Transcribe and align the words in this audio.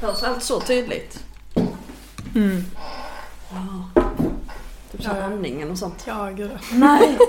Hörs 0.00 0.22
allt 0.22 0.42
så 0.42 0.60
tydligt? 0.60 1.24
Mm. 2.34 2.64
Ja. 3.50 4.02
Typ 4.92 5.02
så 5.02 5.10
Ja. 5.18 5.22
andningen 5.24 5.70
och 5.70 5.78
sånt. 5.78 6.04
Ja, 6.06 6.30
gud. 6.30 6.50
Nej. 6.72 7.18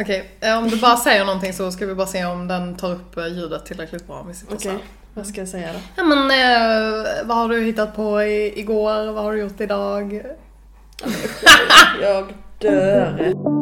Okej, 0.00 0.30
eh, 0.40 0.58
om 0.58 0.68
du 0.68 0.76
bara 0.80 0.96
säger 0.96 1.24
någonting 1.24 1.52
så 1.52 1.72
ska 1.72 1.86
vi 1.86 1.94
bara 1.94 2.06
se 2.06 2.24
om 2.24 2.48
den 2.48 2.76
tar 2.76 2.92
upp 2.92 3.16
eh, 3.16 3.26
ljudet 3.26 3.66
tillräckligt 3.66 4.06
bra 4.06 4.16
om 4.20 4.28
vi 4.28 4.34
sitter 4.34 4.54
Okej, 4.56 4.70
här. 4.72 4.80
vad 5.14 5.26
ska 5.26 5.40
jag 5.40 5.48
säga 5.48 5.72
då? 5.72 5.78
Ja 5.96 6.04
men 6.04 6.18
eh, 6.30 7.06
vad 7.24 7.36
har 7.36 7.48
du 7.48 7.60
hittat 7.64 7.96
på 7.96 8.22
i, 8.22 8.60
igår? 8.60 9.12
Vad 9.12 9.24
har 9.24 9.32
du 9.32 9.38
gjort 9.40 9.60
idag? 9.60 10.22
Jag 12.02 12.34
dör. 12.58 13.32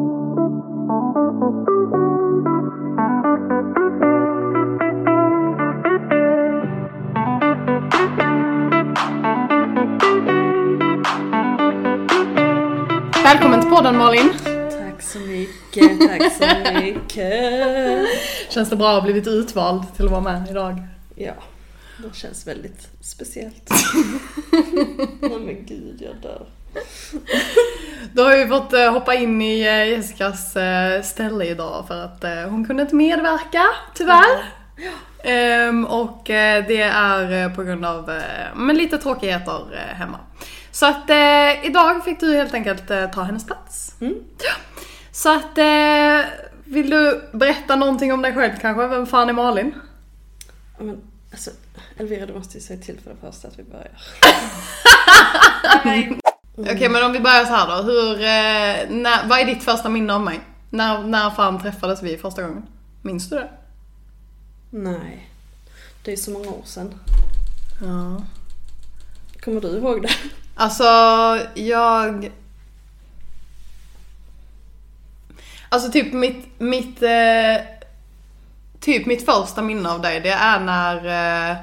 Välkommen 13.27 13.61
till 13.61 13.69
podden 13.69 13.97
Malin! 13.97 14.33
Tack 14.71 15.01
så 15.01 15.19
mycket, 15.19 15.99
tack 15.99 16.33
så 16.33 16.71
mycket. 16.73 18.05
Känns 18.49 18.69
det 18.69 18.75
bra 18.75 18.87
att 18.87 18.95
ha 18.95 19.01
blivit 19.01 19.27
utvald 19.27 19.95
till 19.95 20.05
att 20.05 20.11
vara 20.11 20.21
med 20.21 20.47
idag? 20.49 20.83
Ja, 21.15 21.33
det 21.97 22.15
känns 22.15 22.47
väldigt 22.47 22.87
speciellt. 23.01 23.69
Nej 25.21 25.39
men 25.39 25.65
gud, 25.65 26.01
jag 26.01 26.15
dör. 26.21 26.45
Då 28.13 28.23
har 28.23 28.37
vi 28.37 28.47
fått 28.47 28.73
eh, 28.73 28.91
hoppa 28.91 29.15
in 29.15 29.41
i 29.41 29.61
eh, 29.61 29.87
Jessicas 29.89 30.55
eh, 30.55 31.01
ställe 31.01 31.45
idag 31.45 31.85
för 31.87 32.03
att 32.03 32.49
hon 32.49 32.65
kunde 32.65 32.83
inte 32.83 32.95
medverka, 32.95 33.63
tyvärr. 33.95 34.45
Ehm, 35.23 35.85
och 35.85 36.21
det 36.25 36.81
är 36.81 37.49
på 37.49 37.63
grund 37.63 37.85
av 37.85 38.21
men 38.55 38.77
lite 38.77 38.97
tråkigheter 38.97 39.93
hemma. 39.95 40.19
Så 40.77 40.85
att 40.85 41.09
eh, 41.09 41.65
idag 41.65 42.03
fick 42.03 42.19
du 42.19 42.35
helt 42.35 42.53
enkelt 42.53 42.91
eh, 42.91 43.11
ta 43.11 43.23
hennes 43.23 43.45
plats. 43.45 43.95
Mm. 44.01 44.13
Ja. 44.39 44.53
Så 45.11 45.35
att, 45.35 45.57
eh, 45.57 46.31
vill 46.65 46.89
du 46.89 47.29
berätta 47.31 47.75
någonting 47.75 48.13
om 48.13 48.21
dig 48.21 48.33
själv 48.33 48.51
kanske? 48.61 48.87
Vem 48.87 49.05
fan 49.05 49.29
är 49.29 49.33
Malin? 49.33 49.73
Ja, 50.77 50.83
Men, 50.83 51.01
alltså, 51.31 51.51
Elvira 51.97 52.25
du 52.25 52.33
måste 52.33 52.57
ju 52.57 52.63
säga 52.63 52.79
till 52.81 52.99
för 52.99 53.09
det 53.09 53.15
första 53.21 53.47
att 53.47 53.59
vi 53.59 53.63
börjar. 53.63 53.91
Okej 56.75 56.89
men 56.89 57.03
om 57.03 57.11
vi 57.11 57.19
börjar 57.19 57.45
så 57.45 57.53
här 57.53 57.77
då. 57.77 57.83
Hur, 57.83 58.13
eh, 58.13 59.01
när, 59.01 59.27
vad 59.27 59.39
är 59.39 59.45
ditt 59.45 59.63
första 59.63 59.89
minne 59.89 60.13
av 60.13 60.21
mig? 60.21 60.39
När, 60.69 61.03
när 61.03 61.29
fan 61.29 61.61
träffades 61.61 62.03
vi 62.03 62.17
första 62.17 62.41
gången? 62.41 62.67
Minns 63.01 63.29
du 63.29 63.35
det? 63.35 63.49
Nej, 64.69 65.29
det 66.03 66.11
är 66.11 66.17
så 66.17 66.31
många 66.31 66.49
år 66.49 66.63
sedan. 66.65 66.99
Ja. 67.81 68.23
Kommer 69.41 69.61
du 69.61 69.67
ihåg 69.67 70.01
det? 70.01 70.09
Alltså, 70.57 70.83
jag... 71.53 72.31
Alltså 75.69 75.91
typ 75.91 76.13
mitt, 76.13 76.59
mitt, 76.59 77.03
eh, 77.03 77.65
typ 78.79 79.05
mitt 79.05 79.25
första 79.25 79.61
minne 79.61 79.89
av 79.89 80.01
dig, 80.01 80.19
det 80.19 80.29
är 80.29 80.59
när 80.59 80.95
eh, 81.51 81.57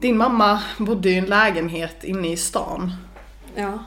din 0.00 0.16
mamma 0.16 0.62
bodde 0.78 1.10
i 1.10 1.18
en 1.18 1.24
lägenhet 1.24 2.04
inne 2.04 2.32
i 2.32 2.36
stan. 2.36 2.92
Ja, 3.54 3.78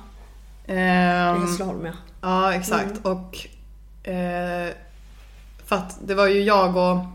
Ehm, 0.67 1.41
Hässleholm 1.41 1.85
ja. 1.85 1.93
Ja, 2.21 2.53
exakt. 2.53 3.05
Och 3.05 3.47
eh, 4.09 4.73
för 5.65 5.75
att 5.75 5.97
det 6.07 6.15
var 6.15 6.27
ju 6.27 6.41
jag 6.43 6.77
och 6.77 7.05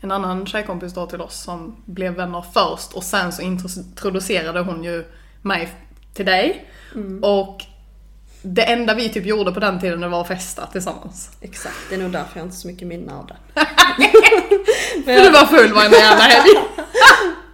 en 0.00 0.12
annan 0.12 0.46
tjejkompis 0.46 0.94
då 0.94 1.06
till 1.06 1.20
oss 1.20 1.42
som 1.42 1.76
blev 1.84 2.14
vänner 2.14 2.44
först 2.52 2.92
och 2.92 3.04
sen 3.04 3.32
så 3.32 3.42
introducerade 3.42 4.60
hon 4.60 4.84
ju 4.84 5.04
mig 5.42 5.72
till 6.14 6.26
dig. 6.26 6.66
Och 7.22 7.64
det 8.42 8.62
enda 8.62 8.94
vi 8.94 9.08
typ 9.08 9.26
gjorde 9.26 9.52
på 9.52 9.60
den 9.60 9.80
tiden 9.80 10.00
det 10.00 10.08
var 10.08 10.20
att 10.20 10.28
festa 10.28 10.66
tillsammans. 10.66 11.30
Exakt, 11.40 11.76
det 11.88 11.94
är 11.94 11.98
nog 11.98 12.12
därför 12.12 12.38
jag 12.38 12.46
inte 12.46 12.54
har 12.54 12.60
så 12.60 12.68
mycket 12.68 12.88
minne 12.88 13.12
av 13.14 13.26
det. 13.26 13.36
För 15.04 15.24
du 15.24 15.30
var 15.30 15.46
full 15.46 15.72
varenda 15.72 15.96
jävla 15.96 16.24
helg. 16.24 16.50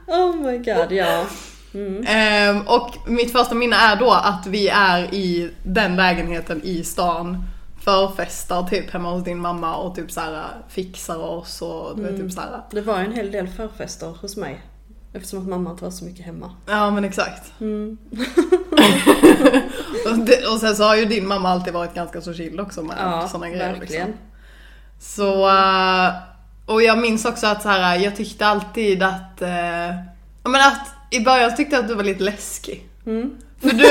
Oh 0.06 0.36
my 0.36 0.58
god, 0.58 0.92
ja. 0.92 1.26
Mm. 1.74 2.04
Ehm, 2.06 2.60
och 2.60 2.96
mitt 3.06 3.32
första 3.32 3.54
minne 3.54 3.76
är 3.76 3.96
då 3.96 4.10
att 4.10 4.46
vi 4.46 4.68
är 4.68 5.14
i 5.14 5.50
den 5.62 5.96
lägenheten 5.96 6.60
i 6.64 6.84
stan 6.84 7.44
förfestar 7.84 8.62
typ 8.62 8.90
hemma 8.90 9.10
hos 9.10 9.24
din 9.24 9.38
mamma 9.38 9.76
och 9.76 9.94
typ 9.94 10.10
såhär 10.10 10.46
fixar 10.68 11.18
oss 11.18 11.62
och 11.62 11.96
du 11.96 12.02
vet 12.02 12.16
typ 12.16 12.32
såhär. 12.32 12.62
Det 12.70 12.80
var 12.80 12.98
ju 12.98 13.04
en 13.04 13.12
hel 13.12 13.30
del 13.30 13.48
förfester 13.48 14.14
hos 14.20 14.36
mig. 14.36 14.60
Eftersom 15.12 15.38
att 15.38 15.48
mamma 15.48 15.70
inte 15.70 15.84
var 15.84 15.90
så 15.90 16.04
mycket 16.04 16.26
hemma. 16.26 16.54
Ja 16.66 16.90
men 16.90 17.04
exakt. 17.04 17.52
Mm. 17.60 17.98
och, 20.06 20.18
det, 20.18 20.46
och 20.46 20.60
sen 20.60 20.76
så 20.76 20.84
har 20.84 20.96
ju 20.96 21.04
din 21.04 21.26
mamma 21.26 21.48
alltid 21.50 21.72
varit 21.72 21.94
ganska 21.94 22.20
så 22.20 22.34
chill 22.34 22.60
också 22.60 22.82
med 22.82 22.96
Ja, 23.00 23.28
såna 23.28 23.48
grejer 23.48 23.72
verkligen. 23.78 24.06
liksom. 24.06 24.24
Så, 25.00 25.48
eh, 25.48 26.10
och 26.66 26.82
jag 26.82 26.98
minns 26.98 27.24
också 27.24 27.46
att 27.46 27.62
så 27.62 27.68
här, 27.68 27.96
jag 27.96 28.16
tyckte 28.16 28.46
alltid 28.46 29.02
att, 29.02 29.42
eh, 29.42 29.94
men 30.44 30.60
att 30.60 30.88
i 31.10 31.20
början 31.20 31.56
tyckte 31.56 31.76
jag 31.76 31.82
att 31.82 31.88
du 31.88 31.94
var 31.94 32.04
lite 32.04 32.24
läskig. 32.24 32.88
Mm. 33.06 33.30
För 33.60 33.68
du 33.68 33.84
är, 33.86 33.90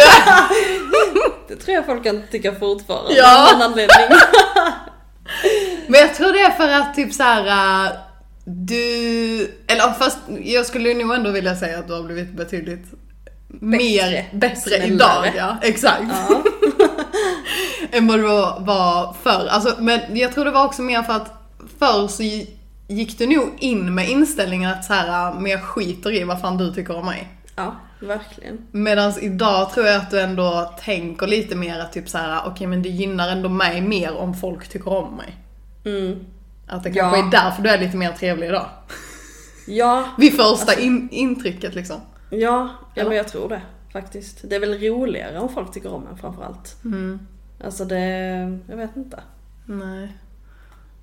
Det 1.48 1.56
tror 1.56 1.76
jag 1.76 1.86
folk 1.86 2.04
kan 2.04 2.24
tycka 2.32 2.56
fortfarande. 2.56 3.14
Ja. 3.14 3.52
Av 3.52 3.60
någon 3.60 3.72
anledning. 3.72 3.98
men 5.88 6.00
jag 6.00 6.16
tror 6.16 6.34
det 6.34 6.42
är 6.42 6.52
för 6.52 6.70
att 6.70 6.96
typ 6.96 7.14
så 7.14 7.24
här. 7.24 8.09
Du, 8.50 9.52
eller 9.68 9.94
fast 9.94 10.18
jag 10.44 10.66
skulle 10.66 10.94
nog 10.94 11.16
ändå 11.16 11.32
vilja 11.32 11.56
säga 11.56 11.80
att 11.80 11.88
du 11.88 11.94
har 11.94 12.04
blivit 12.04 12.32
betydligt 12.34 12.86
mer, 13.48 14.30
bättre 14.34 14.56
Snällare. 14.62 14.88
idag 14.88 15.26
ja, 15.38 15.58
exakt. 15.62 16.04
Ja. 16.30 16.44
än 17.92 18.08
vad 18.08 18.20
det 18.20 18.24
var- 18.28 19.16
förr. 19.24 19.48
Alltså, 19.50 19.76
men 19.80 20.00
jag 20.18 20.34
tror 20.34 20.46
det 20.46 20.52
var 20.52 20.66
också 20.66 20.82
mer 20.82 21.04
för 21.04 21.14
att 21.14 21.34
förr 21.80 22.08
så 22.08 22.24
gick 22.88 23.18
du 23.18 23.28
nog 23.28 23.50
in 23.60 23.96
med 23.96 24.10
inställningen 24.10 24.72
att 24.72 24.86
så 24.86 24.94
här, 24.94 25.34
men 25.34 25.52
jag 25.52 25.64
skiter 25.64 26.14
i 26.14 26.24
vad 26.24 26.42
fan 26.42 26.58
du 26.58 26.74
tycker 26.74 26.96
om 26.96 27.06
mig. 27.06 27.28
ja, 27.56 27.76
verkligen. 28.02 28.58
Medan 28.72 29.14
idag 29.22 29.74
tror 29.74 29.86
jag 29.86 29.96
att 29.96 30.12
du 30.12 30.20
ändå 30.22 30.74
tänker 30.84 31.28
lite 31.28 31.56
mer 31.56 31.80
att 31.80 31.94
typ 31.94 32.10
så 32.10 32.18
här, 32.18 32.42
okej 32.46 32.68
men 32.68 32.82
det 32.82 32.90
gynnar 32.90 33.30
ändå 33.30 33.50
mig 33.50 33.82
mer 33.82 34.16
om 34.18 34.34
folk 34.36 34.68
tycker 34.68 34.94
om 34.94 35.16
mig. 35.18 35.36
Mm. 35.86 36.26
Att 36.70 36.84
det 36.84 36.90
Ja. 36.90 37.02
kanske 37.12 37.20
är 37.28 37.44
därför 37.44 37.62
du 37.64 37.70
är 37.70 37.80
lite 37.80 37.98
mer 37.98 38.12
trevlig 38.12 38.48
idag. 38.48 38.66
Ja, 39.68 40.06
Vid 40.18 40.34
första 40.36 40.80
in, 40.80 41.10
intrycket 41.12 41.76
liksom. 41.76 41.98
ja, 42.30 42.70
ja 42.96 43.04
men 43.08 43.18
jag 43.18 43.28
tror 43.28 43.50
det 43.50 43.62
faktiskt. 43.94 44.50
Det 44.50 44.56
är 44.56 44.60
väl 44.60 44.80
roligare 44.80 45.40
om 45.40 45.50
folk 45.50 45.72
tycker 45.74 45.94
om 45.94 46.08
en 46.08 46.18
framförallt. 46.18 46.84
Mm. 46.86 47.20
Alltså 47.64 47.86
det, 47.86 48.00
jag 48.70 48.78
vet 48.78 48.96
inte. 48.96 49.20
Nej. 49.66 50.18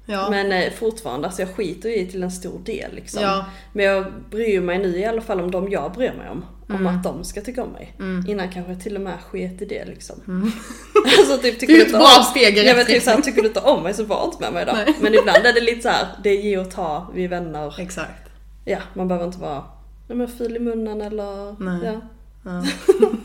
Ja. 0.06 0.30
Men 0.30 0.52
eh, 0.52 0.72
fortfarande, 0.72 1.26
alltså 1.26 1.42
jag 1.42 1.54
skiter 1.56 1.88
ju 1.88 1.94
i 1.96 2.06
till 2.06 2.22
en 2.22 2.30
stor 2.30 2.58
del 2.64 2.94
liksom. 2.94 3.22
Ja. 3.22 3.44
Men 3.72 3.84
jag 3.84 4.06
bryr 4.30 4.60
mig 4.60 4.78
nu 4.78 4.98
i 4.98 5.04
alla 5.04 5.20
fall 5.20 5.40
om 5.40 5.50
de 5.50 5.70
jag 5.70 5.92
bryr 5.92 6.12
mig 6.12 6.30
om. 6.30 6.44
Om 6.68 6.74
Mm. 6.74 6.86
att 6.96 7.02
de 7.04 7.24
ska 7.24 7.40
tycka 7.40 7.62
om 7.62 7.70
mig. 7.70 7.94
Innan 8.28 8.48
kanske 8.52 8.72
jag 8.72 8.82
till 8.82 8.94
och 8.96 9.00
med 9.02 9.20
sket 9.30 9.62
i 9.62 9.64
det 9.64 9.84
liksom. 9.84 10.16
Mm. 10.28 10.52
alltså 11.18 11.38
typ 11.38 11.60
tycker 11.60 11.72
Det 11.74 11.78
är 11.78 11.82
ett 11.82 11.86
inte 11.86 11.98
bra 11.98 12.16
om 12.18 12.24
steg 12.24 12.58
i 12.58 12.62
rätt 12.62 12.86
typ 12.86 13.02
såhär, 13.02 13.16
riktning. 13.16 13.22
tycker 13.22 13.42
du 13.42 13.48
inte 13.48 13.60
om 13.60 13.82
mig 13.82 13.94
så 13.94 14.04
var 14.04 14.24
inte 14.24 14.36
med 14.40 14.52
mig 14.52 14.66
då. 14.66 14.72
Nej. 14.72 14.94
Men 15.00 15.14
ibland 15.14 15.46
är 15.46 15.52
det 15.52 15.60
lite 15.60 15.82
så 15.82 15.88
här, 15.88 16.06
det 16.22 16.30
är 16.30 16.42
ge 16.42 16.58
och 16.58 16.70
ta, 16.70 17.10
vi 17.14 17.24
är 17.24 17.28
vänner. 17.28 17.80
Exakt. 17.80 18.28
Ja, 18.64 18.78
man 18.94 19.08
behöver 19.08 19.26
inte 19.26 19.38
vara 19.38 19.64
nej, 20.08 20.18
men 20.18 20.28
ful 20.28 20.56
i 20.56 20.58
munnen 20.60 21.00
eller 21.00 21.62
Nej. 21.64 21.78
ja. 21.84 22.00
Ja. 22.44 22.62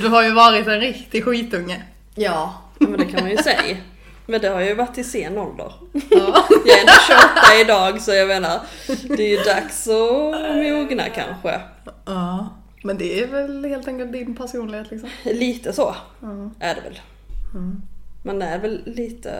du 0.00 0.08
har 0.08 0.22
ju 0.22 0.32
varit 0.32 0.66
en 0.66 0.80
riktig 0.80 1.24
skitunge. 1.24 1.82
Ja, 2.14 2.54
men 2.78 2.92
det 2.98 3.04
kan 3.04 3.20
man 3.20 3.30
ju 3.30 3.36
säga. 3.36 3.76
Men 4.26 4.40
det 4.40 4.48
har 4.48 4.60
ju 4.60 4.74
varit 4.74 4.98
i 4.98 5.04
sen 5.04 5.38
ålder. 5.38 5.72
Ja. 5.92 6.46
Jag 6.66 6.78
är 6.78 6.80
ändå 6.80 6.92
28 7.06 7.60
idag 7.60 8.02
så 8.02 8.12
jag 8.12 8.28
menar, 8.28 8.60
det 9.16 9.22
är 9.22 9.38
ju 9.38 9.44
dags 9.44 9.88
att 9.88 10.56
mogna 10.56 11.08
kanske. 11.08 11.60
ja. 12.04 12.48
Men 12.86 12.98
det 12.98 13.22
är 13.22 13.26
väl 13.26 13.64
helt 13.64 13.88
enkelt 13.88 14.12
din 14.12 14.36
personlighet 14.36 14.90
liksom. 14.90 15.10
Lite 15.24 15.72
så 15.72 15.94
Ja. 16.20 16.50
är 16.60 16.74
det 16.74 16.80
väl. 16.80 17.00
Man 18.22 18.42
är 18.42 18.58
väl 18.58 18.82
lite, 18.86 19.30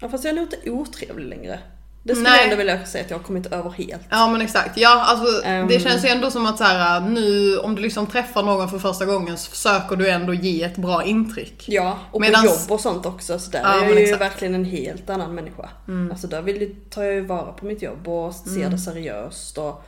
ja 0.00 0.08
fast 0.08 0.24
jag 0.24 0.30
är 0.30 0.34
nog 0.36 0.44
inte 0.44 0.70
otrevlig 0.70 1.26
längre. 1.28 1.58
Det 2.06 2.14
skulle 2.14 2.28
Nej. 2.28 2.36
jag 2.38 2.44
ändå 2.44 2.56
vilja 2.56 2.86
säga 2.86 3.04
att 3.04 3.10
jag 3.10 3.18
har 3.18 3.24
kommit 3.24 3.46
över 3.46 3.70
helt. 3.70 4.02
Ja 4.10 4.28
men 4.28 4.40
exakt. 4.40 4.76
Ja 4.76 5.04
alltså 5.04 5.42
Ehm. 5.44 5.68
det 5.68 5.80
känns 5.80 6.04
ju 6.04 6.08
ändå 6.08 6.30
som 6.30 6.46
att 6.46 6.58
så 6.58 6.64
här, 6.64 7.00
nu 7.00 7.58
om 7.58 7.74
du 7.74 7.82
liksom 7.82 8.06
träffar 8.06 8.42
någon 8.42 8.68
för 8.68 8.78
första 8.78 9.04
gången 9.04 9.38
så 9.38 9.50
försöker 9.50 9.96
du 9.96 10.08
ändå 10.10 10.34
ge 10.34 10.62
ett 10.62 10.76
bra 10.76 11.04
intryck. 11.04 11.64
Ja, 11.68 11.98
och 12.10 12.20
Medans- 12.20 12.42
på 12.42 12.46
jobb 12.46 12.72
och 12.72 12.80
sånt 12.80 13.06
också. 13.06 13.38
Så 13.38 13.50
där 13.50 13.60
Ja, 13.62 13.74
är 13.80 13.82
jag 13.82 13.90
ju 13.94 13.98
exakt. 14.02 14.20
verkligen 14.22 14.54
en 14.54 14.64
helt 14.64 15.10
annan 15.10 15.34
människa. 15.34 15.68
Alltså 16.10 16.26
där 16.26 16.42
vill, 16.42 16.74
tar 16.90 17.02
jag 17.02 17.14
ju 17.14 17.20
vara 17.26 17.52
på 17.52 17.66
mitt 17.66 17.82
jobb 17.82 18.08
och 18.08 18.34
ser 18.34 18.70
det 18.70 18.78
seriöst 18.78 19.58
och 19.58 19.84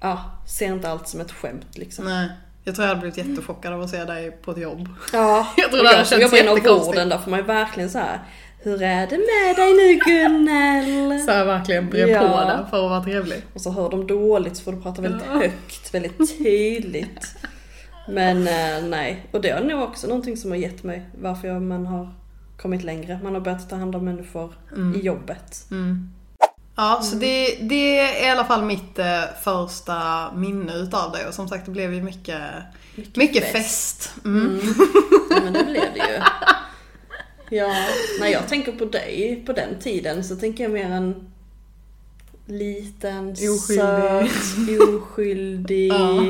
ja, 0.00 0.24
ser 0.48 0.66
inte 0.66 0.90
allt 0.90 1.08
som 1.08 1.20
ett 1.20 1.32
skämt 1.32 1.66
liksom. 1.78 2.04
Nej. 2.04 2.28
Jag 2.64 2.74
tror 2.74 2.88
jag 2.88 2.94
hade 2.94 3.00
blivit 3.10 3.28
jättechockad 3.28 3.72
av 3.72 3.82
att 3.82 3.90
se 3.90 4.04
dig 4.04 4.30
på 4.30 4.50
ett 4.50 4.58
jobb. 4.58 4.88
Ja, 5.12 5.46
Jag 5.56 5.70
tror 5.70 5.82
det 5.82 5.88
hade 5.88 5.98
jag 5.98 6.06
som 6.06 6.18
känts 6.20 6.32
jobbar 6.32 6.44
inom 6.44 6.56
jättekonstigt. 6.56 6.88
vården 6.96 7.08
där 7.08 7.18
får 7.18 7.30
man 7.30 7.40
ju 7.40 7.46
verkligen 7.46 7.90
så 7.90 7.98
här. 7.98 8.20
Hur 8.66 8.82
är 8.82 9.06
det 9.06 9.18
med 9.18 9.56
dig 9.56 9.72
nu 9.74 9.94
Gunnel? 10.04 11.20
Så 11.24 11.30
jag 11.30 11.44
verkligen 11.44 11.90
brer 11.90 12.06
Ja. 12.06 12.20
på 12.20 12.26
det 12.26 12.66
för 12.70 12.84
att 12.84 12.90
vara 12.90 13.02
trevlig. 13.04 13.42
Och 13.54 13.60
så 13.60 13.70
hör 13.70 13.90
de 13.90 14.06
dåligt 14.06 14.56
så 14.56 14.62
får 14.62 14.72
du 14.72 14.80
prata 14.82 15.02
väldigt 15.02 15.22
Ja. 15.32 15.38
högt, 15.38 15.94
väldigt 15.94 16.38
tydligt. 16.38 17.34
Men 18.08 18.36
eh, 18.48 18.88
nej, 18.88 19.26
och 19.32 19.40
det 19.40 19.48
är 19.50 19.64
nog 19.64 19.82
också 19.82 20.06
någonting 20.06 20.36
som 20.36 20.50
har 20.50 20.58
gett 20.58 20.82
mig 20.82 21.06
varför 21.20 21.48
jag, 21.48 21.62
man 21.62 21.86
har 21.86 22.14
kommit 22.58 22.84
längre. 22.84 23.20
Man 23.22 23.34
har 23.34 23.40
börjat 23.40 23.70
ta 23.70 23.76
hand 23.76 23.96
om 23.96 24.04
människor 24.04 24.54
i 24.96 25.00
jobbet. 25.06 25.66
Mm. 25.70 26.10
Ja, 26.76 27.00
så 27.02 27.16
det, 27.16 27.56
det 27.60 27.98
är 27.98 28.26
i 28.26 28.30
alla 28.30 28.44
fall 28.44 28.64
mitt 28.64 28.98
eh, 28.98 29.22
första 29.44 30.26
minne 30.34 30.74
utav 30.74 31.12
det 31.12 31.28
och 31.28 31.34
som 31.34 31.48
sagt 31.48 31.64
det 31.64 31.70
blev 31.70 31.94
ju 31.94 32.02
mycket, 32.02 32.40
mycket, 33.14 33.44
fest. 33.52 34.14
Mm. 34.24 34.60
Ja 35.30 35.36
men 35.44 35.52
det 35.52 35.64
blev 35.64 35.82
det 35.94 35.98
ju. 36.12 36.20
Ja, 37.50 37.74
när 38.20 38.26
jag 38.28 38.48
tänker 38.48 38.72
på 38.72 38.84
dig 38.84 39.42
på 39.46 39.52
den 39.52 39.78
tiden 39.80 40.24
så 40.24 40.36
tänker 40.36 40.64
jag 40.64 40.72
mer 40.72 40.90
en 40.90 41.30
liten, 42.46 43.30
Oskyldig. 43.30 44.30
söt, 44.30 44.94
oskyldig, 44.94 45.88
Ja. 45.92 46.22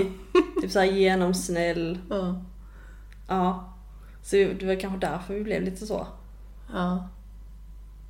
typ 0.62 0.70
såhär 0.70 0.86
genomsnäll. 0.86 1.98
Ja. 2.10 2.42
Ja. 3.28 3.72
Så 4.22 4.36
det 4.36 4.62
var 4.66 4.80
kanske 4.80 5.06
därför 5.06 5.34
vi 5.34 5.40
blev 5.44 5.62
lite 5.62 5.86
så. 5.86 6.06
ja, 6.72 7.08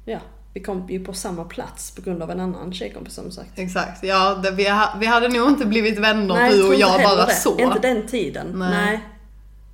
Ja, 0.05 0.19
vi 0.55 0.61
kom 0.63 0.87
ju 0.91 1.05
på 1.05 1.13
samma 1.13 1.45
plats 1.45 1.91
på 1.95 2.03
grund 2.03 2.23
av 2.23 2.31
en 2.31 2.41
annan 2.41 2.73
tjejkompis 2.73 3.15
som 3.15 3.31
sagt. 3.31 3.59
exakt. 3.59 4.05
Ja, 4.05 4.35
det, 4.35 4.51
vi, 4.51 4.69
ha, 4.69 4.97
vi 5.01 5.07
hade 5.07 5.29
nog 5.29 5.49
inte 5.49 5.67
blivit 5.67 5.99
vänner 5.99 6.35
Nej, 6.35 6.53
du 6.53 6.69
och 6.69 6.75
jag 6.75 6.89
heller 6.89 7.17
bara 7.17 7.27
det. 7.27 7.35
så. 7.35 7.59
Inte 7.59 7.79
den 7.79 8.07
tiden. 8.07 8.47
Nej. 8.55 8.71
Nej. 8.71 9.01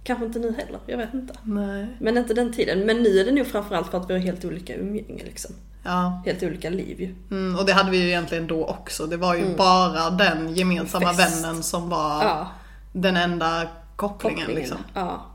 Kanske 0.05 0.27
inte 0.27 0.39
nu 0.39 0.53
heller, 0.53 0.81
jag 0.87 0.99
vet 0.99 1.15
inte. 1.15 1.35
Nej. 1.43 1.87
Men 2.01 2.19
inte 2.19 2.35
den 2.35 2.53
tiden. 2.53 2.87
Men 2.87 2.97
nu 3.03 3.19
är 3.19 3.25
det 3.25 3.33
nog 3.33 3.47
framförallt 3.47 3.91
för 3.91 3.99
att 3.99 4.11
vi 4.11 4.15
har 4.15 4.21
helt 4.21 4.45
olika 4.45 4.75
umgänge 4.75 5.25
liksom. 5.25 5.55
Ja, 5.85 6.23
Helt 6.27 6.43
olika 6.43 6.71
liv 6.71 7.01
ju. 7.01 7.15
mm, 7.31 7.59
och 7.59 7.67
det 7.67 7.73
hade 7.73 7.91
vi 7.91 7.97
ju 8.03 8.09
egentligen 8.09 8.47
då 8.47 8.65
också. 8.67 9.07
Det 9.07 9.17
var 9.17 9.35
ju 9.35 9.57
bara 9.57 10.11
den 10.11 10.55
gemensamma 10.55 11.05
Mm. 11.11 11.17
Fest. 11.17 11.45
vännen 11.45 11.63
som 11.63 11.89
var 11.89 12.25
Ja, 12.25 12.49
den 12.93 13.17
enda 13.17 13.63
kopplingen, 13.97 14.39
kopplingen. 14.39 14.61
liksom. 14.63 14.79
Ja. 14.95 15.27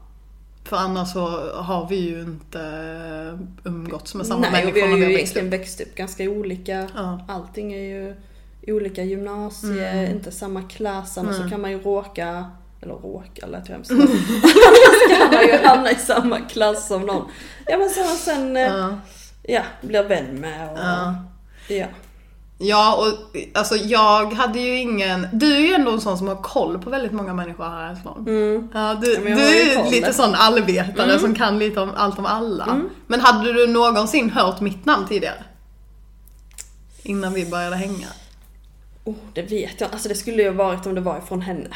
För 0.64 0.78
annars 0.78 1.14
så 1.14 1.52
har 1.56 1.88
vi 1.90 1.96
ju 1.96 2.22
inte 2.22 2.60
umgåtts 3.64 4.16
med 4.16 4.26
samma 4.26 4.50
Nej, 4.50 4.68
och 4.68 4.76
vi 4.76 4.82
människor 4.82 4.82
har 4.82 4.88
när 4.88 4.96
vi 4.96 5.02
ju 5.02 5.06
har 5.06 5.12
egentligen 5.20 5.50
växt 5.50 5.82
upp 5.82 5.96
ganska 5.96 6.24
olika. 6.24 6.88
Ja. 6.96 7.26
Allting 7.28 7.74
är 7.74 7.78
ju 7.82 8.16
olika 8.68 9.04
gymnasie, 9.04 9.90
Mm. 9.90 10.12
inte 10.12 10.32
samma 10.32 10.62
klass. 10.64 11.18
Annars 11.18 11.36
så 11.38 11.50
kan 11.50 11.62
man 11.62 11.72
ju 11.72 11.80
råka, 11.80 12.46
eller 12.82 12.94
råka 12.94 13.46
lät 13.48 13.70
ju 13.70 13.74
hemskt. 13.74 13.92
Mm. 13.92 14.08
Kan 15.18 15.32
man 15.34 15.44
ju 15.44 15.58
hamna 15.68 15.92
i 15.92 15.96
samma 15.96 16.40
klass 16.40 16.88
som 16.88 17.02
någon. 17.02 17.32
Ja 17.66 17.78
men 17.78 17.90
som 17.90 18.04
man 18.04 18.16
sen, 18.16 18.58
eh, 18.58 18.64
Ja. 18.64 18.90
ja, 19.44 19.62
blir 19.82 20.04
vän 20.04 20.26
med 20.40 20.72
och, 20.72 20.78
Ja. 20.78 21.16
ja. 21.68 21.88
Ja, 22.60 22.96
och 22.96 23.38
alltså 23.60 23.76
jag 23.76 24.34
hade 24.34 24.60
ju 24.60 24.78
ingen... 24.78 25.28
Du 25.34 25.56
är 25.56 25.60
ju 25.60 25.74
ändå 25.74 25.92
en 25.92 26.02
sån 26.02 26.18
som 26.18 26.28
har 26.28 26.36
koll 26.36 26.80
på 26.80 26.90
väldigt 26.90 27.12
många 27.12 27.34
människor 27.34 27.64
här 27.64 27.86
i 27.86 27.96
Hässleholm. 27.96 28.28
Mm. 28.28 28.70
Ja, 28.74 28.94
du, 29.02 29.14
Ja, 29.14 29.20
du 29.36 29.72
är 29.72 29.92
lite 29.92 30.14
sån 30.14 30.36
allvetare 30.36 31.20
som 31.20 31.36
kan 31.36 31.60
lite 31.60 31.80
om 31.82 31.92
allt 31.96 32.20
om 32.20 32.26
alla. 32.26 32.82
Men 33.08 33.20
hade 33.22 33.54
du 33.54 33.68
någonsin 33.68 34.30
hört 34.30 34.62
mitt 34.62 34.86
namn 34.86 35.08
tidigare? 35.08 35.44
Innan 37.04 37.34
vi 37.34 37.46
började 37.46 37.76
hänga? 37.76 38.08
Oh, 39.04 39.16
det 39.34 39.42
vet 39.42 39.82
jag 39.82 39.92
Alltså 39.92 40.10
det 40.10 40.16
skulle 40.16 40.44
ju 40.44 40.50
varit 40.52 40.86
om 40.86 40.96
det 40.96 41.02
var 41.02 41.18
ifrån 41.18 41.42
henne. 41.42 41.70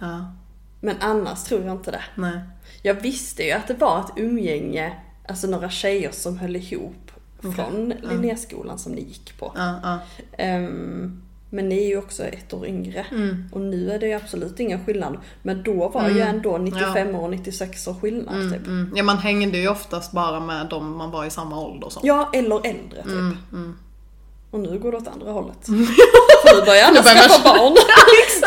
Ja, 0.00 0.32
Men 0.80 0.96
annars 1.00 1.44
tror 1.44 1.62
jag 1.64 1.72
inte 1.72 1.90
det. 1.90 2.02
nej. 2.14 2.40
Jag 2.82 2.94
visste 2.94 3.42
ju 3.42 3.52
att 3.52 3.68
det 3.68 3.74
var 3.74 4.00
ett 4.00 4.12
umgänge, 4.16 4.92
alltså 5.28 5.46
några 5.46 5.70
tjejer 5.70 6.10
som 6.12 6.38
höll 6.38 6.56
ihop 6.56 7.10
från 7.54 7.92
Linnéskolan 8.02 8.78
som 8.78 8.92
ni 8.92 9.00
gick 9.00 9.38
på. 9.38 9.52
Ja, 9.56 9.74
ja. 9.82 9.98
Ehm, 10.38 11.22
men 11.50 11.68
ni 11.68 11.78
är 11.84 11.86
ju 11.88 11.98
också 11.98 12.22
ett 12.24 12.52
år 12.54 12.66
yngre. 12.66 13.06
Mm. 13.10 13.48
Och 13.52 13.60
nu 13.60 13.90
är 13.90 13.98
det 13.98 14.06
ju 14.06 14.12
absolut 14.12 14.60
ingen 14.60 14.84
skillnad. 14.84 15.18
Men 15.42 15.62
då 15.62 15.88
var 15.88 16.08
ju 16.08 16.20
ändå 16.20 16.58
95 16.58 17.10
Ja. 17.12 17.18
år 17.18 17.22
och 17.24 17.30
96 17.30 17.88
år 17.88 17.94
skillnad 17.94 18.52
typ. 18.52 18.66
Mm. 18.66 18.92
Ja, 18.96 19.02
man 19.02 19.18
hängde 19.18 19.58
ju 19.58 19.68
oftast 19.68 20.12
bara 20.12 20.40
med 20.40 20.66
dem 20.68 20.96
man 20.96 21.10
var 21.10 21.24
i 21.24 21.30
samma 21.30 21.60
ålder 21.60 21.88
som. 21.88 22.02
Ja, 22.06 22.30
eller 22.34 22.66
äldre 22.66 23.02
typ. 23.02 23.38
Mm, 24.52 24.66
Och 24.66 24.72
nu 24.72 24.78
går 24.78 24.90
det 24.92 24.96
åt 24.98 25.08
andra 25.08 25.32
hållet. 25.32 25.56
För 25.66 26.60
nu 26.60 26.66
börjar 26.66 26.84
alla 26.88 27.02
skaffa 27.02 27.42
barn. 27.54 27.76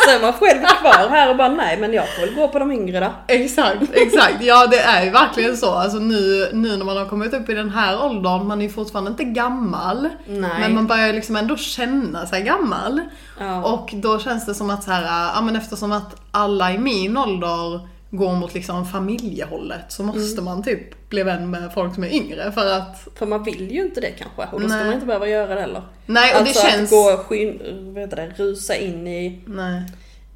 Så 0.05 0.09
är 0.09 0.21
man 0.21 0.33
själv 0.33 0.61
kvar 0.63 1.09
här 1.09 1.29
och 1.29 1.37
bara 1.37 1.49
nej 1.49 1.77
men 1.77 1.93
jag 1.93 2.15
får 2.15 2.21
väl 2.25 2.35
gå 2.35 2.47
på 2.47 2.59
de 2.59 2.71
yngre 2.71 2.99
då. 2.99 3.11
Exakt, 3.27 3.77
exakt. 3.93 4.35
Ja 4.43 4.67
det 4.67 4.79
är 4.79 5.03
ju 5.05 5.09
verkligen 5.09 5.57
så. 5.57 5.71
Alltså 5.71 5.97
nu, 5.99 6.49
nu 6.53 6.77
när 6.77 6.85
man 6.85 6.97
har 6.97 7.05
kommit 7.05 7.33
upp 7.33 7.49
i 7.49 7.53
den 7.53 7.69
här 7.69 8.05
åldern, 8.05 8.47
man 8.47 8.61
är 8.61 8.65
ju 8.65 8.71
fortfarande 8.71 9.11
inte 9.11 9.23
gammal. 9.23 10.09
Nej. 10.27 10.49
Men 10.59 10.75
man 10.75 10.87
börjar 10.87 11.13
liksom 11.13 11.35
ändå 11.35 11.57
känna 11.57 12.27
sig 12.27 12.41
gammal. 12.41 13.01
Ja. 13.39 13.63
Och 13.63 13.89
då 13.93 14.19
känns 14.19 14.45
det 14.45 14.53
som 14.55 14.69
att 14.69 14.83
så 14.83 14.91
här, 14.91 15.31
ja 15.35 15.41
men 15.41 15.55
eftersom 15.55 15.91
att 15.91 16.15
alla 16.31 16.71
i 16.73 16.77
min 16.77 17.17
ålder 17.17 17.87
går 18.11 18.35
mot 18.35 18.53
liksom 18.53 18.85
familjehållet 18.85 19.85
så 19.91 20.03
måste 20.03 20.41
man 20.41 20.63
typ 20.63 21.09
bli 21.09 21.23
vän 21.23 21.49
med 21.49 21.73
folk 21.73 21.93
som 21.95 22.03
är 22.03 22.07
yngre 22.13 22.51
för 22.51 22.71
att 22.73 23.07
För 23.15 23.25
man 23.25 23.43
vill 23.43 23.71
ju 23.71 23.81
inte 23.81 24.01
det 24.01 24.11
kanske. 24.11 24.55
Och 24.55 24.61
då 24.61 24.67
ska 24.67 24.77
Nej. 24.77 24.85
man 24.85 24.93
inte 24.93 25.05
behöva 25.05 25.27
göra 25.27 25.55
det 25.55 25.61
heller. 25.61 25.81
Nej 26.05 26.33
och 26.33 26.39
alltså 26.39 26.61
det 26.61 26.71
känns... 26.71 26.83
att 26.83 26.89
gå 26.89 27.23
skyn, 27.27 27.95
heter 27.97 28.15
det, 28.15 28.33
rusa 28.43 28.75
in 28.75 29.07
i, 29.07 29.41
Nej, 29.45 29.83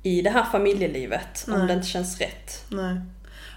i 0.04 0.22
det 0.22 0.30
här 0.30 0.44
familjelivet 0.44 1.46
om 1.48 1.54
Nej. 1.58 1.68
det 1.68 1.74
inte 1.74 1.88
känns 1.88 2.20
rätt. 2.20 2.66
nej. 2.70 3.02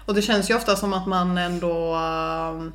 Och 0.05 0.15
det 0.15 0.21
känns 0.21 0.49
ju 0.49 0.55
ofta 0.55 0.75
som 0.75 0.93
att 0.93 1.07
man 1.07 1.37
ändå 1.37 1.95
ehm, 1.95 2.71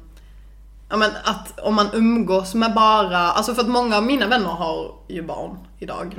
Ja 0.88 0.96
men 0.96 1.10
att 1.24 1.60
om 1.60 1.74
man 1.74 1.86
umgås 1.92 2.54
med 2.54 2.74
bara, 2.74 3.18
alltså 3.18 3.54
för 3.54 3.62
att 3.62 3.68
många 3.68 3.96
av 3.96 4.02
mina 4.02 4.26
vänner 4.26 4.48
har 4.48 4.94
ju 5.08 5.22
barn 5.22 5.58
idag. 5.78 6.14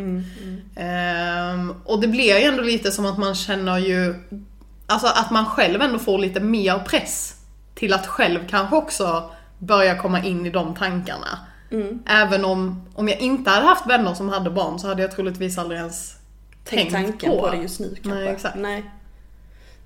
Ehm, 0.76 1.74
och 1.86 2.02
det 2.02 2.08
blir 2.08 2.40
ju 2.40 2.44
ändå 2.46 2.62
lite 2.64 2.92
som 2.92 3.06
att 3.06 3.18
man 3.18 3.36
känner 3.36 3.78
ju, 3.78 4.16
alltså 4.88 5.08
att 5.08 5.32
man 5.32 5.46
själv 5.46 5.82
ändå 5.82 6.00
får 6.00 6.18
lite 6.18 6.40
mer 6.40 6.80
press 6.80 7.36
till 7.76 7.94
att 7.94 8.08
själv 8.08 8.40
kanske 8.48 8.76
också 8.76 9.32
börja 9.60 9.98
komma 9.98 10.24
in 10.24 10.46
i 10.46 10.50
de 10.50 10.76
tankarna. 10.76 11.40
Även 12.06 12.46
om, 12.46 12.86
om 12.94 13.08
jag 13.08 13.20
inte 13.20 13.50
hade 13.50 13.66
haft 13.66 13.88
vänner 13.88 14.14
som 14.14 14.30
hade 14.30 14.50
barn 14.50 14.80
så 14.80 14.88
hade 14.88 15.02
jag 15.02 15.12
troligtvis 15.12 15.58
aldrig 15.58 15.80
ens 15.80 16.16
Tänk 16.64 16.92
tänkt 16.92 17.06
tanken 17.08 17.32
på. 17.32 17.50
det 17.52 17.58
just 17.58 17.80
nu 17.80 17.96
kanske. 17.96 18.10
Nej, 18.10 18.28
exakt. 18.28 18.56
Nej. 18.56 18.92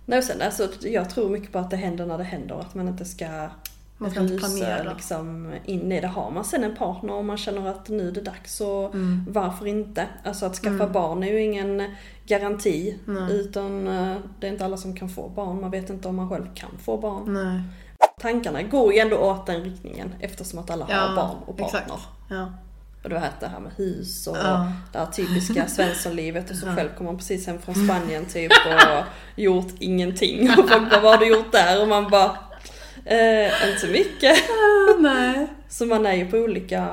Nej, 0.05 0.23
sen, 0.23 0.41
alltså, 0.41 0.67
jag 0.81 1.09
tror 1.09 1.29
mycket 1.29 1.51
på 1.51 1.59
att 1.59 1.69
det 1.69 1.77
händer 1.77 2.05
när 2.05 2.17
det 2.17 2.23
händer. 2.23 2.59
Att 2.59 2.75
man 2.75 2.87
inte 2.87 3.05
ska 3.05 3.49
Man 4.01 4.11
ska 4.11 4.19
inte 4.19 4.37
planera. 4.37 4.93
liksom, 4.93 5.53
in 5.65 5.91
i 5.91 6.01
det. 6.01 6.07
Har 6.07 6.31
man 6.31 6.43
sen 6.45 6.63
en 6.63 6.75
partner 6.75 7.13
och 7.13 7.25
man 7.25 7.37
känner 7.37 7.69
att 7.69 7.89
nu 7.89 8.07
är 8.07 8.11
det 8.11 8.21
dags 8.21 8.55
så 8.55 8.85
Mm. 8.87 9.25
varför 9.29 9.67
inte? 9.67 10.07
Alltså 10.23 10.45
att 10.45 10.55
skaffa 10.55 10.87
barn 10.87 11.23
är 11.23 11.27
ju 11.31 11.41
ingen 11.43 11.95
garanti. 12.25 12.99
Utan 13.31 13.87
eh, 13.87 14.15
det 14.39 14.47
är 14.47 14.51
inte 14.51 14.65
alla 14.65 14.77
som 14.77 14.95
kan 14.95 15.09
få 15.09 15.29
barn. 15.29 15.61
Man 15.61 15.71
vet 15.71 15.89
inte 15.89 16.07
om 16.07 16.15
man 16.15 16.29
själv 16.29 16.45
kan 16.55 16.69
få 16.83 16.97
barn. 16.97 17.33
Nej. 17.33 17.61
Tankarna 18.21 18.61
går 18.63 18.93
ju 18.93 18.99
ändå 18.99 19.17
åt 19.17 19.45
den 19.45 19.63
riktningen 19.63 20.13
eftersom 20.19 20.59
att 20.59 20.69
alla 20.69 20.85
har 20.85 21.15
barn 21.15 21.37
och 21.45 21.57
partner. 21.57 21.99
Ja. 22.29 22.53
Och 23.03 23.09
du 23.09 23.15
vet 23.15 23.39
det 23.39 23.47
här 23.47 23.59
med 23.59 23.71
hus 23.75 24.27
och 24.27 24.37
Ja. 24.37 24.71
det 24.91 24.99
här 24.99 25.05
typiska 25.05 25.67
svenssonlivet 25.75 26.49
och 26.49 26.55
så 26.55 26.65
själv 26.67 26.89
kommer 26.97 27.11
man 27.11 27.17
precis 27.17 27.47
hem 27.47 27.61
från 27.61 27.75
Spanien 27.75 28.25
typ 28.25 28.51
och 28.51 29.03
gjort 29.35 29.73
ingenting. 29.79 30.49
Och 30.57 30.69
folk 30.69 30.89
bara, 30.89 31.01
vad 31.01 31.11
har 31.11 31.17
du 31.17 31.27
gjort 31.27 31.51
där? 31.51 31.81
Och 31.81 31.87
man 31.87 32.09
bara, 32.09 32.37
eh, 33.05 33.69
inte 33.69 33.79
så 33.79 33.87
mycket. 33.87 34.37
Nej. 34.99 35.47
Så 35.69 35.85
man 35.85 36.05
är 36.05 36.13
ju 36.13 36.31
på 36.31 36.37
olika, 36.37 36.87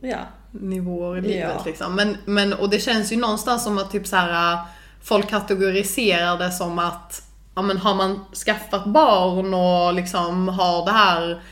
ja. 0.00 0.18
Nivåer 0.50 1.18
i 1.18 1.20
livet 1.20 1.52
Ja. 1.56 1.62
liksom. 1.66 1.94
Men, 1.94 2.16
men, 2.24 2.52
och 2.52 2.70
det 2.70 2.78
känns 2.78 3.12
ju 3.12 3.16
någonstans 3.16 3.64
som 3.64 3.78
att 3.78 3.90
typ 3.90 4.06
så 4.06 4.16
här 4.16 4.52
äh, 4.52 4.60
folk 5.02 5.30
kategoriserar 5.30 6.38
det 6.38 6.52
som 6.52 6.78
att 6.78 7.22
ja, 7.54 7.62
men 7.62 7.78
har 7.78 7.94
man 7.94 8.24
skaffat 8.46 8.84
barn 8.84 9.54
och 9.54 9.94
liksom 9.94 10.48
har 10.48 10.84
det 10.84 10.92
här 10.92 11.42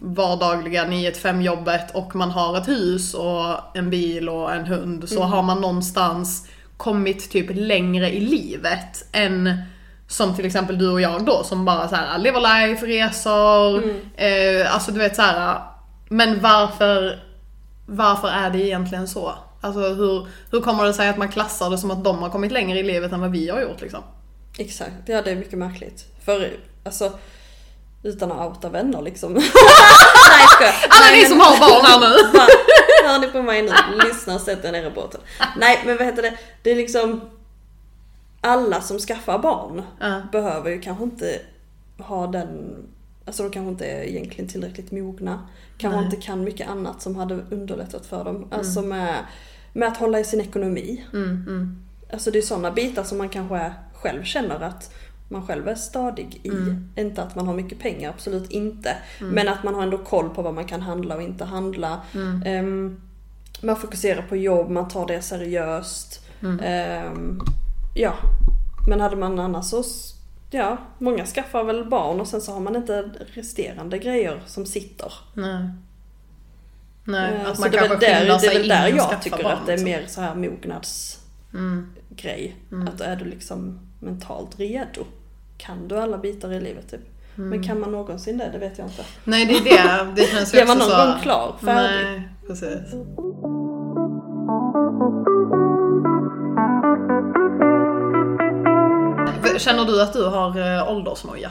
vardagliga 0.00 0.84
9-5 0.84 1.42
jobbet 1.42 1.94
och 1.94 2.16
man 2.16 2.30
har 2.30 2.58
ett 2.58 2.68
hus 2.68 3.14
och 3.14 3.76
en 3.76 3.90
bil 3.90 4.28
och 4.28 4.54
en 4.54 4.66
hund 4.66 5.08
så 5.08 5.22
har 5.22 5.42
man 5.42 5.60
någonstans 5.60 6.48
kommit 6.76 7.30
typ 7.30 7.46
längre 7.54 8.10
i 8.10 8.20
livet 8.20 9.08
än 9.12 9.62
som 10.10 10.36
till 10.36 10.46
exempel 10.46 10.78
du 10.78 10.90
och 10.90 11.00
jag 11.00 11.24
då 11.24 11.44
som 11.44 11.64
bara 11.64 11.88
så 11.88 11.94
här 11.94 12.18
lever 12.18 12.40
life, 12.40 12.86
resor, 12.86 13.84
eh, 14.16 14.74
alltså 14.74 14.92
du 14.92 14.98
vet 14.98 15.16
så 15.16 15.22
här. 15.22 15.60
Men 16.08 16.40
varför, 16.40 17.22
varför 17.86 18.28
är 18.28 18.50
det 18.50 18.58
egentligen 18.58 19.08
så? 19.08 19.34
Alltså 19.60 19.80
hur, 19.80 20.26
hur 20.50 20.60
kommer 20.60 20.84
det 20.84 20.94
sig 20.94 21.08
att 21.08 21.16
man 21.18 21.28
klassar 21.28 21.70
det 21.70 21.78
som 21.78 21.90
att 21.90 22.04
de 22.04 22.18
har 22.18 22.30
kommit 22.30 22.52
längre 22.52 22.78
i 22.78 22.82
livet 22.82 23.12
än 23.12 23.20
vad 23.20 23.30
vi 23.30 23.48
har 23.48 23.60
gjort 23.60 23.80
liksom? 23.80 24.00
Exakt, 24.58 24.92
ja 25.06 25.22
det 25.22 25.30
är 25.30 25.36
mycket 25.36 25.58
märkligt. 25.58 26.04
För 26.24 26.50
alltså, 26.84 27.12
utan 28.02 28.32
att 28.32 28.48
outa 28.48 28.68
vänner 28.68 29.02
liksom. 29.02 29.32
Nej 29.34 29.42
jag. 30.60 30.68
Alla 30.68 31.00
Nej, 31.00 31.16
ni 31.16 31.20
men- 31.22 31.28
som 31.30 31.40
har 31.40 31.58
barn 31.60 31.84
här 31.86 32.00
nu! 32.00 32.38
Hör 33.08 33.18
ni 33.18 33.26
på 33.28 33.42
mig 33.42 33.62
nu? 33.62 33.72
Lyssna 34.08 34.34
och 34.34 34.40
sätt 34.40 34.64
er 34.64 34.72
ner 34.72 34.86
i 34.86 34.90
båten. 34.90 35.20
Nej 35.56 35.82
men 35.86 35.96
vad 35.96 36.06
heter 36.06 36.22
det? 36.22 36.34
Det 36.62 36.70
är 36.70 36.76
liksom 36.76 37.20
alla 38.40 38.80
som 38.80 38.98
skaffar 38.98 39.38
barn 39.38 39.82
Ja. 40.00 40.22
behöver 40.32 40.70
ju 40.70 40.80
kanske 40.80 41.04
inte 41.04 41.40
ha 41.98 42.26
den 42.26 42.76
Alltså 43.24 43.42
de 43.42 43.50
kanske 43.50 43.70
inte 43.70 43.86
är 43.86 44.02
egentligen 44.02 44.48
tillräckligt 44.48 44.92
mogna. 44.92 45.48
Kanske 45.78 45.96
Nej. 45.96 46.04
Mm. 46.04 46.04
inte 46.04 46.26
kan 46.26 46.44
mycket 46.44 46.68
annat 46.68 47.02
som 47.02 47.16
hade 47.16 47.34
underlättat 47.50 48.06
för 48.06 48.24
dem. 48.24 48.48
Alltså 48.50 48.82
med, 48.82 49.14
med 49.72 49.88
att 49.88 49.96
hålla 49.96 50.20
i 50.20 50.24
sin 50.24 50.40
ekonomi. 50.40 51.04
Mm, 51.12 51.28
mm. 51.28 51.82
Alltså 52.12 52.30
det 52.30 52.38
är 52.38 52.42
sådana 52.42 52.70
bitar 52.70 53.02
som 53.02 53.18
man 53.18 53.28
kanske 53.28 53.72
själv 53.94 54.22
känner 54.22 54.60
att 54.60 54.94
man 55.28 55.46
själv 55.46 55.68
är 55.68 55.74
stadig 55.74 56.40
i. 56.42 56.48
Mm. 56.48 56.88
Inte 56.96 57.22
att 57.22 57.34
man 57.34 57.46
har 57.46 57.54
mycket 57.54 57.78
pengar, 57.78 58.10
absolut 58.10 58.50
inte. 58.50 58.96
Men 59.20 59.48
att 59.48 59.64
man 59.64 59.74
har 59.74 59.82
ändå 59.82 59.98
koll 59.98 60.30
på 60.30 60.42
vad 60.42 60.54
man 60.54 60.64
kan 60.64 60.80
handla 60.80 61.16
och 61.16 61.22
inte 61.22 61.44
handla. 61.44 62.00
Mm. 62.14 62.42
Ehm, 62.46 63.00
man 63.62 63.76
fokuserar 63.76 64.22
på 64.22 64.36
jobb, 64.36 64.70
man 64.70 64.88
tar 64.88 65.06
det 65.06 65.22
seriöst. 65.22 66.26
Mm. 66.42 67.40
Ja, 67.94 68.14
men 68.88 69.00
hade 69.00 69.16
man 69.16 69.38
annars 69.38 69.66
så, 69.66 69.82
ja, 70.50 70.76
många 70.98 71.26
skaffar 71.26 71.64
väl 71.64 71.84
barn 71.84 72.20
och 72.20 72.28
sen 72.28 72.40
så 72.40 72.52
har 72.52 72.60
man 72.60 72.76
inte 72.76 73.10
resterande 73.34 73.98
grejer 73.98 74.40
som 74.46 74.66
sitter. 74.66 75.12
Nej. 75.34 75.68
Nej, 77.04 77.34
Eh, 77.34 77.46
att 77.48 77.56
så 77.56 77.60
man 77.62 77.70
det 77.70 77.76
är 77.76 77.78
kanske 77.78 77.96
väl 77.96 78.00
där, 78.00 78.24
det 78.26 78.32
är 78.32 78.38
sig 78.38 78.58
väl 78.58 78.68
där 78.68 78.88
jag 78.88 79.22
tycker 79.22 79.42
barn, 79.42 79.52
att 79.52 79.66
det 79.66 79.72
är 79.72 79.76
liksom. 79.76 79.90
mer 79.90 80.04
så 80.06 80.20
här 80.20 80.34
mognadsgrej. 80.34 82.56
Mm. 82.72 82.88
Att 82.88 83.00
är 83.00 83.16
du 83.16 83.24
liksom 83.24 83.78
mentalt 84.00 84.58
redo? 84.58 85.04
Kan 85.58 85.88
du 85.88 85.98
alla 85.98 86.18
bitar 86.18 86.52
i 86.52 86.60
livet 86.60 86.90
typ? 86.90 87.00
Mm. 87.36 87.50
Men 87.50 87.62
kan 87.62 87.80
man 87.80 87.92
någonsin 87.92 88.38
det? 88.38 88.50
Det 88.52 88.58
vet 88.58 88.78
jag 88.78 88.86
inte. 88.86 89.04
Nej, 89.24 89.46
det 89.46 89.54
är 89.54 89.64
det. 89.64 90.12
Det 90.16 90.22
känns 90.26 90.54
ju 90.54 90.58
Är 90.58 90.66
man 90.66 90.76
också 90.76 90.88
någon 90.88 90.98
så... 91.06 91.12
gång 91.12 91.20
klar? 91.22 91.54
Färdig? 91.64 92.04
Nej, 92.06 92.28
precis. 92.46 92.92
Känner 99.58 99.84
du 99.84 100.02
att 100.02 100.12
du 100.12 100.24
har 100.24 100.76
eh, 100.76 100.92
åldersnoja? 100.92 101.50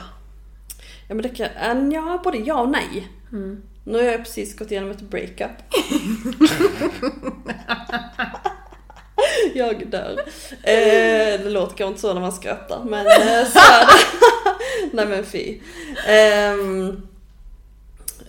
Ja 1.08 1.14
men 1.14 1.22
det 1.22 1.28
kan, 1.28 1.92
ja 1.92 2.20
både 2.24 2.38
ja 2.38 2.60
och 2.60 2.68
nej. 2.68 3.08
Mm. 3.32 3.62
Nu 3.84 3.98
har 3.98 4.04
jag 4.04 4.24
precis 4.24 4.56
gått 4.56 4.70
igenom 4.70 4.90
ett 4.90 5.00
breakup. 5.00 5.50
jag 9.54 9.90
dör. 9.90 10.18
Eh, 10.62 11.40
det 11.40 11.50
låter 11.50 11.76
kanske 11.76 11.88
inte 11.88 12.00
så 12.00 12.14
när 12.14 12.20
man 12.20 12.32
skrattar 12.32 12.84
men 12.84 13.06
eh, 13.06 13.46
så 13.46 13.58
är 13.58 13.86
det. 13.86 13.92
nej 14.92 15.06
men 15.06 15.24
fy. 15.24 15.60
Eh, 16.06 16.56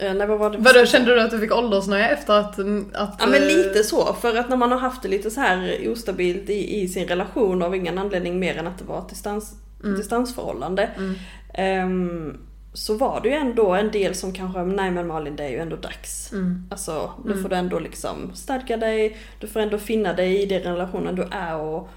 nej 0.02 0.28
vad 0.28 0.40
var 0.40 0.50
det? 0.50 0.58
Vadå, 0.58 0.86
kände 0.86 1.16
du 1.16 1.22
att 1.22 1.32
du 1.32 1.40
fick 1.40 1.52
åldersnoja 1.52 2.10
efter 2.10 2.34
att... 2.34 2.60
att 2.94 3.16
Ja 3.20 3.28
men 3.28 3.42
eh, 3.42 3.48
lite 3.48 3.84
så, 3.84 4.14
för 4.14 4.38
att 4.38 4.50
när 4.50 4.58
man 4.58 4.72
har 4.72 4.80
haft 4.80 5.02
det 5.02 5.08
lite 5.08 5.32
så 5.32 5.42
här 5.42 5.88
ostabilt 5.92 6.50
i, 6.50 6.82
i 6.82 6.88
sin 6.88 7.08
relation 7.08 7.62
av 7.62 7.76
ingen 7.76 7.98
anledning 7.98 8.40
mer 8.40 8.58
än 8.58 8.68
att 8.68 8.78
det 8.78 8.86
var 8.86 9.00
ett 9.00 9.10
distans, 9.10 9.56
distansförhållande. 9.98 10.90
Mm. 10.98 11.16
ehm, 11.54 12.38
så 12.74 12.94
var 12.94 13.22
det 13.22 13.30
ju 13.30 13.36
ändå 13.36 13.74
en 13.74 13.92
del 13.92 14.16
som 14.16 14.34
kanske, 14.34 14.64
nej 14.64 14.92
men 14.92 15.08
Malin 15.08 15.36
det 15.36 15.44
är 15.44 15.50
ju 15.50 15.58
ändå 15.58 15.76
dags. 15.76 16.32
Mm. 16.32 16.68
Alltså 16.72 17.12
nu 17.26 17.42
får 17.42 17.50
du 17.50 17.56
ändå 17.56 17.80
liksom 17.80 18.32
stadga 18.34 18.78
dig, 18.78 19.18
du 19.40 19.48
får 19.48 19.60
ändå 19.60 19.78
finna 19.78 20.14
dig 20.14 20.42
i 20.42 20.46
den 20.46 20.62
relationen 20.64 21.16
du 21.16 21.28
är 21.32 21.56
och 21.56 21.90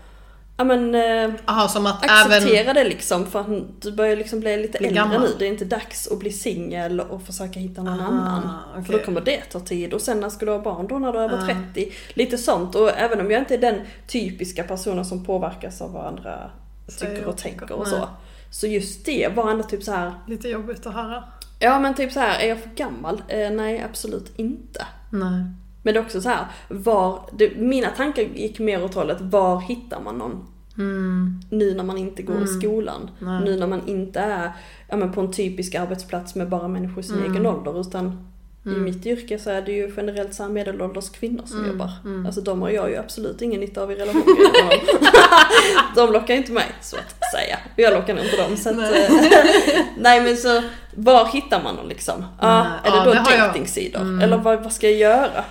ja 0.57 0.65
men 0.65 0.95
eh, 0.95 1.35
Aha, 1.47 1.69
som 1.69 1.87
att 1.87 2.05
acceptera 2.05 2.61
även... 2.61 2.75
det 2.75 2.85
liksom 2.85 3.27
för 3.27 3.41
att 3.41 3.83
du 3.83 3.93
börjar 3.93 4.17
liksom 4.17 4.41
bli 4.41 4.57
lite 4.57 4.79
Bli 4.79 4.87
äldre 4.89 5.03
gammal. 5.03 5.21
nu. 5.21 5.29
Det 5.39 5.45
är 5.45 5.49
inte 5.49 5.65
dags 5.65 6.09
att 6.13 6.19
bli 6.19 6.33
singel 6.33 7.01
och 7.01 7.23
försöka 7.23 7.61
hitta 7.61 7.83
någon 7.83 8.01
Ah, 8.01 8.05
annan. 8.07 8.49
För 8.75 8.81
okej. 8.83 8.99
då 8.99 9.05
kommer 9.05 9.21
det 9.21 9.41
ta 9.41 9.61
tid 9.61 9.95
och 9.95 10.01
sen 10.01 10.21
när 10.21 10.29
ska 10.31 10.47
du 10.47 10.53
ha 10.53 10.59
barn 10.63 10.87
då 10.89 10.99
när 10.99 11.13
du 11.13 11.19
är 11.19 11.23
över 11.25 11.39
Ah. 11.43 11.47
30? 11.75 11.93
Lite 12.15 12.39
sånt 12.39 12.75
och 12.75 12.91
även 12.99 13.21
om 13.21 13.31
jag 13.31 13.41
inte 13.43 13.55
är 13.55 13.59
den 13.59 13.81
typiska 14.07 14.65
personen 14.65 15.05
som 15.05 15.25
påverkas 15.25 15.81
av 15.81 15.93
vad 15.93 16.07
andra 16.07 16.51
tycker 16.99 17.25
och 17.25 17.37
tänker 17.37 17.73
och 17.73 17.87
så. 17.89 18.09
Så 18.51 18.67
just 18.67 19.05
det 19.07 19.29
var 19.37 19.51
ändå 19.51 19.65
typ 19.65 19.83
så 19.83 19.93
här. 19.93 20.13
Lite 20.27 20.49
jobbigt 20.49 20.87
att 20.87 20.95
höra. 20.95 21.25
ja 21.59 21.79
men 21.81 21.95
typ 21.95 22.13
så 22.13 22.21
här, 22.21 22.41
är 22.41 22.49
jag 22.49 22.59
för 22.59 22.69
gammal? 22.71 23.23
Eh, 23.29 23.51
nej 23.51 23.83
absolut 23.91 24.33
inte. 24.37 24.87
Nej. 25.11 25.45
Men 25.85 25.95
det 25.95 26.01
är 26.01 26.05
också 26.05 26.21
så 26.21 26.29
här, 26.29 26.47
var, 26.69 27.21
det, 27.33 27.57
mina 27.57 27.89
tankar 27.89 28.23
gick 28.23 28.59
mer 28.59 28.85
åt 28.85 28.95
hållet, 28.95 29.17
var 29.21 29.61
hittar 29.61 30.01
man 30.01 30.19
någon 30.19 30.47
Mm. 30.79 31.41
nu 31.51 31.75
när 31.75 31.85
man 31.85 31.99
inte 31.99 32.23
går 32.23 32.43
i 32.43 32.47
skolan? 32.47 33.11
Nej. 33.19 33.41
Nu 33.45 33.57
när 33.57 33.67
man 33.67 33.89
inte 33.89 34.21
är 34.21 34.53
ja, 34.89 34.97
men 34.97 35.13
på 35.13 35.21
en 35.21 35.33
typisk 35.33 35.75
arbetsplats 35.75 36.35
med 36.35 36.49
bara 36.49 36.69
människor 36.69 37.01
i 37.01 37.03
sin 37.03 37.19
Mm. 37.19 37.33
egen 37.33 37.47
ålder 37.47 37.81
utan 37.81 38.27
i 38.67 38.69
mitt 38.69 39.07
yrke 39.07 39.39
så 39.39 39.51
är 39.51 39.63
det 39.63 39.73
ju 39.73 39.93
generellt 39.97 40.35
så 40.35 40.43
här 40.43 40.51
medelålders 40.51 41.11
kvinnor 41.11 41.43
som 41.47 41.59
Mm, 41.59 41.71
jobbar. 41.71 41.91
mm. 42.05 42.27
Alltså 42.27 42.41
de 42.41 42.63
har 42.63 42.71
jag 42.71 42.91
ju 42.91 42.97
absolut 42.97 43.43
ingen 43.43 43.61
nytta 43.61 43.83
av 43.83 43.93
i 43.93 43.95
relationen. 43.95 44.25
de 45.95 46.13
lockar 46.13 46.35
inte 46.35 46.53
mig 46.53 46.67
så 46.83 46.97
att 46.97 47.15
säga. 47.35 47.59
Jag 47.77 47.95
lockar 47.95 48.19
inte 48.25 48.37
dem. 48.37 48.57
Så 48.57 48.71
att, 48.71 48.77
Nej. 48.77 49.09
nej. 49.11 49.87
nej 49.99 50.21
men 50.21 50.37
så, 50.37 50.63
var 50.95 51.27
hittar 51.27 51.63
man 51.63 51.77
dem 51.77 51.89
liksom? 51.89 52.25
Ja, 52.41 52.63
Nej, 52.63 52.73
är 52.85 52.91
det 52.91 53.15
ja, 53.15 53.25
då 53.25 53.31
dejtingsidor? 53.45 54.01
Mm. 54.01 54.21
Eller 54.21 54.37
vad, 54.37 54.63
vad 54.63 54.73
ska 54.73 54.91
jag 54.91 54.99
göra? 54.99 55.45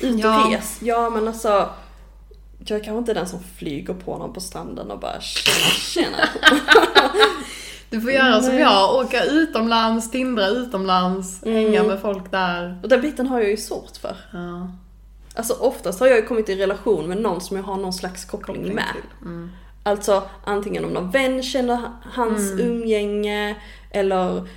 Ut 0.00 0.14
och 0.14 0.20
Ja. 0.20 0.46
res? 0.50 0.78
Ja 0.82 1.10
men 1.10 1.28
alltså 1.28 1.68
jag 2.66 2.80
är 2.80 2.84
kanske 2.84 2.98
inte 2.98 3.14
den 3.14 3.28
som 3.28 3.38
flyger 3.56 3.94
på 3.94 4.18
någon 4.18 4.32
på 4.32 4.40
stranden 4.40 4.90
och 4.90 4.98
bara 5.00 5.20
tjena 5.20 5.70
tjena. 5.70 6.28
Du 7.90 8.00
får 8.00 8.10
göra 8.10 8.42
som 8.42 8.58
jag, 8.58 8.94
åka 8.94 9.24
utomlands, 9.24 10.10
tindra 10.10 10.46
utomlands, 10.46 11.42
Mm. 11.42 11.56
hänga 11.56 11.82
med 11.82 12.00
folk 12.00 12.30
där. 12.30 12.80
Och 12.82 12.88
den 12.88 13.00
biten 13.00 13.26
har 13.26 13.40
jag 13.40 13.50
ju 13.50 13.56
svårt 13.56 13.96
för. 14.00 14.16
Ja, 14.32 14.68
Alltså 15.34 15.54
oftast 15.54 16.00
har 16.00 16.06
jag 16.06 16.16
ju 16.16 16.26
kommit 16.26 16.48
i 16.48 16.56
relation 16.56 17.08
med 17.08 17.18
någon 17.20 17.40
som 17.40 17.56
jag 17.56 17.64
har 17.64 17.76
någon 17.76 17.92
slags 17.92 18.24
koppling, 18.24 18.56
koppling 18.56 18.74
med. 18.74 18.84
Mm. 19.22 19.50
Alltså 19.82 20.22
antingen 20.44 20.84
om 20.84 20.90
någon 20.90 21.10
vän 21.10 21.42
känner 21.42 21.80
hans 22.12 22.52
Mm. 22.52 22.66
umgänge 22.66 23.56
eller 23.90 24.48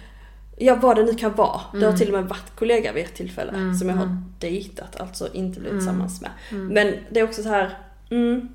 ja 0.59 0.75
vad 0.75 0.95
det 0.95 1.03
nu 1.03 1.13
kan 1.15 1.35
vara. 1.35 1.61
Det 1.71 1.77
har 1.79 1.85
Mm. 1.85 1.97
till 1.97 2.07
och 2.07 2.13
med 2.21 2.29
varit 2.29 2.55
kollega 2.59 2.91
vid 2.93 3.05
ett 3.05 3.15
tillfälle 3.15 3.51
Mm, 3.51 3.75
som 3.75 3.89
jag 3.89 3.95
har 3.95 4.03
mm. 4.03 4.23
dejtat, 4.39 4.99
alltså 5.01 5.33
inte 5.33 5.59
blivit 5.59 5.71
Mm. 5.71 5.79
tillsammans 5.79 6.21
med. 6.21 6.31
Mm. 6.51 6.67
Men 6.67 6.93
det 7.09 7.19
är 7.19 7.23
också 7.23 7.43
så 7.43 7.49
här, 7.49 7.77
mm, 8.09 8.49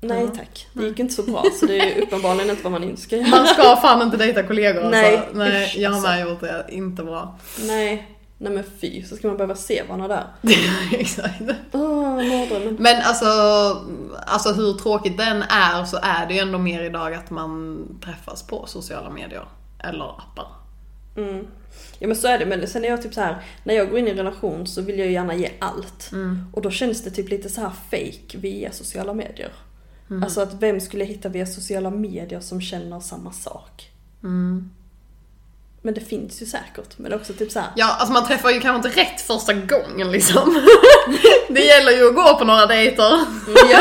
nej 0.00 0.28
tack. 0.36 0.66
Det 0.72 0.84
gick 0.86 0.98
inte 0.98 1.14
så 1.14 1.22
bra 1.22 1.44
så 1.60 1.66
det 1.66 1.78
är 1.78 2.02
uppenbarligen 2.02 2.50
inte 2.50 2.62
vad 2.62 2.72
man 2.72 2.84
inte 2.84 3.02
ska 3.02 3.16
göra. 3.16 3.28
Man 3.30 3.46
ska 3.46 3.76
fan 3.76 4.02
inte 4.02 4.16
dejta 4.16 4.42
kollegor 4.42 4.90
Nej, 4.90 5.16
alltså. 5.16 5.32
Nej, 5.38 5.74
jag 5.76 5.90
har 5.90 5.96
alltså. 5.96 6.10
med 6.10 6.20
gjort 6.28 6.40
det. 6.40 6.66
Inte 6.68 7.02
bra. 7.02 7.38
Nej, 7.66 8.08
nej 8.38 8.52
men 8.52 8.64
fy, 8.80 9.02
så 9.04 9.16
ska 9.16 9.28
man 9.28 9.36
behöva 9.36 9.54
se 9.54 9.82
varandra 9.88 10.08
där. 10.08 10.24
Exakt. 10.92 11.40
Mardrömmen. 11.72 12.76
Men 12.78 13.02
alltså, 13.02 13.26
alltså 14.26 14.52
hur 14.52 14.72
tråkigt 14.74 15.18
den 15.18 15.42
är 15.42 15.84
så 15.84 15.98
är 16.02 16.26
det 16.26 16.34
ju 16.34 16.40
ändå 16.40 16.58
mer 16.58 16.82
idag 16.82 17.14
att 17.14 17.30
man 17.30 17.78
träffas 18.04 18.42
på 18.42 18.66
sociala 18.66 19.10
medier. 19.10 19.44
Eller 19.78 20.04
appar. 20.04 20.46
Mm. 21.16 21.46
Ja 21.98 22.06
men 22.06 22.16
så 22.16 22.28
är 22.28 22.38
det, 22.38 22.46
men 22.46 22.66
sen 22.68 22.84
är 22.84 22.88
jag 22.88 23.02
typ 23.02 23.14
så 23.14 23.20
här 23.20 23.42
när 23.64 23.74
jag 23.74 23.90
går 23.90 23.98
in 23.98 24.08
i 24.08 24.10
en 24.10 24.16
relation 24.16 24.66
så 24.66 24.82
vill 24.82 24.98
jag 24.98 25.06
ju 25.06 25.12
gärna 25.12 25.34
ge 25.34 25.50
allt. 25.58 26.12
Mm. 26.12 26.44
Och 26.52 26.62
då 26.62 26.70
känns 26.70 27.04
det 27.04 27.10
typ 27.10 27.28
lite 27.28 27.48
så 27.48 27.60
här 27.60 27.70
fake 27.90 28.38
via 28.38 28.72
sociala 28.72 29.14
medier. 29.14 29.52
Mm. 30.10 30.22
Alltså 30.22 30.40
att 30.40 30.54
vem 30.54 30.80
skulle 30.80 31.04
jag 31.04 31.08
hitta 31.08 31.28
via 31.28 31.46
sociala 31.46 31.90
medier 31.90 32.40
som 32.40 32.60
känner 32.60 33.00
samma 33.00 33.32
sak? 33.32 33.90
Mm. 34.22 34.70
Men 35.82 35.94
det 35.94 36.00
finns 36.00 36.42
ju 36.42 36.46
säkert. 36.46 36.98
Men 36.98 37.12
också 37.12 37.32
typ 37.32 37.52
så 37.52 37.60
här. 37.60 37.68
Ja, 37.76 37.96
alltså 37.98 38.12
man 38.12 38.26
träffar 38.26 38.50
ju 38.50 38.60
kanske 38.60 38.88
inte 38.88 39.00
rätt 39.00 39.20
första 39.20 39.52
gången 39.52 40.12
liksom. 40.12 40.62
det 41.48 41.60
gäller 41.60 41.92
ju 41.92 42.08
att 42.08 42.14
gå 42.14 42.38
på 42.38 42.44
några 42.44 42.66
dejter. 42.66 43.20
Ja. 43.70 43.80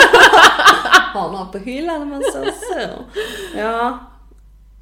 Har 1.14 1.32
några 1.32 1.46
på 1.46 1.58
hyllan 1.58 2.10
men 2.10 2.22
så 2.22 2.44
så. 2.44 3.06
Ja. 3.58 4.11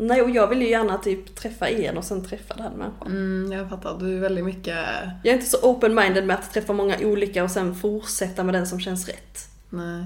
Nej 0.01 0.21
och 0.21 0.29
jag 0.29 0.47
vill 0.47 0.61
ju 0.61 0.69
gärna 0.69 0.97
typ 0.97 1.35
träffa 1.35 1.69
en 1.69 1.97
och 1.97 2.03
sen 2.03 2.25
träffa 2.25 2.53
den 2.53 2.73
människan. 2.73 3.07
Mm, 3.07 3.51
jag 3.51 3.69
fattar, 3.69 3.97
du 3.99 4.15
är 4.17 4.19
väldigt 4.21 4.45
mycket... 4.45 4.77
Jag 5.23 5.31
är 5.31 5.33
inte 5.33 5.45
så 5.45 5.57
open-minded 5.57 6.25
med 6.25 6.35
att 6.39 6.53
träffa 6.53 6.73
många 6.73 6.97
olika 7.01 7.43
och 7.43 7.51
sen 7.51 7.75
fortsätta 7.75 8.43
med 8.43 8.53
den 8.55 8.67
som 8.67 8.79
känns 8.79 9.07
rätt. 9.07 9.47
Nej. 9.69 10.03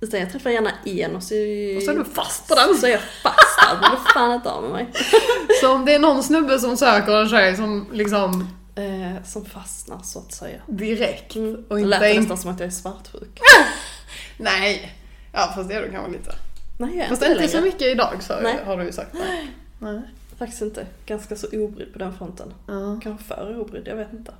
Utan 0.00 0.20
jag 0.20 0.32
träffar 0.32 0.50
gärna 0.50 0.70
en 0.84 1.16
och 1.16 1.22
så, 1.22 1.34
Och 1.76 1.82
så 1.82 1.90
är 1.90 1.94
du 1.98 2.04
fast 2.04 2.48
på 2.48 2.54
den. 2.54 2.74
så 2.78 2.86
är 2.86 2.90
jag 2.90 3.00
fast 3.22 3.58
där. 3.62 3.80
Det 3.82 3.90
vill 3.96 4.12
fan 4.14 4.32
inte 4.34 4.50
av 4.50 4.62
med 4.62 4.72
mig. 4.72 4.92
Så 5.60 5.72
om 5.74 5.84
det 5.84 5.94
är 5.94 5.98
någon 5.98 6.22
snubbe 6.22 6.58
som 6.58 6.76
söker 6.76 7.12
en 7.22 7.28
tjej 7.28 7.56
som 7.56 7.86
liksom 7.92 8.48
Eh, 8.78 9.22
som 9.24 9.44
fastnar 9.44 9.98
så 10.04 10.18
att 10.18 10.32
säga. 10.32 10.60
direkt 10.66 11.36
Mm. 11.36 11.64
och 11.68 11.74
det 11.76 11.80
inte... 11.80 11.88
lät 11.88 12.00
det 12.00 12.10
in- 12.14 12.20
nästan 12.20 12.38
som 12.38 12.50
att 12.50 12.60
jag 12.60 12.66
är 12.66 12.70
svartsjuk. 12.70 13.40
Nej. 14.38 14.92
Ja 15.32 15.52
fast 15.54 15.68
det 15.68 15.74
är 15.74 15.82
du 15.82 15.90
kanske 15.90 16.10
lite. 16.12 16.30
Nej 16.78 17.06
Fast 17.08 17.22
inte 17.22 17.42
inte 17.42 17.48
så 17.48 17.60
mycket 17.60 17.82
idag 17.82 18.22
så 18.22 18.40
Nej. 18.40 18.58
har 18.64 18.76
du 18.76 18.84
ju 18.84 18.92
sagt. 18.92 19.14
Nej. 19.14 19.50
Nej. 19.78 20.00
Faktiskt 20.38 20.62
inte. 20.62 20.86
Ganska 21.06 21.36
så 21.36 21.46
obrydd 21.52 21.92
på 21.92 21.98
den 21.98 22.14
fronten. 22.14 22.54
Ja. 22.66 23.00
Kanske 23.02 23.24
för 23.24 23.60
obrydd, 23.60 23.88
jag 23.88 23.96
vet 23.96 24.12
inte. 24.12 24.32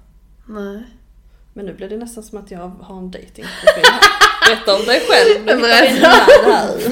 Nej. 0.46 0.82
Men 1.52 1.66
nu 1.66 1.72
blir 1.74 1.88
det 1.88 1.96
nästan 1.96 2.22
som 2.22 2.38
att 2.38 2.50
jag 2.50 2.58
har 2.80 2.98
en 2.98 3.10
datingprofil. 3.10 3.84
Berätta 4.46 4.76
om 4.76 4.84
dig 4.86 5.02
själv. 5.08 5.46
Berätta. 5.60 6.12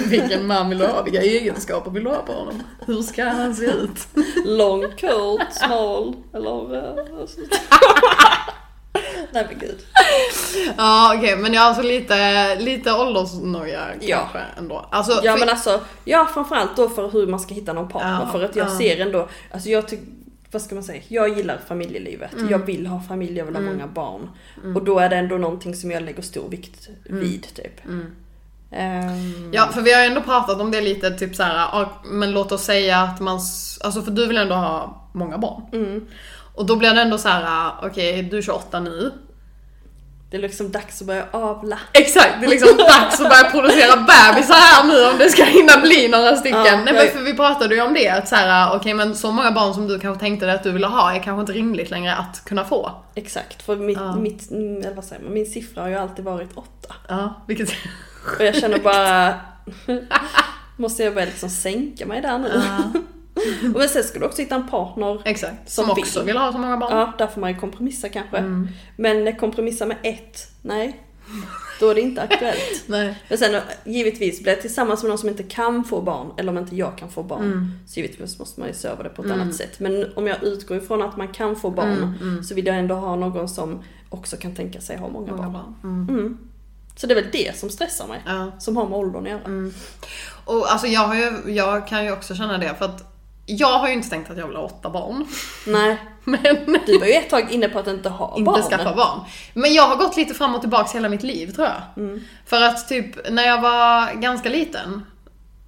Vilken 0.08 0.46
man 0.46 0.68
vill 0.68 0.78
du 0.78 0.86
ha? 0.86 1.02
Vilka 1.02 1.22
egenskaper 1.22 1.90
vill 1.90 2.04
du 2.04 2.10
ha 2.10 2.22
på 2.22 2.32
honom? 2.32 2.62
Hur 2.86 3.02
ska 3.02 3.24
han 3.24 3.54
se 3.54 3.64
ut? 3.64 4.08
Lång, 4.44 4.82
kort, 4.82 5.52
smal 5.52 6.16
eller... 6.32 6.88
Nej 9.34 9.46
men 9.50 9.58
gud. 9.58 9.78
Ja 10.76 11.14
okej, 11.18 11.36
men 11.36 11.52
jag 11.54 11.60
har 11.60 11.68
alltså 11.68 11.82
lite, 11.82 12.54
lite 12.54 12.92
åldersnoja 12.92 13.80
Ja. 14.00 14.16
kanske 14.18 14.38
ändå. 14.58 14.86
Alltså, 14.90 15.20
Ja 15.24 15.32
för- 15.32 15.38
men 15.40 15.48
alltså, 15.48 15.80
ja 16.04 16.28
framförallt 16.34 16.76
då 16.76 16.88
för 16.88 17.10
hur 17.10 17.26
man 17.26 17.40
ska 17.40 17.54
hitta 17.54 17.72
någon 17.72 17.88
partner. 17.88 18.20
Ja, 18.26 18.32
för 18.32 18.44
att 18.44 18.56
jag 18.56 18.66
ja. 18.66 18.78
ser 18.78 19.00
ändå, 19.00 19.28
alltså 19.52 19.68
jag 19.68 19.88
tycker, 19.88 20.04
vad 20.50 20.62
ska 20.62 20.74
man 20.74 20.84
säga, 20.84 21.02
jag 21.08 21.36
gillar 21.36 21.58
familjelivet. 21.68 22.32
Mm. 22.32 22.48
Jag 22.50 22.58
vill 22.58 22.86
ha 22.86 23.02
familj, 23.08 23.38
jag 23.38 23.44
vill 23.44 23.54
ha 23.54 23.62
många 23.62 23.86
barn. 23.86 24.30
Och 24.74 24.84
då 24.84 24.98
är 24.98 25.08
det 25.08 25.16
ändå 25.16 25.36
någonting 25.38 25.74
som 25.74 25.90
jag 25.90 26.02
lägger 26.02 26.22
stor 26.22 26.48
vikt 26.48 26.88
Mm. 27.08 27.20
vid 27.20 27.42
typ. 27.54 27.80
Ehm, 28.70 29.50
Ja, 29.52 29.68
för 29.72 29.80
vi 29.80 29.92
har 29.92 30.00
ju 30.00 30.06
ändå 30.06 30.20
pratat 30.20 30.60
om 30.60 30.70
det 30.70 30.80
lite, 30.80 31.10
typ 31.10 31.36
så 31.36 31.42
här, 31.42 31.88
men 32.04 32.30
låt 32.32 32.52
oss 32.52 32.64
säga 32.64 32.98
att 32.98 33.20
man, 33.20 33.34
alltså 33.84 34.02
för 34.02 34.10
du 34.10 34.26
vill 34.26 34.36
ändå 34.36 34.54
ha 34.54 35.02
många 35.12 35.38
barn. 35.38 35.62
mm. 35.72 36.06
Och 36.56 36.66
då 36.66 36.76
blir 36.76 36.94
det 36.94 37.00
ändå 37.02 37.18
så 37.18 37.28
här, 37.28 37.72
okej 37.82 38.22
du 38.22 38.38
är 38.38 38.42
28 38.42 38.80
nu. 38.80 39.12
Det 40.34 40.38
är 40.38 40.42
liksom 40.42 40.70
dags 40.72 41.00
att 41.00 41.06
börja 41.06 41.26
avla. 41.30 41.78
Exakt, 41.92 42.30
det 42.40 42.46
är 42.46 42.50
liksom 42.50 42.76
dags 42.76 43.20
att 43.20 43.28
börja 43.28 43.44
producera 43.50 43.96
bebisar 43.96 44.54
här 44.54 44.84
nu 44.84 45.06
om 45.06 45.18
det 45.18 45.30
ska 45.30 45.44
hinna 45.44 45.80
bli 45.80 46.08
några 46.08 46.36
stycken. 46.36 46.64
Ja, 46.64 46.76
Nej 46.84 46.94
men 46.94 47.08
för 47.08 47.20
vi 47.20 47.34
pratade 47.34 47.74
ju 47.74 47.82
om 47.82 47.94
det, 47.94 48.08
att 48.08 48.28
så 48.28 48.36
här, 48.36 48.76
okej 48.76 48.94
men 48.94 49.16
så 49.16 49.30
många 49.30 49.50
barn 49.52 49.74
som 49.74 49.88
du 49.88 49.98
kanske 49.98 50.20
tänkte 50.20 50.46
dig 50.46 50.54
att 50.54 50.62
du 50.62 50.72
ville 50.72 50.86
ha 50.86 51.14
är 51.14 51.22
kanske 51.22 51.40
inte 51.40 51.52
rimligt 51.52 51.90
längre 51.90 52.14
att 52.14 52.44
kunna 52.44 52.64
få. 52.64 52.90
Exakt, 53.14 53.62
för 53.62 53.76
mitt, 53.76 53.98
Ja. 53.98 54.16
mitt, 54.16 54.50
mm, 54.50 54.76
eller 54.82 54.94
vad 54.94 55.04
säger 55.04 55.22
man, 55.22 55.32
min 55.34 55.46
siffra 55.46 55.82
har 55.82 55.88
ju 55.88 55.96
alltid 55.96 56.24
varit 56.24 56.50
åtta. 56.54 56.94
Ja, 57.08 57.42
vilket... 57.48 57.68
Och 58.38 58.44
jag 58.44 58.54
känner 58.54 58.78
bara, 58.78 59.34
måste 60.76 61.02
jag 61.02 61.14
börja 61.14 61.26
liksom 61.26 61.50
sänka 61.50 62.06
mig 62.06 62.20
där 62.20 62.38
nu? 62.38 62.62
Ja, 62.94 63.00
men 63.74 63.88
sen 63.88 64.04
ska 64.04 64.18
du 64.18 64.24
också 64.26 64.42
hitta 64.42 64.54
en 64.54 64.68
partner 64.68 65.22
exakt, 65.24 65.70
som, 65.70 65.84
Som 65.84 65.90
också 65.98 66.18
vill. 66.20 66.26
vill 66.26 66.36
ha 66.36 66.52
så 66.52 66.58
många 66.58 66.76
barn. 66.76 66.96
Ja, 66.96 67.12
där 67.18 67.26
får 67.26 67.40
man 67.40 67.50
ju 67.52 67.56
kompromissa 67.58 68.08
kanske. 68.08 68.36
Mm. 68.36 68.68
Men 68.96 69.36
kompromissa 69.36 69.86
med 69.86 69.96
ett, 70.02 70.48
nej. 70.62 71.00
Då 71.80 71.88
är 71.90 71.94
det 71.94 72.00
inte 72.00 72.22
aktuellt. 72.22 72.82
Nej. 72.86 73.22
Men 73.28 73.38
sen 73.38 73.60
givetvis, 73.84 74.42
blir 74.42 74.52
jag 74.52 74.60
tillsammans 74.62 75.02
med 75.02 75.08
någon 75.08 75.18
som 75.18 75.28
inte 75.28 75.42
kan 75.42 75.84
få 75.84 76.00
barn, 76.02 76.26
eller 76.38 76.52
om 76.52 76.58
inte 76.58 76.76
jag 76.76 76.98
kan 76.98 77.10
få 77.10 77.22
barn, 77.22 77.42
Mm. 77.44 77.70
så 77.86 78.00
givetvis 78.00 78.38
måste 78.38 78.60
man 78.60 78.68
ju 78.68 78.74
se 78.74 78.88
över 78.88 79.04
det 79.04 79.10
på 79.10 79.24
ett 79.24 79.30
annat 79.30 79.54
sätt. 79.54 79.80
Men 79.80 80.12
om 80.16 80.26
jag 80.26 80.42
utgår 80.42 80.76
ifrån 80.76 81.02
att 81.02 81.16
man 81.16 81.28
kan 81.28 81.56
få 81.56 81.70
barn, 81.70 82.14
Mm, 82.22 82.44
så 82.44 82.54
vill 82.54 82.66
jag 82.66 82.76
ändå 82.78 82.94
ha 82.94 83.16
någon 83.16 83.48
som 83.48 83.82
också 84.10 84.36
kan 84.36 84.54
tänka 84.54 84.80
sig 84.80 84.96
ha 84.96 85.08
många, 85.08 85.30
Många 85.32 85.42
barn. 85.50 85.52
barn. 85.52 85.74
Mm. 86.08 86.08
Mm. 86.18 86.38
Så 86.96 87.06
det 87.06 87.12
är 87.14 87.22
väl 87.22 87.30
det 87.32 87.58
som 87.58 87.70
stressar 87.70 88.06
mig, 88.08 88.20
Ja. 88.26 88.50
som 88.58 88.76
har 88.76 88.88
med 88.88 88.98
åldern 88.98 89.22
att 89.24 89.30
göra. 89.30 89.40
Mm. 89.44 89.72
Och 90.44 90.72
alltså 90.72 90.86
jag, 90.86 91.00
har 91.00 91.14
ju, 91.14 91.52
jag 91.52 91.86
kan 91.88 92.04
ju 92.04 92.12
också 92.12 92.34
känna 92.34 92.58
det 92.58 92.74
för 92.78 92.84
att 92.84 93.13
jag 93.46 93.78
har 93.78 93.88
ju 93.88 93.94
inte 93.94 94.10
tänkt 94.10 94.30
att 94.30 94.38
jag 94.38 94.46
vill 94.46 94.56
ha 94.56 94.64
åtta 94.64 94.90
barn. 94.90 95.26
Nej, 95.66 95.98
Men 96.24 96.80
du 96.86 96.98
var 96.98 97.06
ju 97.06 97.12
ett 97.12 97.30
tag 97.30 97.52
inne 97.52 97.68
på 97.68 97.78
att 97.78 97.86
inte 97.86 98.08
ha 98.08 98.34
inte 98.36 98.44
barn. 98.44 98.62
skaffa 98.62 98.94
barn. 98.94 99.20
Men 99.54 99.74
jag 99.74 99.82
har 99.82 99.96
gått 99.96 100.16
lite 100.16 100.34
fram 100.34 100.54
och 100.54 100.60
tillbaks 100.60 100.94
hela 100.94 101.08
mitt 101.08 101.22
liv 101.22 101.52
tror 101.52 101.66
jag. 101.66 102.04
Mm. 102.04 102.20
För 102.46 102.62
att 102.62 102.88
typ 102.88 103.30
när 103.30 103.46
jag 103.46 103.60
var 103.60 104.12
ganska 104.12 104.48
liten, 104.48 105.06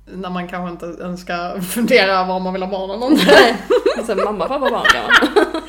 när 0.07 0.31
man 0.31 0.49
kanske 0.49 0.87
inte 0.87 1.03
ens 1.03 1.21
ska 1.21 1.61
fundera 1.75 2.13
över 2.13 2.35
om 2.35 2.43
man 2.43 2.53
vill 2.53 2.63
ha 2.63 2.71
barn 2.71 2.91
eller 2.91 3.07
inte. 3.07 3.25
Nej, 3.27 4.07
så 4.07 4.15
mamma, 4.15 4.49
pappa, 4.49 4.71
barn 4.71 4.73
man. 4.73 5.47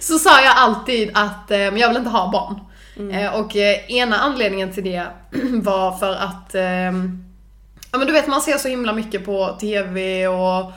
Så 0.00 0.18
sa 0.18 0.42
jag 0.42 0.52
alltid 0.56 1.10
att 1.14 1.50
eh, 1.50 1.58
men 1.58 1.76
jag 1.76 1.88
vill 1.88 1.96
inte 1.96 2.10
ha 2.10 2.30
barn. 2.30 2.60
Eh, 3.12 3.40
och 3.40 3.56
eh, 3.56 3.90
ena 3.90 4.16
anledningen 4.16 4.72
till 4.72 4.84
det 4.84 5.06
var 5.62 5.92
för 5.92 6.12
att 6.12 6.54
Ja 7.92 7.98
men 7.98 8.06
du 8.06 8.12
vet 8.12 8.26
man 8.26 8.40
ser 8.40 8.58
så 8.58 8.68
himla 8.68 8.92
mycket 8.92 9.24
på 9.24 9.56
TV 9.60 10.28
och 10.28 10.72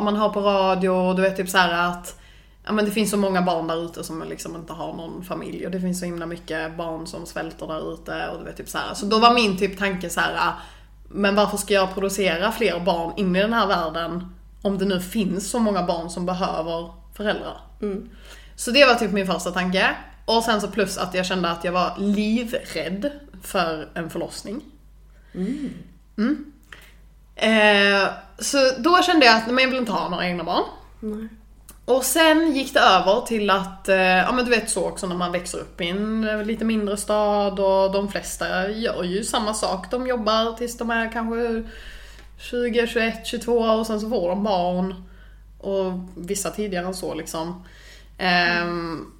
man 0.00 0.16
har 0.16 0.28
på 0.28 0.40
radio 0.40 0.88
och 0.88 1.16
du 1.16 1.22
vet 1.22 1.36
typ 1.36 1.48
så 1.48 1.58
att 1.58 2.20
Ja 2.66 2.72
men 2.72 2.84
det 2.84 2.90
finns 2.90 3.10
så 3.10 3.16
många 3.16 3.42
barn 3.42 3.66
där 3.66 3.84
ute 3.84 4.04
som 4.04 4.22
liksom 4.28 4.56
inte 4.56 4.72
har 4.72 4.92
någon 4.92 5.24
familj 5.24 5.66
och 5.66 5.72
det 5.72 5.80
finns 5.80 6.00
så 6.00 6.04
himla 6.04 6.26
mycket 6.26 6.76
barn 6.76 7.06
som 7.06 7.26
svälter 7.26 7.66
där 7.66 7.94
ute 7.94 8.28
och 8.28 8.38
du 8.38 8.44
vet 8.44 8.56
typ 8.56 8.68
så 8.68 8.78
här. 8.78 8.94
Så 8.94 9.06
då 9.06 9.18
var 9.18 9.34
min 9.34 9.58
typ 9.58 9.78
tanke 9.78 10.10
så 10.10 10.20
här. 10.20 10.52
Men 11.08 11.34
varför 11.34 11.56
ska 11.56 11.74
jag 11.74 11.94
producera 11.94 12.52
fler 12.52 12.80
barn 12.80 13.12
in 13.16 13.36
i 13.36 13.40
den 13.40 13.52
här 13.52 13.66
världen 13.66 14.34
om 14.62 14.78
det 14.78 14.84
nu 14.84 15.00
finns 15.00 15.50
så 15.50 15.58
många 15.58 15.82
barn 15.82 16.10
som 16.10 16.26
behöver 16.26 16.90
föräldrar? 17.16 17.60
Mm. 17.82 18.08
Så 18.56 18.70
det 18.70 18.86
var 18.86 18.94
typ 18.94 19.12
min 19.12 19.26
första 19.26 19.50
tanke. 19.50 19.96
Och 20.24 20.42
sen 20.42 20.60
så 20.60 20.68
plus 20.68 20.98
att 20.98 21.14
jag 21.14 21.26
kände 21.26 21.50
att 21.50 21.64
jag 21.64 21.72
var 21.72 21.94
livrädd 21.98 23.10
för 23.42 23.88
en 23.94 24.10
förlossning. 24.10 24.60
Mm. 26.16 26.52
Eh, 27.36 28.08
så 28.38 28.58
då 28.78 29.02
kände 29.02 29.26
jag 29.26 29.36
att 29.36 29.46
men 29.46 29.58
jag 29.58 29.70
vill 29.70 29.78
inte 29.78 29.92
ha 29.92 30.08
några 30.08 30.26
egna 30.26 30.44
barn. 30.44 30.64
Nej. 31.00 31.28
Och 31.86 32.04
sen 32.04 32.52
gick 32.52 32.74
det 32.74 32.80
över 32.80 33.20
till 33.20 33.50
att, 33.50 33.88
eh, 33.88 33.96
ja 33.96 34.32
men 34.32 34.44
du 34.44 34.50
vet 34.50 34.70
så 34.70 34.88
också 34.88 35.06
när 35.06 35.16
man 35.16 35.32
växer 35.32 35.58
upp 35.58 35.80
i 35.80 35.88
en 35.88 36.28
eh, 36.28 36.42
lite 36.42 36.64
mindre 36.64 36.96
stad 36.96 37.60
och 37.60 37.92
de 37.92 38.08
flesta 38.08 38.70
gör 38.70 39.04
ju 39.04 39.24
samma 39.24 39.54
sak. 39.54 39.90
De 39.90 40.06
jobbar 40.06 40.52
tills 40.52 40.78
de 40.78 40.90
är 40.90 41.12
kanske 41.12 41.64
20, 42.38 42.86
21, 42.86 43.26
22 43.26 43.52
och 43.52 43.86
sen 43.86 44.00
så 44.00 44.08
får 44.08 44.28
de 44.28 44.42
barn. 44.42 45.04
Och 45.58 45.92
vissa 46.16 46.50
tidigare 46.50 46.86
än 46.86 46.94
så 46.94 47.14
liksom. 47.14 47.64
Ehm, 48.18 49.12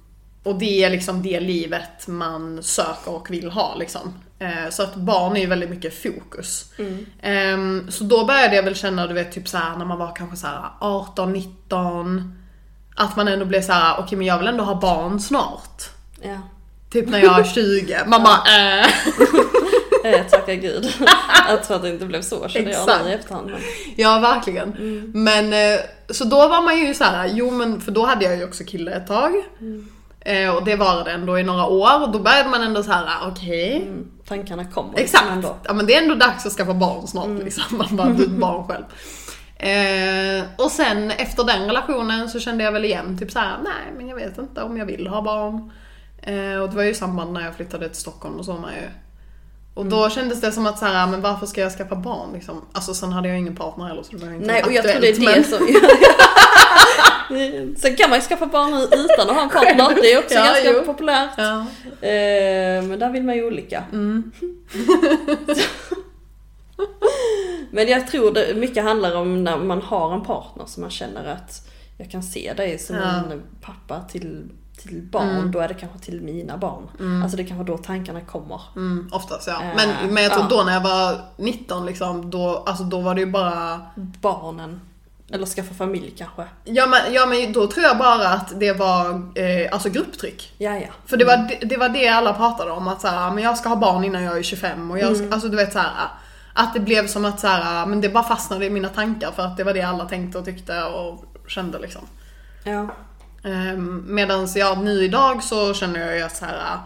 och 0.43 0.55
det 0.55 0.83
är 0.83 0.89
liksom 0.89 1.23
det 1.23 1.39
livet 1.39 2.07
man 2.07 2.63
söker 2.63 3.11
och 3.11 3.31
vill 3.31 3.51
ha 3.51 3.75
liksom. 3.75 4.13
Eh, 4.39 4.69
så 4.69 4.83
att 4.83 4.95
barn 4.95 5.37
är 5.37 5.41
ju 5.41 5.47
väldigt 5.47 5.69
mycket 5.69 6.01
fokus. 6.03 6.73
Mm. 6.77 7.05
Ehm, 7.21 7.91
så 7.91 8.03
då 8.03 8.25
började 8.25 8.55
jag 8.55 8.63
väl 8.63 8.75
känna, 8.75 9.07
du 9.07 9.13
vet 9.13 9.31
typ 9.31 9.47
så 9.47 9.57
här 9.57 9.77
när 9.77 9.85
man 9.85 9.97
var 9.97 10.15
kanske 10.15 10.37
så 10.37 10.47
här 10.47 10.61
18, 10.79 11.33
19. 11.33 12.33
Att 12.95 13.15
man 13.15 13.27
ändå 13.27 13.45
blev 13.45 13.61
så 13.61 13.73
här: 13.73 13.99
okej 13.99 14.17
men 14.17 14.27
jag 14.27 14.37
vill 14.37 14.47
ändå 14.47 14.63
ha 14.63 14.75
barn 14.75 15.19
snart. 15.19 15.83
Ja. 16.21 16.41
Typ 16.89 17.09
när 17.09 17.19
jag 17.19 17.39
är 17.39 17.43
20. 17.43 17.97
Man 18.07 18.23
bara, 18.23 18.43
äh. 18.79 18.87
Eh, 20.03 20.25
tacka 20.25 20.55
gud. 20.55 20.93
Jag 21.49 21.63
tror 21.63 21.75
att 21.75 21.83
det 21.83 21.89
inte 21.89 22.05
blev 22.05 22.21
så 22.21 22.47
kände 22.47 22.71
jag 22.71 22.81
Exakt. 22.81 23.05
nu 23.05 23.11
i 23.11 23.13
efterhand. 23.13 23.49
Men... 23.49 23.59
Ja 23.95 24.19
verkligen. 24.19 24.71
Men 25.13 25.53
eh, 25.53 25.79
så 26.09 26.23
då 26.23 26.47
var 26.47 26.61
man 26.61 26.77
ju 26.79 26.93
så 26.93 27.03
här, 27.03 27.31
jo 27.33 27.51
men 27.51 27.81
för 27.81 27.91
då 27.91 28.05
hade 28.05 28.25
jag 28.25 28.37
ju 28.37 28.43
också 28.43 28.63
kille 28.63 28.91
ett 28.91 29.07
tag. 29.07 29.35
Eh, 29.35 29.43
och 30.55 30.63
det 30.65 30.75
varade 30.75 31.11
ändå 31.11 31.39
i 31.39 31.43
några 31.43 31.65
år 31.65 32.01
och 32.01 32.11
då 32.11 32.19
började 32.19 32.49
man 32.49 32.61
ändå 32.61 32.83
så 32.83 32.91
här, 32.91 33.05
okej. 33.31 33.75
Mm, 33.87 34.07
tankarna 34.27 34.65
kommer 34.65 34.89
Exakt. 34.99 35.05
liksom 35.23 35.33
ändå. 35.33 35.55
Ja 35.63 35.73
men 35.73 35.85
det 35.85 35.95
är 35.95 36.01
ändå 36.01 36.15
dags 36.15 36.45
att 36.45 36.53
skaffa 36.53 36.73
barn 36.73 37.07
snart 37.07 37.27
liksom. 37.43 37.63
Man 37.77 37.95
bara, 37.95 38.09
du 38.09 38.23
ett 38.23 38.29
barn 38.39 38.63
själv. 38.67 38.83
Eh, 39.59 40.43
och 40.57 40.71
sen 40.71 41.11
efter 41.11 41.43
den 41.43 41.65
relationen 41.65 42.29
så 42.29 42.39
kände 42.39 42.63
jag 42.63 42.71
väl 42.71 42.85
igen 42.85 43.17
typ 43.17 43.31
så 43.31 43.39
här: 43.39 43.57
nej 43.63 43.93
men 43.97 44.07
jag 44.07 44.15
vet 44.15 44.37
inte 44.37 44.61
om 44.61 44.77
jag 44.77 44.85
vill 44.85 45.07
ha 45.07 45.21
barn. 45.21 45.71
Eh, 46.21 46.61
och 46.61 46.69
det 46.69 46.75
var 46.75 46.83
ju 46.83 46.89
i 46.89 46.93
samband 46.93 47.33
när 47.33 47.41
jag 47.41 47.55
flyttade 47.55 47.89
till 47.89 47.97
Stockholm 48.01 48.35
och 48.35 48.45
så 48.45 48.53
med 48.53 48.73
ju. 48.73 48.89
Och 49.73 49.85
då 49.85 50.09
kändes 50.09 50.41
det 50.41 50.51
som 50.51 50.65
att 50.65 50.79
så 50.79 50.85
här, 50.85 51.07
men 51.07 51.21
varför 51.21 51.45
ska 51.45 51.61
jag 51.61 51.71
skaffa 51.71 51.95
barn 51.95 52.29
liksom? 52.33 52.61
Alltså 52.73 52.93
sen 52.93 53.11
hade 53.11 53.27
jag 53.27 53.37
ingen 53.37 53.55
partner 53.55 53.85
heller 53.85 54.03
så 54.03 54.11
det 54.17 54.25
var 54.25 54.33
inte 54.33 54.47
Nej 54.47 54.63
och 54.63 54.73
jag 54.73 54.83
tror 54.83 55.01
det 55.01 55.09
är 55.09 55.13
det 55.19 55.25
men- 55.25 55.43
som... 55.43 55.57
Sen 57.77 57.95
kan 57.95 58.09
man 58.09 58.19
ju 58.19 58.25
skaffa 58.25 58.45
barn 58.45 58.73
utan 58.91 59.29
att 59.29 59.35
ha 59.35 59.43
en 59.43 59.49
partner. 59.49 60.01
Det 60.01 60.13
är 60.13 60.19
också 60.19 60.33
Ja, 60.35 60.45
ganska 60.45 60.71
jo. 60.71 60.83
populärt. 60.85 61.29
Ja. 61.37 61.59
Eh, 62.07 62.83
men 62.83 62.99
där 62.99 63.09
vill 63.09 63.23
man 63.23 63.35
ju 63.35 63.47
olika. 63.47 63.83
Mm. 63.93 64.31
Men 67.71 67.87
jag 67.87 68.07
tror 68.07 68.31
det 68.33 68.55
mycket 68.55 68.83
handlar 68.83 69.15
om 69.15 69.43
när 69.43 69.57
man 69.57 69.81
har 69.81 70.13
en 70.13 70.21
partner 70.23 70.65
som 70.65 70.81
man 70.81 70.89
känner 70.89 71.25
att 71.25 71.67
jag 71.97 72.11
kan 72.11 72.23
se 72.23 72.53
dig 72.57 72.79
som 72.79 72.95
Ja. 72.95 73.03
en 73.31 73.43
pappa 73.61 74.01
till, 74.09 74.49
till 74.77 75.01
barn. 75.11 75.29
Mm. 75.29 75.51
Då 75.51 75.59
är 75.59 75.67
det 75.67 75.73
kanske 75.73 75.99
till 75.99 76.21
mina 76.21 76.57
barn. 76.57 76.89
Alltså 77.23 77.37
det 77.37 77.43
är 77.43 77.47
kanske 77.47 77.71
då 77.71 77.77
tankarna 77.77 78.21
kommer. 78.21 78.61
Mm, 78.75 79.09
oftast 79.11 79.47
ja. 79.47 79.61
Eh, 79.61 79.67
Men, 79.75 80.13
men 80.13 80.23
jag 80.23 80.31
tror 80.33 80.45
ja. 80.49 80.57
då 80.57 80.63
när 80.63 80.73
jag 80.73 80.81
var 80.81 81.21
19 81.37 81.85
liksom, 81.85 82.29
då, 82.29 82.63
alltså, 82.65 82.83
då 82.83 82.99
var 83.01 83.15
det 83.15 83.21
ju 83.21 83.31
bara 83.31 83.81
Barnen. 84.21 84.81
Eller 85.31 85.45
skaffa 85.45 85.73
familj 85.73 86.13
kanske. 86.17 86.43
Ja 86.63 86.87
men, 86.87 87.13
ja 87.13 87.25
men 87.25 87.53
då 87.53 87.67
tror 87.67 87.85
jag 87.85 87.97
bara 87.97 88.27
att 88.29 88.59
det 88.59 88.73
var 88.73 89.09
eh, 89.35 89.71
alltså 89.73 89.89
grupptryck. 89.89 90.53
Ja, 90.57 90.75
ja. 90.77 90.87
För 91.05 91.17
det 91.17 91.25
var 91.25 91.37
det, 91.37 91.67
det 91.67 91.77
var 91.77 91.89
det 91.89 92.07
alla 92.07 92.33
pratade 92.33 92.71
om, 92.71 92.87
att 92.87 93.01
så 93.01 93.07
här, 93.07 93.31
men 93.31 93.43
jag 93.43 93.57
ska 93.57 93.69
ha 93.69 93.75
barn 93.75 94.03
innan 94.03 94.23
jag 94.23 94.37
är 94.37 94.43
25 94.43 94.91
och 94.91 94.99
jag 94.99 95.15
ska, 95.15 95.23
Mm. 95.23 95.33
alltså 95.33 95.49
du 95.49 95.57
vet 95.57 95.73
så 95.73 95.79
här, 95.79 95.91
Att 96.53 96.73
det 96.73 96.79
blev 96.79 97.07
som 97.07 97.25
att 97.25 97.39
så 97.39 97.47
här, 97.47 97.85
men 97.85 98.01
det 98.01 98.09
bara 98.09 98.23
fastnade 98.23 98.65
i 98.65 98.69
mina 98.69 98.89
tankar 98.89 99.31
för 99.31 99.43
att 99.43 99.57
det 99.57 99.63
var 99.63 99.73
det 99.73 99.81
alla 99.81 100.05
tänkte 100.05 100.37
och 100.37 100.45
tyckte 100.45 100.83
och 100.83 101.25
kände 101.47 101.79
liksom. 101.79 102.01
Ja. 102.63 102.87
Um, 103.43 104.05
Medan 104.07 104.47
jag 104.55 104.77
nu 104.77 105.03
idag 105.03 105.43
så 105.43 105.73
känner 105.73 105.99
jag 105.99 106.15
ju 106.15 106.21
att 106.21 106.35
så 106.37 106.45
här. 106.45 106.77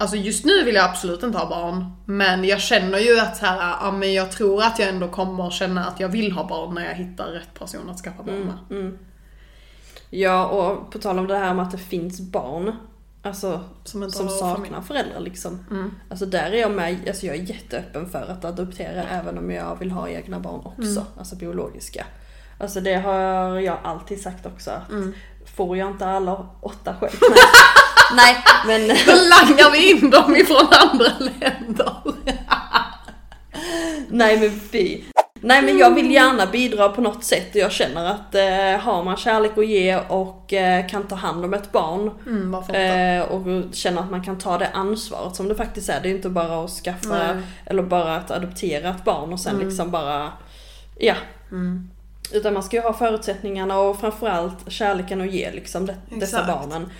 Alltså 0.00 0.16
just 0.16 0.44
nu 0.44 0.64
vill 0.64 0.74
jag 0.74 0.84
absolut 0.84 1.22
inte 1.22 1.38
ha 1.38 1.48
barn. 1.48 1.84
Men 2.04 2.44
jag 2.44 2.60
känner 2.60 2.98
ju 2.98 3.20
att 3.20 3.36
så 3.36 3.46
här, 3.46 3.76
ja, 3.80 3.90
men 3.92 4.12
jag 4.14 4.32
tror 4.32 4.62
att 4.62 4.78
jag 4.78 4.88
ändå 4.88 5.08
kommer 5.08 5.50
känna 5.50 5.84
att 5.86 6.00
jag 6.00 6.08
vill 6.08 6.32
ha 6.32 6.44
barn 6.48 6.74
när 6.74 6.84
jag 6.86 6.94
hittar 6.94 7.26
rätt 7.26 7.54
person 7.58 7.90
att 7.90 7.98
skaffa 8.00 8.22
barn 8.22 8.40
med. 8.68 8.78
Mm. 8.80 8.98
Ja, 10.10 10.46
och 10.46 10.92
på 10.92 10.98
tal 10.98 11.18
om 11.18 11.26
det 11.26 11.36
här 11.36 11.54
med 11.54 11.62
att 11.64 11.70
det 11.70 11.78
finns 11.78 12.20
barn. 12.20 12.76
Alltså 13.22 13.60
Som 13.84 14.10
som 14.10 14.28
saknar 14.28 14.54
familj. 14.54 14.74
föräldrar 14.86 15.20
liksom. 15.20 15.64
Mm. 15.70 15.90
Alltså 16.10 16.26
där 16.26 16.50
är 16.52 16.56
jag 16.60 16.70
med, 16.72 17.08
alltså 17.08 17.26
jag 17.26 17.36
är 17.36 17.40
jätteöppen 17.42 18.08
för 18.10 18.22
att 18.30 18.44
adoptera 18.44 19.02
även 19.02 19.38
om 19.38 19.50
jag 19.50 19.78
vill 19.78 19.90
ha 19.90 20.08
egna 20.08 20.40
barn 20.40 20.60
också. 20.64 20.90
Mm. 21.00 21.04
Alltså 21.18 21.36
biologiska. 21.36 22.06
Alltså 22.58 22.80
det 22.80 22.94
har 22.94 23.60
jag 23.60 23.78
alltid 23.84 24.20
sagt 24.22 24.46
också 24.46 24.70
att 24.70 24.90
Mm. 24.90 25.14
får 25.56 25.76
jag 25.76 25.88
inte 25.90 26.06
alla 26.06 26.46
åtta 26.60 26.94
själv. 27.00 27.12
Nej, 28.16 28.36
men... 28.66 28.88
Då 29.06 29.12
langar 29.12 29.70
vi 29.72 29.90
in 29.90 30.10
dem 30.10 30.36
ifrån 30.36 30.66
andra 30.70 31.12
länder. 31.18 31.94
Nej 34.08 34.40
men 34.40 34.60
fy. 34.72 35.00
Nej 35.42 35.62
men 35.62 35.78
jag 35.78 35.94
vill 35.94 36.10
gärna 36.10 36.46
bidra 36.46 36.88
på 36.88 37.00
något 37.00 37.24
sätt 37.24 37.50
och 37.50 37.56
jag 37.56 37.72
känner 37.72 38.04
att 38.04 38.34
eh, 38.34 38.84
har 38.84 39.04
man 39.04 39.16
kärlek 39.16 39.58
att 39.58 39.66
ge 39.66 39.96
och 39.96 40.52
eh, 40.52 40.86
kan 40.86 41.08
ta 41.08 41.14
hand 41.14 41.44
om 41.44 41.54
ett 41.54 41.72
barn 41.72 42.10
Mm, 42.26 42.54
eh, 42.54 43.22
och 43.22 43.74
känner 43.74 44.00
att 44.02 44.10
man 44.10 44.24
kan 44.24 44.38
ta 44.38 44.58
det 44.58 44.68
ansvaret 44.72 45.36
som 45.36 45.48
det 45.48 45.54
faktiskt 45.54 45.88
är. 45.88 46.00
Det 46.00 46.08
är 46.08 46.14
inte 46.14 46.28
bara 46.28 46.64
att 46.64 46.70
skaffa 46.70 47.08
Nej. 47.08 47.42
eller 47.66 47.82
bara 47.82 48.16
att 48.16 48.30
adoptera 48.30 48.88
ett 48.90 49.04
barn 49.04 49.32
och 49.32 49.40
sen 49.40 49.54
Mm. 49.54 49.66
liksom 49.68 49.90
bara, 49.90 50.32
ja. 50.98 51.14
Utan 52.32 52.54
man 52.54 52.62
ska 52.62 52.76
ju 52.76 52.82
ha 52.82 52.92
förutsättningarna 52.92 53.78
och 53.78 54.00
framförallt 54.00 54.72
kärleken 54.72 55.20
att 55.20 55.30
ge 55.32 55.50
liksom 55.50 55.86
de, 55.86 55.92
dessa 56.20 56.46
barnen. 56.46 56.90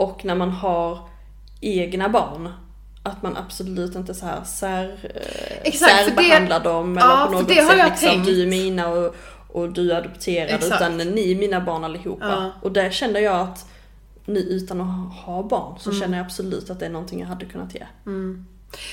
Och 0.00 0.24
när 0.24 0.34
man 0.34 0.50
har 0.50 0.98
egna 1.60 2.08
barn, 2.08 2.52
att 3.02 3.22
man 3.22 3.36
absolut 3.36 3.94
inte 3.94 4.14
så 4.14 4.26
här 4.26 4.44
sär, 4.44 4.98
eh, 5.02 5.56
Exakt, 5.62 5.92
för 5.92 5.98
det- 6.10 6.16
särbehandlar 6.16 6.60
dem 6.60 6.98
eller 6.98 7.08
Ja, 7.08 7.26
på 7.26 7.32
något 7.32 7.48
sätt 7.48 7.56
jag 7.56 7.76
liksom, 7.76 8.08
tänkt. 8.08 8.26
du 8.26 8.42
är 8.42 8.46
mina 8.46 8.88
och, 8.88 9.14
och 9.48 9.72
du 9.72 9.92
är 9.92 9.96
adopterad 9.96 10.50
Exakt. 10.50 10.74
utan 10.80 10.96
ni 10.96 11.32
är 11.32 11.36
mina 11.36 11.60
barn 11.60 11.84
allihopa. 11.84 12.26
Ja. 12.28 12.50
Och 12.62 12.72
där 12.72 12.90
kände 12.90 13.20
jag 13.20 13.40
att 13.40 13.66
nu 14.24 14.40
utan 14.40 14.80
att 14.80 15.14
ha 15.24 15.42
barn 15.42 15.78
så 15.78 15.90
Mm. 15.90 16.00
känner 16.02 16.18
jag 16.18 16.24
absolut 16.26 16.70
att 16.70 16.80
det 16.80 16.86
är 16.86 16.90
någonting 16.90 17.20
jag 17.20 17.26
hade 17.28 17.44
kunnat 17.46 17.74
ge. 17.74 17.86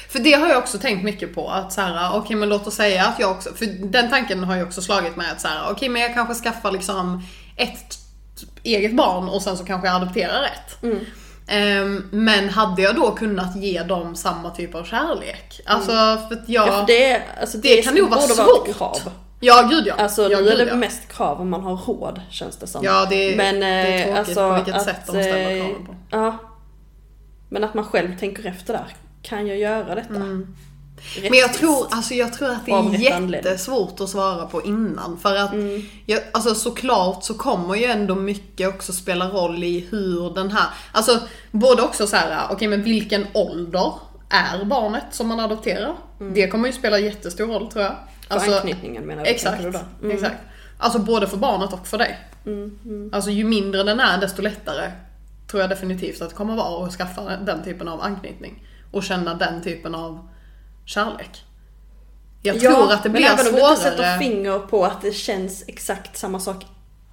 För 0.10 0.20
det 0.20 0.34
har 0.34 0.48
jag 0.48 0.58
också 0.58 0.78
tänkt 0.78 1.04
mycket 1.04 1.36
på 1.36 1.50
att 1.50 1.74
så 1.74 1.82
här, 1.82 2.18
okej 2.18 2.36
men 2.36 2.50
låt 2.50 2.68
oss 2.68 2.76
säga 2.76 3.06
att 3.06 3.20
jag 3.20 3.32
också, 3.32 3.50
för 3.54 3.66
den 3.66 4.10
tanken 4.10 4.44
har 4.44 4.56
ju 4.56 4.64
också 4.64 4.82
slagit 4.82 5.16
mig 5.16 5.32
att 5.32 5.42
så 5.42 5.48
här, 5.48 5.72
okej 5.72 5.90
men 5.90 6.02
jag 6.02 6.14
kanske 6.14 6.34
skaffar 6.34 6.72
liksom 6.72 7.24
ett 7.56 7.98
eget 8.76 8.96
barn 8.96 9.30
och 9.30 9.42
sen 9.42 9.58
så 9.58 9.66
kanske 9.66 9.88
jag 9.88 9.96
adopterar 9.96 10.44
ett. 10.44 10.84
Mm. 10.84 11.00
Ehm, 11.48 12.10
men 12.12 12.50
hade 12.50 12.82
jag 12.82 12.96
då 12.96 13.12
kunnat 13.12 13.56
ge 13.56 13.84
dem 13.84 14.16
samma 14.16 14.50
typ 14.50 14.76
av 14.76 14.84
kärlek? 14.84 15.62
Alltså 15.66 15.92
för 15.92 16.36
att 16.36 16.50
jag... 16.50 16.68
Ja, 16.68 16.72
för 16.72 16.88
det, 16.88 17.22
alltså, 17.42 17.58
det 17.58 17.82
kan 17.82 17.96
nog 17.96 18.10
vara 18.10 18.22
svårt. 18.22 18.68
ett 18.68 18.78
krav. 18.78 19.12
Ja 19.40 19.68
gud 19.70 19.88
ja. 19.88 19.94
Alltså 19.98 20.30
ja, 20.32 20.40
nu 20.40 20.50
är 20.50 20.58
det 20.58 20.66
ja. 20.66 20.76
mest 20.76 21.08
krav 21.08 21.42
om 21.42 21.50
man 21.50 21.62
har 21.62 21.78
råd 21.78 22.22
känns 22.30 22.58
det 22.58 22.68
som. 22.68 22.84
Ja 22.84 23.08
det, 23.10 23.36
Men, 23.38 23.60
det 23.60 23.66
är 23.66 23.98
eh, 23.98 24.04
tråkigt 24.04 24.18
alltså 24.18 24.50
på 24.50 24.56
vilket 24.56 24.76
att, 24.76 24.84
sätt 24.84 25.06
de 25.06 25.12
ställer 25.12 25.52
eh, 25.52 25.66
kraven 25.66 25.86
på. 25.86 25.96
Ja. 26.10 26.38
Men 27.50 27.64
att 27.64 27.74
man 27.74 27.86
själv 27.86 28.20
tänker 28.20 28.46
efter 28.46 28.74
där. 28.74 28.96
Kan 29.22 29.48
jag 29.48 29.58
göra 29.58 29.96
detta? 29.96 30.16
Mm. 30.16 30.56
Men 31.22 31.34
jag 31.40 31.54
tror, 31.54 31.88
alltså 31.92 32.14
jag 32.14 32.34
tror 32.34 32.50
att 32.50 32.66
det 32.66 32.72
är 32.72 32.76
anledning. 32.76 33.30
jättesvårt 33.34 34.00
att 34.02 34.10
svara 34.10 34.46
på 34.46 34.62
innan. 34.64 35.18
För 35.22 35.36
att, 35.36 35.54
Mm. 35.54 35.82
jag, 36.06 36.22
alltså 36.34 36.56
såklart 36.56 37.24
så 37.24 37.34
kommer 37.34 37.76
ju 37.76 37.86
ändå 37.86 38.16
mycket 38.16 38.68
också 38.70 38.94
spela 38.94 39.30
roll 39.30 39.64
i 39.64 39.88
hur 39.92 40.34
den 40.36 40.52
här, 40.52 40.68
alltså 40.92 41.20
både 41.52 41.82
också 41.82 42.08
så 42.08 42.16
här, 42.16 42.48
okej 42.52 42.68
men 42.68 42.84
vilken 42.84 43.26
ålder 43.34 43.94
är 44.30 44.66
barnet 44.66 45.04
som 45.12 45.28
man 45.28 45.40
adopterar? 45.40 45.96
Det 46.34 46.48
kommer 46.48 46.68
ju 46.68 46.74
spela 46.74 47.00
jättestor 47.00 47.46
roll 47.48 47.72
tror 47.72 47.84
jag. 47.84 47.92
Mm. 47.94 48.04
För 48.28 48.36
Alltså, 48.36 48.56
anknytningen 48.56 49.04
menar 49.06 49.24
du? 49.24 49.30
exakt? 49.30 49.60
Mm. 49.64 50.12
exakt. 50.12 50.36
Alltså 50.78 51.00
både 51.00 51.28
för 51.28 51.38
barnet 51.38 51.74
och 51.74 51.88
för 51.88 51.98
dig. 51.98 52.18
Alltså 53.12 53.30
ju 53.32 53.44
mindre 53.44 53.84
den 53.84 54.00
är 54.00 54.18
desto 54.22 54.42
lättare 54.42 54.92
tror 55.52 55.62
jag 55.62 55.70
definitivt 55.70 56.22
att 56.22 56.30
det 56.30 56.36
kommer 56.36 56.56
vara 56.56 56.86
att 56.88 56.94
skaffa 56.94 57.22
den 57.22 57.64
typen 57.64 57.88
av 57.88 58.02
anknytning. 58.02 58.64
Och 58.92 59.04
känna 59.04 59.34
den 59.34 59.64
typen 59.64 59.96
av 59.96 60.28
kärlek. 60.88 61.44
Jag 62.42 62.60
tror 62.60 62.92
att 62.92 63.04
det 63.04 63.10
blir 63.10 63.22
men 63.22 63.32
även 63.34 63.48
om 63.48 63.54
du 63.54 63.62
inte 63.70 63.82
sätter 63.82 63.98
svårare. 63.98 64.20
finger 64.20 64.60
på 64.60 64.86
att 64.86 65.02
det 65.02 65.12
känns 65.12 65.64
exakt 65.68 66.18
samma 66.18 66.40
sak 66.40 66.66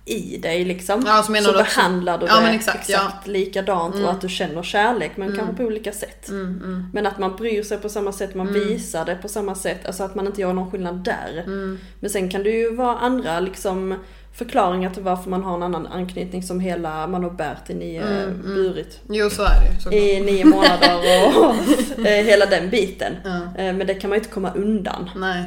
i 0.07 0.37
dig 0.37 0.65
liksom. 0.65 1.03
Ja, 1.07 1.23
så 1.23 1.33
menar 1.33 1.53
du 1.53 1.61
också- 1.61 1.75
behandlar 1.77 2.19
du 2.19 2.27
Ja, 2.27 2.37
det 2.37 2.43
men 2.43 2.55
exakt, 2.55 2.89
exakt, 2.89 3.27
ja. 3.27 3.33
likadant 3.33 3.95
och 3.95 4.11
att 4.11 4.21
du 4.21 4.29
känner 4.29 4.63
kärlek 4.63 5.17
men 5.17 5.37
kanske 5.37 5.55
på 5.57 5.63
olika 5.63 5.93
sätt. 5.93 6.29
Mm, 6.29 6.87
Men 6.93 7.07
att 7.07 7.19
man 7.19 7.37
bryr 7.37 7.63
sig 7.63 7.79
på 7.79 7.89
samma 7.89 8.13
sätt, 8.13 8.35
man 8.35 8.53
visar 8.53 9.05
det 9.05 9.15
på 9.15 9.29
samma 9.29 9.55
sätt. 9.55 9.87
Alltså 9.87 10.03
att 10.03 10.15
man 10.15 10.27
inte 10.27 10.41
gör 10.41 10.53
någon 10.53 10.71
skillnad 10.71 11.05
där. 11.05 11.43
Mm. 11.47 11.79
Men 12.01 12.11
sen 12.11 12.31
kan 12.31 12.43
det 12.43 12.51
ju 12.51 12.75
vara 12.75 12.99
andra 12.99 13.41
liksom 13.41 13.95
förklaringar 14.35 14.91
till 14.91 15.03
varför 15.03 15.31
man 15.31 15.43
har 15.45 15.55
en 15.55 15.63
annan 15.63 15.87
anknytning 15.87 16.43
som 16.43 16.61
hela 16.61 17.07
man 17.07 17.25
och 17.25 17.33
Bertil 17.35 17.83
i 17.83 17.97
mm, 17.97 18.43
burit 18.43 19.01
Jo 19.09 19.31
så 19.31 19.43
är 19.43 19.49
det 19.49 19.75
såklart. 19.83 19.95
i 19.95 20.21
nio 20.21 20.45
månader 20.45 20.97
och 21.39 21.55
eh, 22.07 22.25
hela 22.25 22.47
den 22.47 22.71
biten. 22.71 23.17
Ja. 23.25 23.37
Eh, 23.63 23.75
Men 23.75 23.87
det 23.87 23.95
kan 23.95 24.11
man 24.11 24.17
ju 24.17 24.21
inte 24.21 24.35
komma 24.35 24.53
undan. 24.53 25.11
Nej. 25.17 25.45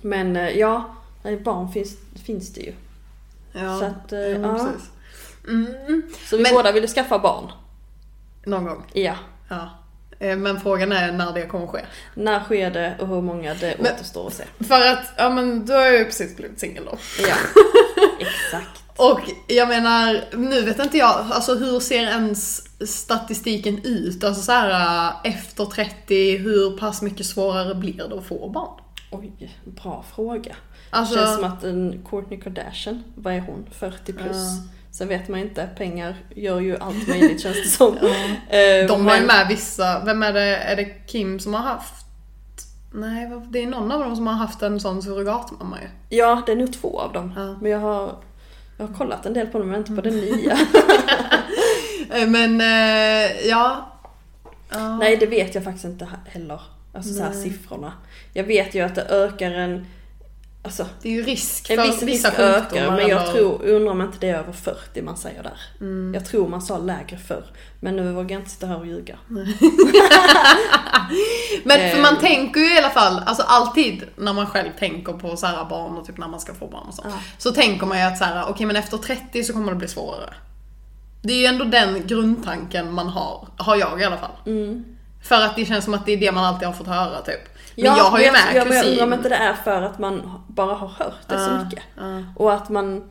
Men 0.00 0.36
eh, 0.36 0.48
ja, 0.58 0.94
barn 1.44 1.68
finns, 1.72 1.96
finns 2.24 2.54
det 2.54 2.60
ju. 2.60 2.72
Ja, 3.52 3.78
Så 3.78 3.84
att, 3.84 4.12
ja, 4.12 4.18
ja. 4.18 4.52
precis. 4.54 4.90
Mm, 5.48 6.02
Så 6.26 6.36
vi 6.36 6.42
Men- 6.42 6.54
båda 6.54 6.72
ville 6.72 6.86
skaffa 6.86 7.18
barn. 7.18 7.52
någon 8.44 8.64
gång. 8.64 8.82
Ja. 8.92 9.14
Ja. 9.48 9.68
Eh, 10.18 10.36
Men 10.36 10.60
frågan 10.60 10.92
är 10.92 11.12
när 11.12 11.32
det 11.32 11.46
kommer 11.46 11.66
ske. 11.66 11.80
När 12.14 12.40
sker 12.40 12.70
det 12.70 12.96
och 13.00 13.08
hur 13.08 13.20
många 13.22 13.54
det 13.54 13.74
Men- 13.78 13.92
återstår 13.94 14.26
att 14.26 14.34
se. 14.34 14.44
För 14.68 14.80
att, 14.92 15.04
ja 15.16 15.30
men 15.30 15.66
du 15.66 15.72
har 15.72 15.90
ju 15.90 16.04
precis 16.04 16.36
blivit 16.36 16.60
singel 16.60 16.84
då. 16.84 16.98
Ja, 17.28 17.34
exakt. 18.20 18.82
Och 18.96 19.20
jag 19.46 19.68
menar, 19.68 20.24
nu 20.36 20.62
vet 20.62 20.78
inte 20.78 20.98
jag, 20.98 21.26
alltså 21.30 21.54
hur 21.54 21.80
ser 21.80 22.02
ens 22.06 22.62
statistiken 23.00 23.80
ut? 23.84 24.24
Alltså 24.24 24.42
så 24.42 24.52
här 24.52 24.70
äh, 25.24 25.32
efter 25.32 25.64
30, 25.64 26.36
hur 26.38 26.78
pass 26.78 27.02
mycket 27.02 27.26
svårare 27.26 27.74
blir 27.74 28.08
det 28.08 28.18
att 28.18 28.24
få 28.26 28.48
barn? 28.48 28.80
Oj, 29.10 29.58
bra 29.64 30.04
fråga. 30.14 30.56
Alltså, 30.90 31.14
Känns 31.14 31.34
som 31.34 31.44
att 31.44 31.64
en 31.64 32.02
Kourtney 32.10 32.40
Kardashian, 32.40 33.04
vad 33.14 33.34
är 33.34 33.40
hon? 33.40 33.66
40 33.72 34.12
plus? 34.12 34.36
Ja. 34.36 34.72
Sen 34.96 35.08
vet 35.08 35.28
man 35.28 35.40
inte, 35.40 35.68
pengar 35.76 36.16
gör 36.34 36.60
ju 36.60 36.76
allt 36.76 37.08
möjligt 37.08 37.40
känns 37.40 37.62
det 37.62 37.68
som. 37.68 37.96
Eh, 38.48 38.86
de 38.88 39.06
har 39.06 39.16
ju 39.16 39.26
med 39.26 39.46
vissa, 39.48 40.04
vem 40.04 40.22
är 40.22 40.32
det, 40.32 40.56
är 40.56 40.76
det 40.76 40.84
Kim 40.84 41.40
som 41.40 41.54
har 41.54 41.60
haft? 41.60 42.06
Nej, 42.92 43.30
det 43.50 43.62
är 43.62 43.66
någon 43.66 43.92
av 43.92 44.00
dem 44.00 44.16
som 44.16 44.26
har 44.26 44.34
haft 44.34 44.62
en 44.62 44.80
sån 44.80 45.02
surrogatmamma 45.02 45.78
ju. 45.82 46.16
Ja, 46.16 46.42
det 46.46 46.52
är 46.52 46.56
nog 46.56 46.72
två 46.72 47.00
av 47.00 47.12
dem. 47.12 47.32
Ja. 47.36 47.56
Men 47.60 47.70
jag 47.70 47.78
har, 47.78 48.14
jag 48.76 48.86
har 48.86 48.94
kollat 48.94 49.26
en 49.26 49.34
del 49.34 49.46
på 49.46 49.58
dem, 49.58 49.68
men 49.68 49.78
inte 49.78 49.92
på 49.92 50.00
den 50.00 50.16
nya. 50.16 50.58
Eh, 52.10 52.28
Men, 52.28 52.60
eh, 52.60 53.46
ja. 53.48 53.92
Nej, 54.98 55.16
det 55.16 55.26
vet 55.26 55.54
jag 55.54 55.64
faktiskt 55.64 55.84
inte 55.84 56.08
heller. 56.26 56.60
Alltså 56.92 57.14
så 57.14 57.32
siffrorna. 57.32 57.92
Jag 58.32 58.44
vet 58.44 58.74
ju 58.74 58.80
att 58.80 58.94
det 58.94 59.02
ökar 59.02 59.50
en... 59.50 59.86
Alltså, 60.66 60.86
Det 61.02 61.08
är 61.08 61.12
ju 61.12 61.22
risk 61.22 61.66
för 61.66 61.76
viss 61.82 62.02
vissa 62.02 62.28
risk 62.28 62.36
sjukdomar. 62.38 62.58
ökar, 62.58 62.90
men 62.96 63.08
jag 63.08 63.22
eller- 63.22 63.32
tror, 63.32 63.62
undrar 63.64 63.92
om 63.92 64.00
inte 64.00 64.18
det 64.20 64.28
är 64.28 64.38
över 64.38 64.52
40 64.52 65.02
man 65.02 65.16
säger 65.16 65.42
där. 65.42 65.56
Mm. 65.80 66.14
Jag 66.14 66.24
tror 66.26 66.48
man 66.48 66.62
sa 66.62 66.78
lägre 66.78 67.16
förr. 67.18 67.44
Men 67.80 67.96
nu 67.96 68.12
vågar 68.12 68.30
jag 68.30 68.40
inte 68.40 68.50
sitta 68.50 68.66
här 68.66 68.78
och 68.78 68.86
ljuga. 68.86 69.18
Men 71.64 71.90
för 71.90 72.02
man 72.02 72.14
Eh. 72.14 72.20
tänker 72.20 72.60
ju 72.60 72.74
i 72.74 72.78
alla 72.78 72.90
fall, 72.90 73.22
alltså 73.26 73.42
alltid 73.42 74.02
när 74.16 74.32
man 74.32 74.46
själv 74.46 74.68
tänker 74.78 75.12
på 75.12 75.36
så 75.36 75.46
här 75.46 75.64
barn 75.64 75.96
och 75.96 76.06
typ 76.06 76.18
när 76.18 76.28
man 76.28 76.40
ska 76.40 76.54
få 76.54 76.66
barn 76.68 76.86
och 76.88 76.94
så. 76.94 77.02
Ja. 77.04 77.10
Så 77.38 77.50
tänker 77.52 77.86
man 77.86 77.98
ju 77.98 78.04
att 78.04 78.18
så 78.18 78.24
här, 78.24 78.44
okej 78.48 78.66
men 78.66 78.76
efter 78.76 78.96
30 78.98 79.44
så 79.44 79.52
kommer 79.52 79.72
det 79.72 79.78
bli 79.78 79.88
svårare. 79.88 80.34
Det 81.22 81.32
är 81.32 81.38
ju 81.38 81.46
ändå 81.46 81.64
den 81.64 82.06
grundtanken 82.06 82.92
man 82.92 83.08
har, 83.08 83.48
har 83.56 83.76
jag 83.76 84.00
i 84.00 84.04
alla 84.04 84.16
fall. 84.16 84.30
Mm. 84.46 84.84
För 85.22 85.36
att 85.42 85.56
det 85.56 85.64
känns 85.64 85.84
som 85.84 85.94
att 85.94 86.06
det 86.06 86.12
är 86.12 86.16
det 86.16 86.32
man 86.32 86.44
alltid 86.44 86.66
har 86.68 86.74
fått 86.74 86.86
höra 86.86 87.22
typ. 87.22 87.55
Men 87.76 87.84
jag 87.84 88.04
har 88.04 88.18
ju 88.18 88.32
med 88.32 88.40
jag, 88.54 88.56
ja, 88.56 88.64
men 88.64 88.76
jag 88.76 88.82
kusin. 88.84 88.92
undrar 88.92 89.06
om 89.06 89.12
inte 89.12 89.28
det 89.28 89.34
är 89.36 89.54
för 89.54 89.82
att 89.82 89.98
man 89.98 90.30
bara 90.48 90.74
har 90.74 90.88
hört 90.88 91.28
det 91.28 91.38
så 91.38 91.50
Ja, 91.50 91.64
mycket. 91.64 91.82
ja. 91.96 92.22
Och 92.36 92.52
att 92.54 92.68
man, 92.68 93.04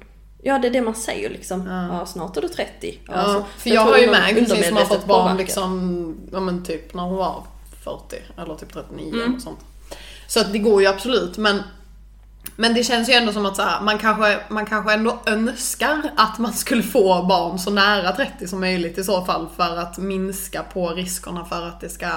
ja 0.43 0.57
det 0.59 0.67
är 0.67 0.71
det 0.71 0.81
man 0.81 0.95
säger 0.95 1.29
liksom. 1.29 1.67
Ja. 1.67 1.97
Ja, 1.99 2.05
snart 2.05 2.37
är 2.37 2.41
du 2.41 2.47
30. 2.47 2.99
Ja, 3.07 3.13
Alltså, 3.13 3.45
för 3.57 3.69
jag 3.69 3.75
jag 3.87 3.91
har 3.91 3.97
ju 3.97 4.11
med 4.11 4.29
en 4.29 4.35
kusin 4.45 4.63
som 4.63 4.77
har 4.77 4.85
fått 4.85 5.05
barn 5.05 5.21
påverkar. 5.21 5.37
liksom, 5.37 6.15
ja 6.31 6.39
men 6.39 6.63
typ 6.65 6.93
när 6.93 7.03
hon 7.03 7.15
var 7.17 7.43
40 7.83 8.15
eller 8.37 8.55
typ 8.55 8.73
39 8.73 9.13
Mm. 9.13 9.29
eller 9.29 9.39
sånt. 9.39 9.59
Så 10.27 10.39
att 10.39 10.51
det 10.53 10.59
går 10.59 10.81
ju 10.81 10.87
absolut 10.87 11.37
men 11.37 11.63
men 12.55 12.73
det 12.73 12.83
känns 12.83 13.09
ju 13.09 13.13
ändå 13.13 13.33
som 13.33 13.45
att 13.45 13.55
så 13.55 13.61
här, 13.61 13.81
man, 13.81 13.97
kanske, 13.97 14.39
man 14.49 14.65
kanske 14.65 14.93
ändå 14.93 15.19
önskar 15.25 16.01
att 16.17 16.39
man 16.39 16.53
skulle 16.53 16.83
få 16.83 17.23
barn 17.23 17.59
så 17.59 17.71
nära 17.71 18.11
30 18.11 18.47
som 18.47 18.59
möjligt 18.59 18.97
i 18.97 19.03
så 19.03 19.25
fall 19.25 19.47
för 19.55 19.77
att 19.77 19.97
minska 19.97 20.63
på 20.63 20.89
riskerna 20.89 21.45
för 21.45 21.67
att 21.67 21.81
det 21.81 21.89
ska 21.89 22.07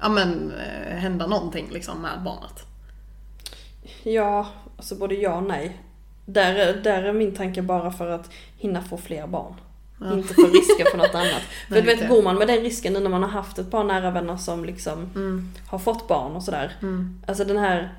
ja, 0.00 0.08
men, 0.08 0.52
eh, 0.52 0.96
hända 0.96 1.26
någonting 1.26 1.68
liksom 1.70 2.02
med 2.02 2.22
barnet. 2.24 2.66
Ja, 4.02 4.46
alltså 4.76 4.94
både 4.96 5.14
ja 5.14 5.36
och 5.36 5.42
nej. 5.42 5.80
Där, 6.26 6.54
är- 6.54 6.74
där 6.82 7.02
är 7.02 7.12
min 7.12 7.34
tanke 7.34 7.62
bara 7.62 7.92
för 7.92 8.10
att 8.10 8.30
hinna 8.56 8.82
få 8.82 8.96
fler 8.96 9.26
barn. 9.26 9.54
Inte 10.12 10.34
för 10.34 10.42
risken 10.42 10.86
för 10.90 10.98
något 10.98 11.14
annat. 11.14 11.42
För 11.68 11.74
Nej, 11.74 11.82
du 11.82 11.86
vet, 11.96 12.08
går 12.08 12.22
man 12.22 12.36
med 12.38 12.48
den 12.48 12.60
risken 12.60 12.92
nu 12.92 13.00
när 13.00 13.10
man 13.10 13.22
har 13.22 13.30
haft 13.30 13.58
ett 13.58 13.70
par 13.70 13.84
nära 13.84 14.10
vänner 14.10 14.36
som 14.36 14.64
liksom 14.64 15.10
Mm. 15.14 15.52
har 15.68 15.78
fått 15.78 16.08
barn 16.08 16.32
och 16.36 16.42
sådär. 16.42 16.72
Mm. 16.82 17.22
Alltså 17.26 17.44
den 17.44 17.56
här 17.58 17.94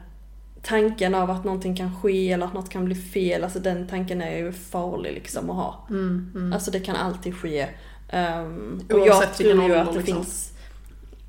tanken 0.62 1.15
av 1.15 1.31
att 1.31 1.43
någonting 1.43 1.75
kan 1.75 1.95
ske 2.01 2.31
eller 2.31 2.45
att 2.45 2.53
något 2.53 2.69
kan 2.69 2.86
bli 2.86 2.95
fel, 2.95 3.43
alltså 3.43 3.60
den 3.60 3.88
tanken 3.88 4.21
är 4.21 4.38
ju 4.38 4.51
farlig 4.51 5.13
liksom 5.13 5.49
att 5.49 5.55
ha. 5.55 5.86
Mm. 5.89 6.31
Mm. 6.36 6.53
Alltså 6.53 6.71
det 6.71 6.79
kan 6.79 6.95
alltid 6.95 7.36
ske. 7.36 7.67
Um, 8.13 8.81
och 8.89 8.99
jag 8.99 9.07
Oavsett 9.07 9.39
vilken 9.39 9.57
tror 9.57 9.69
ju 9.69 9.75
att 9.75 9.93
det 9.93 9.97
liksom. 9.99 10.15
finns 10.15 10.53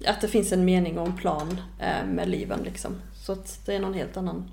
att 0.07 0.21
det 0.21 0.29
finns 0.29 0.53
en 0.53 0.65
mening 0.65 0.99
och 0.99 1.07
en 1.07 1.17
plan 1.17 1.61
eh, 1.79 2.07
med 2.07 2.29
liven 2.29 2.61
liksom. 2.65 2.93
Så 3.15 3.33
att 3.33 3.61
det 3.67 3.75
är 3.75 3.81
någon 3.81 3.95
helt 3.95 4.17
annan 4.17 4.51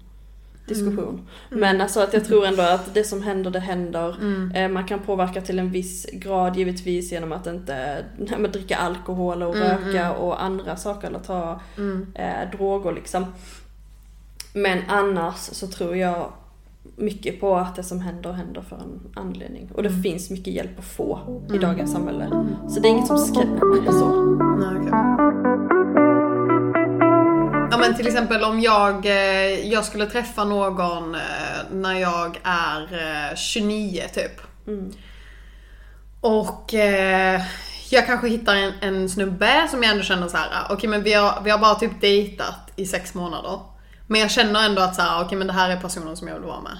diskussion. 0.67 1.27
Men 1.49 1.81
alltså 1.81 1.99
att 1.99 2.13
jag 2.13 2.25
tror 2.25 2.45
ändå 2.45 2.63
att 2.63 2.93
det 2.93 3.03
som 3.03 3.23
händer, 3.23 3.51
det 3.51 3.59
händer. 3.59 4.15
Eh, 4.55 4.69
man 4.69 4.87
kan 4.87 4.99
påverka 4.99 5.41
till 5.41 5.59
en 5.59 5.71
viss 5.71 6.05
grad 6.13 6.57
givetvis 6.57 7.11
genom 7.11 7.31
att 7.31 7.47
inte 7.47 8.05
nej, 8.17 8.49
dricka 8.49 8.77
alkohol 8.77 9.43
och 9.43 9.55
röka 9.55 10.11
och 10.13 10.43
andra 10.43 10.75
saker 10.75 11.07
eller 11.07 11.19
ta 11.19 11.59
eh, 12.15 12.49
droger 12.51 12.91
liksom. 12.91 13.25
Men 14.53 14.81
annars 14.87 15.35
så 15.35 15.67
tror 15.67 15.95
jag 15.95 16.31
mycket 16.95 17.39
på 17.39 17.55
att 17.55 17.75
det 17.75 17.83
som 17.83 18.01
händer 18.01 18.31
händer 18.31 18.61
för 18.61 18.75
en 18.75 18.99
anledning. 19.15 19.71
Och 19.73 19.83
det 19.83 19.91
finns 20.03 20.29
mycket 20.29 20.53
hjälp 20.53 20.79
att 20.79 20.85
få 20.85 21.41
i 21.53 21.57
dagens 21.57 21.91
samhälle. 21.91 22.29
Så 22.69 22.79
det 22.79 22.87
är 22.87 22.89
inget 22.89 23.07
som 23.07 23.17
skrämmer 23.17 23.81
mig 23.81 23.93
så. 23.93 24.09
Nej, 24.55 24.77
okej. 24.79 24.91
Ja 27.71 27.77
men 27.77 27.95
till 27.95 28.07
exempel 28.07 28.43
om 28.43 28.59
jag, 28.59 29.05
eh, 29.05 29.69
jag 29.69 29.85
skulle 29.85 30.05
träffa 30.05 30.43
någon 30.43 31.15
eh, 31.15 31.21
när 31.71 31.93
jag 31.93 32.39
är 32.43 32.81
eh, 33.31 33.35
29 33.35 34.01
typ. 34.13 34.41
Och 36.21 36.73
eh, 36.73 37.41
jag 37.89 38.05
kanske 38.05 38.27
hittar 38.27 38.55
en, 38.55 38.73
en 38.81 39.09
snubbe 39.09 39.67
som 39.71 39.83
jag 39.83 39.91
ändå 39.91 40.03
känner 40.03 40.27
så 40.27 40.37
här. 40.37 40.47
ah, 40.53 40.73
okej 40.73 40.89
men 40.89 41.03
vi 41.03 41.13
har, 41.13 41.41
vi 41.43 41.49
har 41.49 41.57
bara 41.57 41.75
typ 41.75 42.01
dejtat 42.01 42.71
i 42.75 42.85
sex 42.85 43.13
månader. 43.13 43.59
Men 44.07 44.21
jag 44.21 44.31
känner 44.31 44.65
ändå 44.65 44.81
att 44.81 44.95
så 44.95 45.01
här, 45.01 45.23
okej 45.23 45.37
men 45.37 45.47
det 45.47 45.53
här 45.53 45.69
är 45.69 45.77
personen 45.77 46.17
som 46.17 46.27
jag 46.27 46.35
vill 46.35 46.43
vara 46.43 46.61
med. 46.61 46.77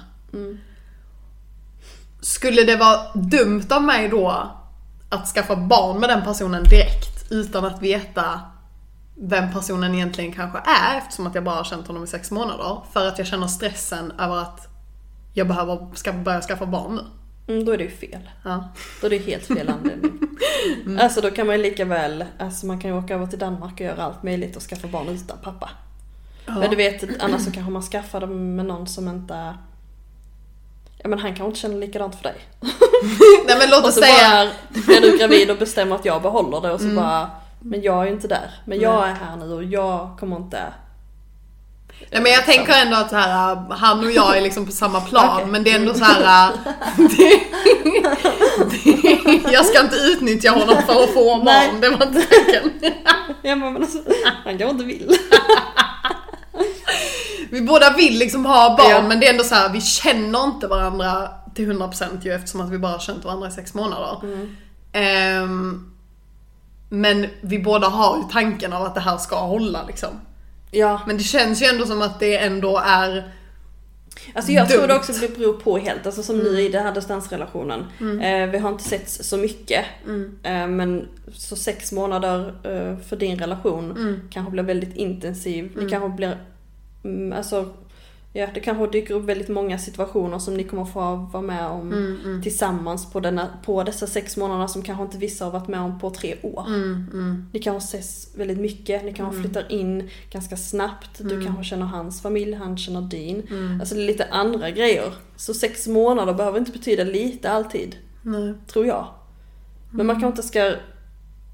Skulle 2.22 2.64
det 2.64 2.76
vara 2.76 3.14
dumt 3.14 3.66
av 3.70 3.84
mig 3.84 4.10
då 4.10 4.52
att 5.10 5.28
skaffa 5.28 5.56
barn 5.56 6.00
med 6.00 6.10
den 6.10 6.24
personen 6.24 6.64
direkt 6.64 7.32
utan 7.32 7.66
att 7.66 7.82
veta 7.82 8.42
vem 9.16 9.54
personen 9.54 9.96
egentligen 9.96 10.34
kanske 10.34 10.58
är 10.58 10.98
eftersom 10.98 11.28
att 11.28 11.36
jag 11.36 11.44
bara 11.44 11.56
har 11.56 11.64
känt 11.64 11.88
honom 11.88 12.04
i 12.04 12.08
sex 12.08 12.32
månader. 12.32 12.82
För 12.94 13.08
att 13.08 13.18
jag 13.18 13.28
känner 13.28 13.48
stressen 13.48 14.12
över 14.20 14.38
att 14.38 14.68
jag 15.34 15.48
behöver 15.48 15.88
ska 15.94 16.14
börja 16.14 16.42
skaffa 16.42 16.66
barn 16.66 16.96
nu. 16.96 17.02
Mm, 17.54 17.66
då 17.66 17.72
är 17.72 17.78
det 17.78 17.84
ju 17.84 17.90
fel. 17.90 18.30
Ja. 18.44 18.70
Då 19.02 19.08
är 19.08 19.12
det 19.12 19.18
helt 19.18 19.46
fel 19.46 19.70
anledning. 19.70 20.12
Alltså 21.00 21.22
då 21.22 21.32
kan 21.32 21.48
man 21.48 21.56
ju 21.56 21.62
lika 21.62 21.86
väl, 21.86 22.26
alltså 22.40 22.66
man 22.66 22.80
kan 22.80 22.92
ju 22.92 22.98
åka 22.98 23.16
över 23.16 23.28
till 23.28 23.40
Danmark 23.40 23.74
och 23.74 23.82
göra 23.82 24.04
allt 24.04 24.24
möjligt 24.24 24.56
och 24.56 24.62
skaffa 24.62 24.88
barn 24.88 25.10
utan 25.10 25.38
pappa. 25.44 25.70
Men 26.46 26.70
du 26.70 26.76
vet, 26.76 27.22
annars 27.22 27.46
så 27.46 27.52
kanske 27.52 27.72
man 27.72 27.82
skaffar 27.82 28.22
dem 28.22 28.56
med 28.56 28.66
någon 28.66 28.88
som 28.88 29.08
inte 29.08 29.54
Ja 30.98 31.10
men 31.10 31.20
han 31.20 31.36
kanske 31.36 31.46
inte 31.46 31.60
känner 31.60 31.78
likadant 31.78 32.16
för 32.16 32.24
dig. 32.24 32.36
Nej 33.48 33.58
men 33.60 33.70
låt 33.70 33.80
Och 33.80 33.88
oss 33.88 33.96
så 33.96 34.02
säga... 34.02 34.52
bara 34.74 34.84
blir 34.86 35.02
du 35.02 35.18
gravid 35.18 35.52
och 35.52 35.58
bestämmer 35.58 35.96
att 35.96 36.06
jag 36.06 36.22
behåller 36.22 36.62
det 36.62 36.72
och 36.72 36.82
så 36.82 36.88
bara 36.88 37.30
Men 37.60 37.82
jag 37.82 38.02
är 38.02 38.06
ju 38.06 38.12
inte 38.12 38.28
där. 38.28 38.52
Men 38.66 38.80
jag 38.80 39.08
är 39.08 39.14
här 39.14 39.36
nu 39.38 39.54
och 39.54 39.64
jag 39.64 40.10
kommer 40.20 40.36
inte 40.38 40.60
Nej 42.12 42.22
men 42.22 42.32
jag 42.32 42.46
tänker 42.46 42.74
ändå 42.74 42.98
att 42.98 43.10
så 43.10 43.16
här, 43.16 43.52
äh, 43.52 43.70
han 43.70 44.06
och 44.06 44.12
jag 44.12 44.38
är 44.38 44.42
liksom 44.42 44.66
på 44.66 44.72
samma 44.72 45.02
plan 45.02 45.34
Okej. 45.34 45.46
men 45.46 45.64
det 45.64 45.72
är 45.72 45.76
ändå 45.76 45.94
så 45.94 46.04
här. 46.04 46.50
äh, 46.50 46.58
det, 46.98 47.42
det, 48.84 49.52
jag 49.52 49.66
ska 49.66 49.82
inte 49.82 49.96
utnyttja 49.96 50.52
honom 50.52 50.82
för 50.88 51.04
att 51.04 51.14
få 51.14 51.38
Nej. 51.38 51.46
barn, 51.46 51.82
det 51.82 51.90
var 51.90 52.06
inte 52.08 52.22
tanken. 52.22 52.72
Ja 53.42 53.56
men 53.56 53.78
alltså, 53.78 53.98
han 54.44 54.58
kanske 54.58 54.70
inte 54.70 54.84
vill. 54.84 55.18
Vi 57.52 57.62
båda 57.62 57.94
vill 57.94 58.20
liksom 58.20 58.46
ha 58.46 58.78
barn 58.78 58.90
Ja. 58.90 59.02
men 59.02 59.20
det 59.20 59.28
är 59.28 59.32
ändå 59.32 59.44
så 59.44 59.56
här, 59.56 59.70
vi 59.70 59.82
känner 59.82 60.44
inte 60.44 60.68
varandra 60.68 61.30
till 61.56 61.72
100% 61.72 62.06
ju 62.22 62.34
eftersom 62.34 62.62
att 62.62 62.70
vi 62.70 62.78
bara 62.78 62.92
har 62.92 63.00
känt 63.00 63.26
varandra 63.26 63.48
i 63.48 63.52
sex 63.52 63.74
månader. 63.74 64.18
Ehm, 64.92 65.92
men 66.90 67.28
vi 67.42 67.60
båda 67.60 67.88
har 67.88 68.18
ju 68.18 68.24
tanken 68.32 68.74
av 68.74 68.84
att 68.84 68.96
det 68.96 69.02
här 69.02 69.18
ska 69.18 69.36
hålla 69.40 69.84
liksom. 69.84 70.10
Ja, 70.72 71.02
Men 71.08 71.18
det 71.18 71.24
känns 71.24 71.62
ju 71.62 71.66
ändå 71.66 71.86
som 71.86 72.02
att 72.02 72.20
det 72.20 72.38
ändå 72.38 72.82
är 72.86 73.32
alltså 74.34 74.52
jag 74.52 74.70
tror 74.70 74.82
det 74.82 74.88
Dumt. 74.88 74.98
också 74.98 75.14
det 75.14 75.38
beror 75.38 75.54
på 75.54 75.78
helt. 75.78 76.06
Alltså 76.06 76.24
som 76.24 76.38
nu 76.38 76.62
i 76.62 76.70
den 76.70 76.84
här 76.84 76.94
distansrelationen. 76.94 77.86
Eh, 78.22 78.50
vi 78.50 78.58
har 78.58 78.70
inte 78.70 78.84
sett 78.84 79.10
så 79.10 79.38
mycket. 79.38 79.86
Eh, 80.44 80.68
men 80.68 81.08
så 81.34 81.56
sex 81.56 81.92
månader 81.92 82.54
eh, 82.64 82.98
för 83.00 83.16
din 83.16 83.40
relation 83.40 84.20
kanske 84.30 84.52
blir 84.52 84.64
väldigt 84.64 84.96
intensiv. 84.96 85.72
Det 85.80 85.90
kanske 85.90 86.10
blir, 86.10 86.38
mm, 87.04 87.34
alltså 87.38 87.74
Ja, 88.38 88.48
det 88.54 88.60
kanske 88.60 88.88
dyker 88.88 89.14
upp 89.14 89.24
väldigt 89.24 89.48
många 89.50 89.78
situationer 89.78 90.40
som 90.40 90.54
ni 90.54 90.64
kommer 90.64 90.86
få 90.86 91.16
vara 91.16 91.44
med 91.44 91.68
om 91.68 92.42
tillsammans 92.44 93.12
på, 93.12 93.20
denna, 93.20 93.50
på 93.66 93.84
dessa 93.84 94.08
sex 94.08 94.38
månader 94.38 94.68
som 94.68 94.82
kanske 94.82 95.04
inte 95.04 95.18
vissa 95.18 95.46
har 95.46 95.52
varit 95.52 95.68
med 95.68 95.80
om 95.80 96.00
på 96.00 96.10
tre 96.10 96.36
år. 96.44 96.66
Ni 97.54 97.60
kanske 97.60 97.98
ses 97.98 98.36
väldigt 98.36 98.58
mycket, 98.58 99.06
ni 99.06 99.14
kanske 99.14 99.42
flyttar 99.42 99.72
in 99.72 100.10
ganska 100.30 100.58
snabbt, 100.58 101.20
du 101.20 101.46
kanske 101.46 101.64
känner 101.64 101.86
hans 101.86 102.22
familj, 102.22 102.54
han 102.54 102.78
känner 102.78 103.02
din. 103.02 103.44
Alltså 103.80 103.96
det 103.96 104.04
är 104.04 104.08
lite 104.08 104.26
andra 104.32 104.70
grejer. 104.70 105.14
Så 105.36 105.54
sex 105.54 105.88
månader 105.88 106.34
behöver 106.34 106.60
inte 106.60 106.72
betyda 106.72 107.04
lite 107.04 107.52
alltid, 107.52 107.96
Nej. 108.22 108.54
tror 108.68 108.86
jag. 108.86 109.08
Men 109.92 110.06
man 110.06 110.16
kanske 110.16 110.28
inte 110.28 110.44
ska... 110.44 110.74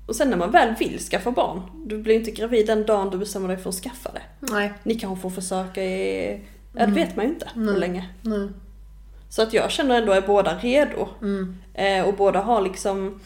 Och 0.06 0.16
sen 0.16 0.30
när 0.30 0.38
man 0.38 0.52
väl 0.52 0.76
vill 0.80 1.00
skaffa 1.00 1.32
barn, 1.32 1.62
du 1.86 1.98
blir 1.98 2.16
inte 2.16 2.32
gravid 2.32 2.68
den 2.68 2.86
dagen 2.86 3.10
du 3.10 3.18
bestämmer 3.18 3.48
dig 3.48 3.58
för 3.58 3.70
att 3.70 3.76
skaffa 3.76 4.12
det. 4.12 4.22
Nej. 4.40 4.74
Ni 4.84 4.96
kanske 4.96 5.22
får 5.22 5.30
försöka 5.30 5.84
i... 5.84 6.42
Ja, 6.74 6.86
det 6.86 6.92
vet 6.92 7.16
man 7.16 7.26
ju 7.26 7.32
inte 7.32 7.50
hur 7.56 7.78
länge. 7.78 8.10
Nej. 8.22 8.50
Så 9.30 9.42
att 9.42 9.54
jag 9.54 9.72
känner 9.72 9.98
ändå 10.02 10.14
att 10.14 10.28
båda 10.28 10.56
redo. 10.58 11.08
Eh, 11.74 12.06
och 12.06 12.14
båda 12.14 12.42
har 12.42 12.62
liksom, 12.62 13.20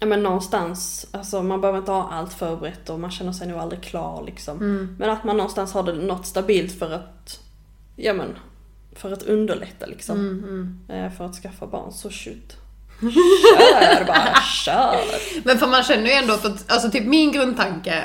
ja 0.00 0.06
men 0.06 0.22
någonstans, 0.22 1.06
alltså 1.10 1.42
man 1.42 1.60
behöver 1.60 1.78
inte 1.78 1.90
ha 1.90 2.08
allt 2.12 2.32
förberett 2.32 2.90
och 2.90 3.00
man 3.00 3.10
känner 3.10 3.32
sig 3.32 3.48
nog 3.48 3.58
aldrig 3.58 3.82
klar 3.82 4.22
liksom. 4.26 4.56
Men 4.98 5.10
att 5.10 5.24
man 5.24 5.36
någonstans 5.36 5.72
har 5.72 5.82
det 5.82 5.92
något 5.92 6.26
stabilt 6.26 6.78
för 6.78 6.92
att, 6.92 7.40
ja 7.96 8.12
men, 8.12 8.38
för 8.92 9.12
att 9.12 9.22
underlätta 9.22 9.86
liksom. 9.86 10.18
Eh, 10.88 11.10
för 11.12 11.24
att 11.24 11.34
skaffa 11.34 11.66
barn, 11.66 11.92
så 11.92 12.10
shoot. 12.10 12.56
Kör 13.00 14.04
bara, 14.06 14.34
kör! 14.64 15.00
Men 15.44 15.58
för 15.58 15.66
man 15.66 15.82
känner 15.82 16.06
ju 16.06 16.12
ändå, 16.12 16.32
att, 16.34 16.72
alltså 16.72 16.90
typ 16.90 17.06
min 17.06 17.32
grundtanke 17.32 18.04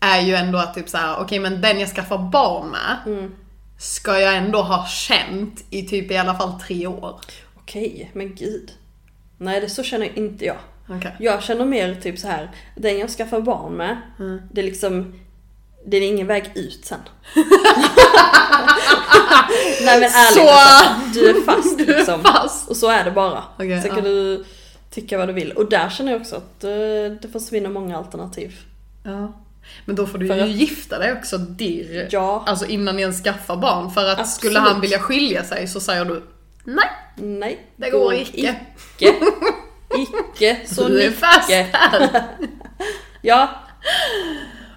är 0.00 0.20
ju 0.20 0.34
ändå 0.34 0.58
att 0.58 0.74
typ 0.74 0.88
såhär, 0.88 1.16
okej 1.20 1.38
men 1.38 1.60
den 1.60 1.80
jag 1.80 1.88
skaffar 1.88 2.18
barn 2.18 2.68
med 2.70 2.96
ska 3.78 4.20
jag 4.20 4.36
ändå 4.36 4.62
ha 4.62 4.86
känt 4.86 5.64
i 5.70 5.82
typ 5.82 6.10
i 6.10 6.16
alla 6.16 6.34
fall 6.34 6.60
tre 6.60 6.86
år. 6.86 7.20
Okej, 7.56 8.10
men 8.14 8.34
gud. 8.34 8.72
Nej, 9.38 9.60
det 9.60 9.68
så 9.68 9.82
känner 9.82 10.18
inte 10.18 10.44
jag. 10.44 10.56
Okej. 10.88 11.16
Jag 11.18 11.42
känner 11.42 11.64
mer 11.64 11.94
typ 11.94 12.18
så 12.18 12.28
här, 12.28 12.50
den 12.76 12.98
jag 12.98 13.10
skaffar 13.10 13.40
barn 13.40 13.72
med, 13.72 13.96
det 14.52 14.60
är 14.60 14.64
liksom, 14.64 15.14
det 15.86 15.96
är 15.96 16.00
ingen 16.02 16.26
väg 16.26 16.50
ut 16.54 16.84
sen. 16.84 16.98
Nej 19.84 20.00
men 20.00 20.02
ärligt, 20.02 20.34
Så- 20.34 20.48
alltså, 20.50 21.10
du 21.14 21.28
är 21.30 21.44
fast 21.44 21.78
Du 21.86 21.92
är 21.92 21.96
liksom. 21.98 22.22
fast. 22.22 22.68
Och 22.68 22.76
så 22.76 22.88
är 22.90 23.04
det 23.04 23.10
bara. 23.10 23.42
Okej, 23.56 23.82
Sen 23.82 23.90
kan 23.90 23.98
ja. 24.04 24.04
du 24.10 24.44
tycka 24.90 25.18
vad 25.18 25.28
du 25.28 25.32
vill. 25.32 25.52
Och 25.52 25.68
där 25.68 25.88
känner 25.90 26.12
jag 26.12 26.20
också 26.20 26.36
att 26.36 26.64
eh, 26.64 26.70
det 27.22 27.28
försvinner 27.32 27.70
många 27.70 27.98
alternativ. 27.98 28.54
Ja. 29.04 29.32
Men 29.84 29.96
då 29.96 30.06
får 30.06 30.18
du 30.18 30.28
För 30.28 30.34
ju 30.34 30.40
att- 30.42 30.48
gifta 30.48 30.98
dig 30.98 31.12
också 31.12 31.38
dirr. 31.38 32.08
Ja. 32.10 32.44
Alltså 32.46 32.66
innan 32.66 32.96
ni 32.96 33.02
ens 33.02 33.22
skaffar 33.22 33.56
barn. 33.56 33.90
För 33.90 34.08
att 34.08 34.28
skulle 34.28 34.50
Absolut. 34.58 34.72
han 34.72 34.80
vilja 34.80 34.98
skilja 34.98 35.44
sig 35.44 35.66
så 35.68 35.80
säger 35.80 36.04
du 36.04 36.22
nej, 36.64 36.88
Nej, 37.16 37.66
det 37.76 37.90
går 37.90 38.14
icke. 38.14 38.56
Icke. 38.98 39.14
Icke, 40.34 40.60
så 40.66 40.88
du 40.88 41.02
är 41.02 41.10
fast 41.10 41.50
här. 41.50 42.22
Ja, 43.22 43.48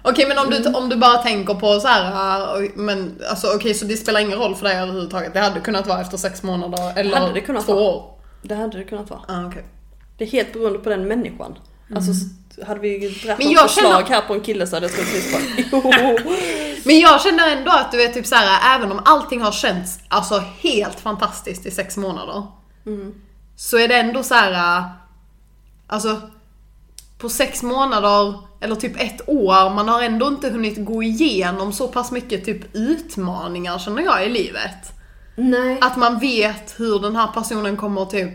Okej 0.04 0.26
men 0.28 0.38
om 0.38 0.50
du, 0.50 0.56
Mm. 0.56 0.74
om 0.74 0.88
du 0.88 0.96
bara 0.96 1.16
tänker 1.18 1.54
på 1.54 1.80
så 1.80 1.88
här, 1.88 2.62
äh, 2.62 2.70
men 2.74 3.18
alltså 3.30 3.46
okej 3.56 3.74
så 3.74 3.84
det 3.84 3.96
spelar 3.96 4.20
ingen 4.20 4.38
roll 4.38 4.54
för 4.54 4.64
dig 4.64 4.76
överhuvudtaget. 4.78 5.34
Det 5.34 5.40
hade 5.40 5.60
kunnat 5.60 5.86
vara 5.86 6.00
efter 6.00 6.16
sex 6.16 6.42
månader 6.42 6.92
eller 6.96 7.16
Hade 7.16 7.32
det 7.32 7.40
kunnat 7.40 7.66
två 7.66 7.74
vara. 7.74 7.84
år. 7.84 8.18
det 8.42 8.54
hade 8.54 8.78
det 8.78 8.84
kunnat 8.84 9.10
vara. 9.10 9.20
Ah, 9.28 9.46
okej. 9.46 9.64
Det 10.18 10.24
är 10.24 10.28
helt 10.28 10.52
beroende 10.52 10.78
på 10.78 10.88
den 10.90 11.08
människan. 11.08 11.54
Alltså 11.94 12.10
s- 12.10 12.66
hade 12.66 12.80
vi 12.80 12.98
dragit 12.98 13.24
Mm. 13.24 13.36
Men 13.38 13.50
jag 13.50 13.70
förslag 13.70 13.92
känner- 14.06 14.20
här 14.20 14.20
på 14.26 14.34
en 14.34 14.40
kille 14.40 14.66
så 14.66 14.76
hade 14.76 14.86
jag 14.86 14.94
troligtvis 14.96 15.32
bara. 15.72 16.32
Men 16.84 17.00
jag 17.00 17.20
känner 17.22 17.56
ändå 17.56 17.70
att 17.70 17.90
du 17.90 17.96
vet 17.96 18.14
typ 18.14 18.26
så 18.26 18.34
här, 18.34 18.76
även 18.78 18.92
om 18.92 19.00
allting 19.04 19.40
har 19.40 19.52
känts 19.52 19.98
alltså 20.08 20.42
helt 20.60 21.00
fantastiskt 21.00 21.66
i 21.66 21.70
sex 21.70 21.96
månader. 21.96 22.42
Så 23.56 23.78
är 23.78 23.88
det 23.88 23.96
ändå 23.96 24.22
så 24.22 24.34
här, 24.34 24.82
alltså 25.86 26.20
på 27.18 27.28
sex 27.28 27.62
månader 27.62 28.38
eller 28.60 28.74
typ 28.74 29.00
ett 29.00 29.20
år, 29.28 29.70
man 29.74 29.88
har 29.88 30.02
ändå 30.02 30.28
inte 30.28 30.50
hunnit 30.50 30.84
gå 30.84 31.02
igenom 31.02 31.72
så 31.72 31.88
pass 31.88 32.10
mycket 32.12 32.44
typ 32.44 32.74
utmaningar 32.76 33.78
känner 33.78 34.02
jag 34.02 34.26
i 34.26 34.28
livet. 34.30 34.92
Nej. 35.36 35.78
Att 35.80 35.96
man 35.96 36.18
vet 36.18 36.74
hur 36.80 36.98
den 36.98 37.16
här 37.16 37.26
personen 37.26 37.76
kommer 37.76 38.04
typ 38.04 38.30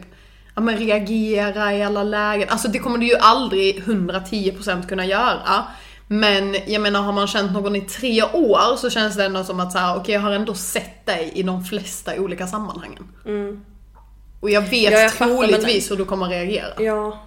ja, 0.58 0.62
men 0.62 0.78
reagera 0.78 1.74
i 1.74 1.84
alla 1.84 2.04
lägen. 2.04 2.50
Alltså 2.50 2.68
det 2.68 2.80
kommer 2.80 2.98
du 2.98 3.08
ju 3.08 3.16
aldrig 3.16 3.84
110% 3.84 4.88
kunna 4.88 5.06
göra. 5.06 5.64
Men 6.08 6.56
jag 6.68 6.82
menar 6.82 7.02
har 7.02 7.14
man 7.14 7.28
känt 7.28 7.52
någon 7.52 7.76
i 7.76 7.82
tre 7.82 8.24
år 8.24 8.78
så 8.78 8.90
känns 8.90 9.16
det 9.16 9.26
ändå 9.26 9.44
som 9.44 9.60
att 9.60 9.72
så 9.72 9.78
här, 9.78 9.98
okej 9.98 10.14
jag 10.14 10.22
har 10.22 10.32
ändå 10.32 10.54
sett 10.54 11.06
dig 11.06 11.32
i 11.36 11.44
de 11.44 11.64
flesta 11.64 12.16
olika 12.20 12.48
sammanhangen. 12.48 13.04
Och 14.40 14.50
jag 14.50 14.62
vet 14.62 14.92
Ja, 14.92 15.00
jag 15.00 15.12
troligtvis 15.12 15.92
hur 15.92 15.96
du 15.96 16.06
kommer 16.06 16.28
reagera. 16.28 16.84
Ja. 16.84 17.24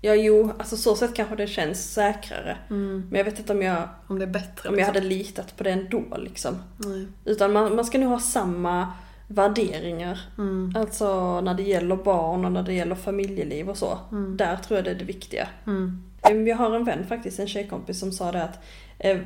Ja, 0.00 0.14
jo, 0.14 0.52
alltså 0.58 0.76
så 0.76 0.96
sätt 0.96 1.14
kanske 1.14 1.36
det 1.36 1.46
känns 1.46 1.92
säkrare. 1.94 2.58
Mm. 2.70 3.06
Men 3.10 3.18
jag 3.18 3.24
vet 3.24 3.38
inte 3.38 3.52
om 3.52 3.62
jag, 3.62 3.88
Om 4.06 4.18
det 4.18 4.24
är 4.24 4.30
bättre. 4.30 4.68
om 4.68 4.74
jag 4.74 4.76
liksom. 4.76 4.94
hade 4.94 5.06
litat 5.06 5.56
på 5.56 5.64
det 5.64 5.70
ändå 5.70 6.04
liksom. 6.16 6.62
Nej. 6.76 7.06
Utan 7.24 7.52
man, 7.52 7.76
man 7.76 7.84
ska 7.84 7.98
nog 7.98 8.10
ha 8.10 8.20
samma 8.20 8.92
värderingar. 9.28 10.20
Mm. 10.38 10.72
Alltså 10.76 11.40
när 11.40 11.54
det 11.54 11.62
gäller 11.62 11.96
barn 11.96 12.44
och 12.44 12.52
när 12.52 12.62
det 12.62 12.72
gäller 12.72 12.94
familjeliv 12.94 13.70
och 13.70 13.76
så. 13.76 13.98
Där 14.36 14.56
tror 14.56 14.78
jag 14.78 14.84
det 14.84 14.90
är 14.90 14.94
det 14.94 15.04
viktiga. 15.04 15.48
Mm. 15.66 16.02
Jag 16.46 16.56
har 16.56 16.76
en 16.76 16.84
vän 16.84 17.06
faktiskt, 17.06 17.38
en 17.38 17.48
tjejkompis 17.48 18.00
som 18.00 18.12
sa 18.12 18.32
det 18.32 18.42
att 18.42 18.58
eh, 18.98 19.18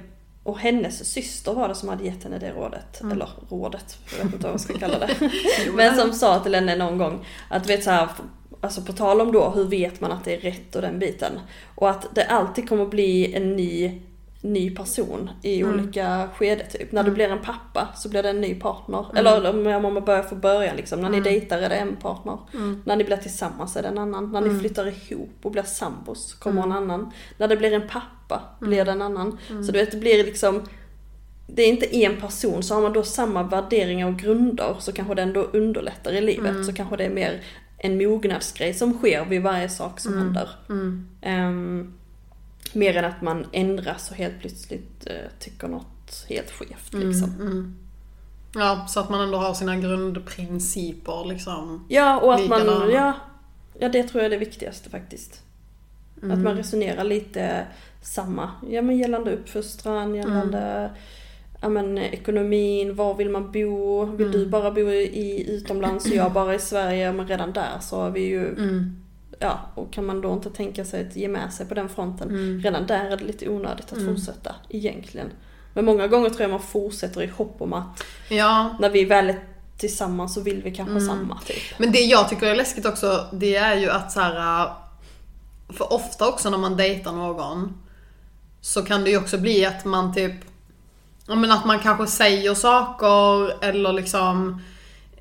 och 0.42 0.58
hennes 0.58 1.04
syster 1.12 1.52
var 1.52 1.68
det 1.68 1.74
som 1.74 1.88
hade 1.88 2.04
gett 2.04 2.24
henne 2.24 2.38
det 2.38 2.52
rådet. 2.52 3.00
Eller 3.12 3.28
rådet, 3.48 3.98
jag 4.10 4.24
vet 4.24 4.34
inte 4.34 4.46
vad 4.46 4.52
jag 4.52 4.60
ska 4.60 4.78
kalla 4.78 4.98
det. 4.98 5.30
Men 5.74 5.96
som 5.96 6.12
sa 6.12 6.40
till 6.40 6.54
henne 6.54 6.76
någon 6.76 6.98
gång 6.98 7.26
att 7.48 7.70
vet 7.70 7.84
så 7.84 7.90
här, 7.90 8.08
alltså 8.60 8.82
på 8.82 8.92
tal 8.92 9.20
om 9.20 9.32
då 9.32 9.50
hur 9.50 9.64
vet 9.64 10.00
man 10.00 10.12
att 10.12 10.24
det 10.24 10.34
är 10.34 10.40
rätt 10.40 10.76
och 10.76 10.82
den 10.82 10.98
biten. 10.98 11.32
Och 11.74 11.90
att 11.90 12.14
det 12.14 12.24
alltid 12.24 12.68
kommer 12.68 12.86
bli 12.86 13.34
en 13.34 13.56
ny, 13.56 14.02
ny 14.44 14.70
person 14.70 15.30
i 15.42 15.64
olika 15.64 16.28
skede 16.34 16.66
typ. 16.66 16.92
När 16.92 17.02
du 17.02 17.10
blir 17.10 17.28
en 17.28 17.42
pappa 17.42 17.88
så 17.96 18.08
blir 18.08 18.22
det 18.22 18.30
en 18.30 18.40
ny 18.40 18.54
partner. 18.54 19.06
Eller 19.16 19.76
om 19.76 19.82
man 19.82 20.04
börjar 20.04 20.22
från 20.22 20.40
början 20.40 20.76
liksom. 20.76 21.00
När 21.00 21.10
ni 21.10 21.20
dejtar 21.20 21.58
är 21.58 21.68
det 21.68 21.74
en 21.74 21.96
partner. 21.96 22.38
När 22.84 22.96
ni 22.96 23.04
blir 23.04 23.16
tillsammans 23.16 23.76
är 23.76 23.82
det 23.82 23.88
en 23.88 23.98
annan. 23.98 24.32
När 24.32 24.40
ni 24.40 24.60
flyttar 24.60 24.86
ihop 24.86 25.38
och 25.42 25.50
blir 25.50 25.62
sambos 25.62 26.34
kommer 26.34 26.62
en 26.62 26.72
annan. 26.72 27.10
När 27.38 27.48
det 27.48 27.56
blir 27.56 27.72
en 27.72 27.88
pappa 27.88 28.42
blir 28.60 28.84
det 28.84 28.92
en 28.92 29.02
annan. 29.02 29.38
Så 29.48 29.72
du 29.72 29.78
vet 29.78 29.90
det 29.90 29.96
blir 29.96 30.24
liksom 30.24 30.62
det 31.46 31.62
är 31.62 31.68
inte 31.68 31.96
en 31.96 32.20
person, 32.20 32.62
så 32.62 32.74
har 32.74 32.82
man 32.82 32.92
då 32.92 33.02
samma 33.02 33.42
värderingar 33.42 34.06
och 34.06 34.18
grunder 34.18 34.76
så 34.78 34.92
kanske 34.92 35.14
det 35.14 35.22
ändå 35.22 35.40
underlättar 35.40 36.12
i 36.12 36.20
livet. 36.20 36.66
Så 36.66 36.72
kanske 36.72 36.96
det 36.96 37.04
är 37.04 37.10
mer 37.10 37.40
en 37.78 37.98
mognadsgrej 37.98 38.74
som 38.74 38.98
sker 38.98 39.24
vid 39.24 39.42
varje 39.42 39.68
sak 39.68 40.00
som 40.00 40.18
händer. 40.18 40.48
Mm. 41.22 41.94
Mer 42.72 42.96
än 42.96 43.04
att 43.04 43.22
man 43.22 43.46
ändras 43.52 44.10
och 44.10 44.16
helt 44.16 44.40
plötsligt 44.40 45.06
eh, 45.06 45.14
tycker 45.38 45.68
något 45.68 46.26
helt 46.28 46.50
skevt 46.50 46.94
liksom. 46.94 47.30
Mm. 47.40 47.76
Ja, 48.54 48.86
så 48.88 49.00
att 49.00 49.10
man 49.10 49.20
ändå 49.20 49.38
har 49.38 49.54
sina 49.54 49.76
grundprinciper 49.76 51.24
liksom. 51.24 51.84
Ja, 51.88 52.20
och 52.20 52.34
att 52.34 52.48
man, 52.48 52.90
ja, 52.90 53.12
ja 53.78 53.88
det 53.88 54.02
tror 54.02 54.22
jag 54.22 54.26
är 54.26 54.30
det 54.38 54.44
viktigaste 54.44 54.90
faktiskt. 54.90 55.42
Att 56.16 56.22
Mm. 56.22 56.42
man 56.44 56.56
resonerar 56.56 57.04
lite 57.04 57.66
samma, 58.02 58.50
ja 58.70 58.82
men 58.82 58.98
gällande 58.98 59.32
uppfostran, 59.34 60.14
gällande 60.14 60.90
ja, 61.60 61.68
men, 61.68 61.98
ekonomin, 61.98 62.94
var 62.94 63.14
vill 63.14 63.30
man 63.30 63.52
bo? 63.52 64.04
Vill 64.04 64.32
du 64.32 64.46
bara 64.46 64.70
bo 64.70 64.80
i 64.90 65.44
utomlands 65.50 66.04
och 66.06 66.16
jag 66.16 66.32
bara 66.32 66.54
i 66.54 66.58
Sverige? 66.58 67.12
Men 67.12 67.26
redan 67.26 67.52
där 67.52 67.78
så 67.80 68.04
är 68.06 68.10
vi 68.10 68.20
ju, 68.20 68.48
Mm. 68.48 68.96
Ja, 69.42 69.60
och 69.74 69.92
kan 69.92 70.06
man 70.06 70.20
då 70.20 70.32
inte 70.32 70.50
tänka 70.50 70.84
sig 70.84 71.06
att 71.06 71.16
ge 71.16 71.28
med 71.28 71.52
sig 71.52 71.66
på 71.66 71.74
den 71.74 71.88
fronten? 71.88 72.28
Mm. 72.30 72.60
Redan 72.64 72.86
där 72.86 73.04
är 73.04 73.16
det 73.16 73.24
lite 73.24 73.48
onödigt 73.48 73.92
att 73.92 74.04
fortsätta, 74.04 74.54
egentligen. 74.68 75.30
Men 75.74 75.84
många 75.84 76.06
gånger 76.06 76.28
tror 76.28 76.40
jag 76.40 76.50
man 76.50 76.60
fortsätter 76.62 77.22
i 77.22 77.26
hopp 77.26 77.56
om 77.58 77.72
att 77.72 78.04
Ja, 78.28 78.76
när 78.80 78.90
vi 78.90 79.04
väl 79.04 79.30
är 79.30 79.44
tillsammans 79.78 80.34
så 80.34 80.40
vill 80.40 80.62
vi 80.62 80.70
kanske 80.74 80.92
Mm. 80.94 81.06
samma 81.06 81.38
typ. 81.40 81.78
men 81.78 81.92
det 81.92 82.00
jag 82.00 82.28
tycker 82.28 82.46
är 82.46 82.54
läskigt 82.56 82.86
också, 82.86 83.26
det 83.32 83.56
är 83.56 83.76
ju 83.76 83.90
att 83.90 84.12
så 84.12 84.20
här. 84.20 84.68
För 85.68 85.92
ofta 85.92 86.28
också 86.28 86.50
när 86.50 86.58
man 86.58 86.76
dejtar 86.76 87.12
någon 87.12 87.82
så 88.60 88.82
kan 88.82 89.04
det 89.04 89.10
ju 89.10 89.16
också 89.18 89.38
bli 89.38 89.66
att 89.66 89.84
man 89.84 90.14
typ, 90.14 90.32
ja 91.26 91.34
men 91.34 91.52
att 91.52 91.64
man 91.64 91.78
kanske 91.78 92.06
säger 92.06 92.54
saker 92.54 93.64
eller 93.64 93.92
liksom 93.92 94.62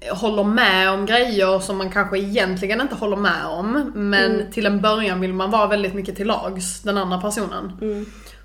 håller 0.10 0.44
med 0.44 0.92
om 0.92 1.06
grejer 1.06 1.60
som 1.60 1.78
man 1.78 1.90
kanske 1.90 2.20
egentligen 2.20 2.82
inte 2.82 2.96
håller 2.96 3.18
med 3.18 3.46
om. 3.46 3.92
Men 3.96 4.52
till 4.52 4.66
en 4.66 4.82
början 4.82 5.22
vill 5.22 5.34
man 5.34 5.52
vara 5.52 5.68
väldigt 5.68 5.94
mycket 5.94 6.16
till 6.16 6.28
lags, 6.28 6.82
den 6.82 6.98
andra 6.98 7.22
personen. 7.22 7.78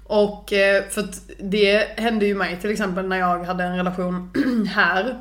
Och 0.07 0.53
eh, 0.53 0.85
för 0.89 1.09
det 1.39 1.99
hände 1.99 2.27
ju 2.27 2.35
mig 2.35 2.61
till 2.61 2.71
exempel 2.71 3.09
när 3.09 3.19
jag 3.19 3.45
hade 3.45 3.65
en 3.65 3.77
relation 3.77 4.31
här 4.75 5.17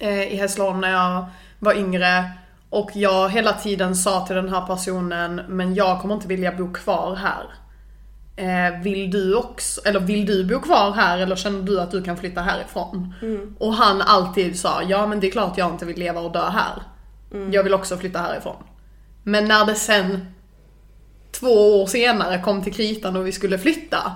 eh, 0.00 0.32
i 0.32 0.36
Hässleholm 0.36 0.80
när 0.80 0.92
jag 0.92 1.26
var 1.58 1.74
yngre. 1.74 2.30
Och 2.70 2.90
jag 2.94 3.28
hela 3.28 3.52
tiden 3.52 3.96
sa 3.96 4.26
till 4.26 4.36
den 4.36 4.48
här 4.48 4.66
personen, 4.66 5.40
men 5.48 5.74
jag 5.74 6.00
kommer 6.00 6.14
inte 6.14 6.28
vilja 6.28 6.52
bo 6.52 6.72
kvar 6.72 7.14
här. 7.14 7.44
Eh, 8.36 8.82
vill 8.82 9.10
du 9.10 9.34
också, 9.34 9.80
eller 9.84 10.00
vill 10.00 10.26
du 10.26 10.44
bo 10.44 10.60
kvar 10.60 10.92
här 10.92 11.18
eller 11.18 11.36
känner 11.36 11.62
du 11.62 11.80
att 11.80 11.90
du 11.90 12.02
kan 12.02 12.16
flytta 12.16 12.40
härifrån? 12.40 13.14
Och 13.58 13.74
han 13.74 14.02
alltid 14.02 14.58
sa, 14.58 14.82
ja 14.82 15.06
men 15.06 15.20
det 15.20 15.26
är 15.26 15.30
klart 15.30 15.58
jag 15.58 15.70
inte 15.70 15.84
vill 15.84 15.98
leva 15.98 16.20
och 16.20 16.32
dö 16.32 16.48
här. 16.48 16.82
Jag 17.52 17.62
vill 17.62 17.74
också 17.74 17.96
flytta 17.96 18.18
härifrån. 18.18 18.56
Men 19.22 19.44
när 19.48 19.66
det 19.66 19.74
sen 19.74 20.26
två 21.32 21.82
år 21.82 21.86
senare 21.86 22.42
kom 22.42 22.62
till 22.62 22.74
kritan 22.74 23.16
och 23.16 23.26
vi 23.26 23.32
skulle 23.32 23.58
flytta. 23.58 24.12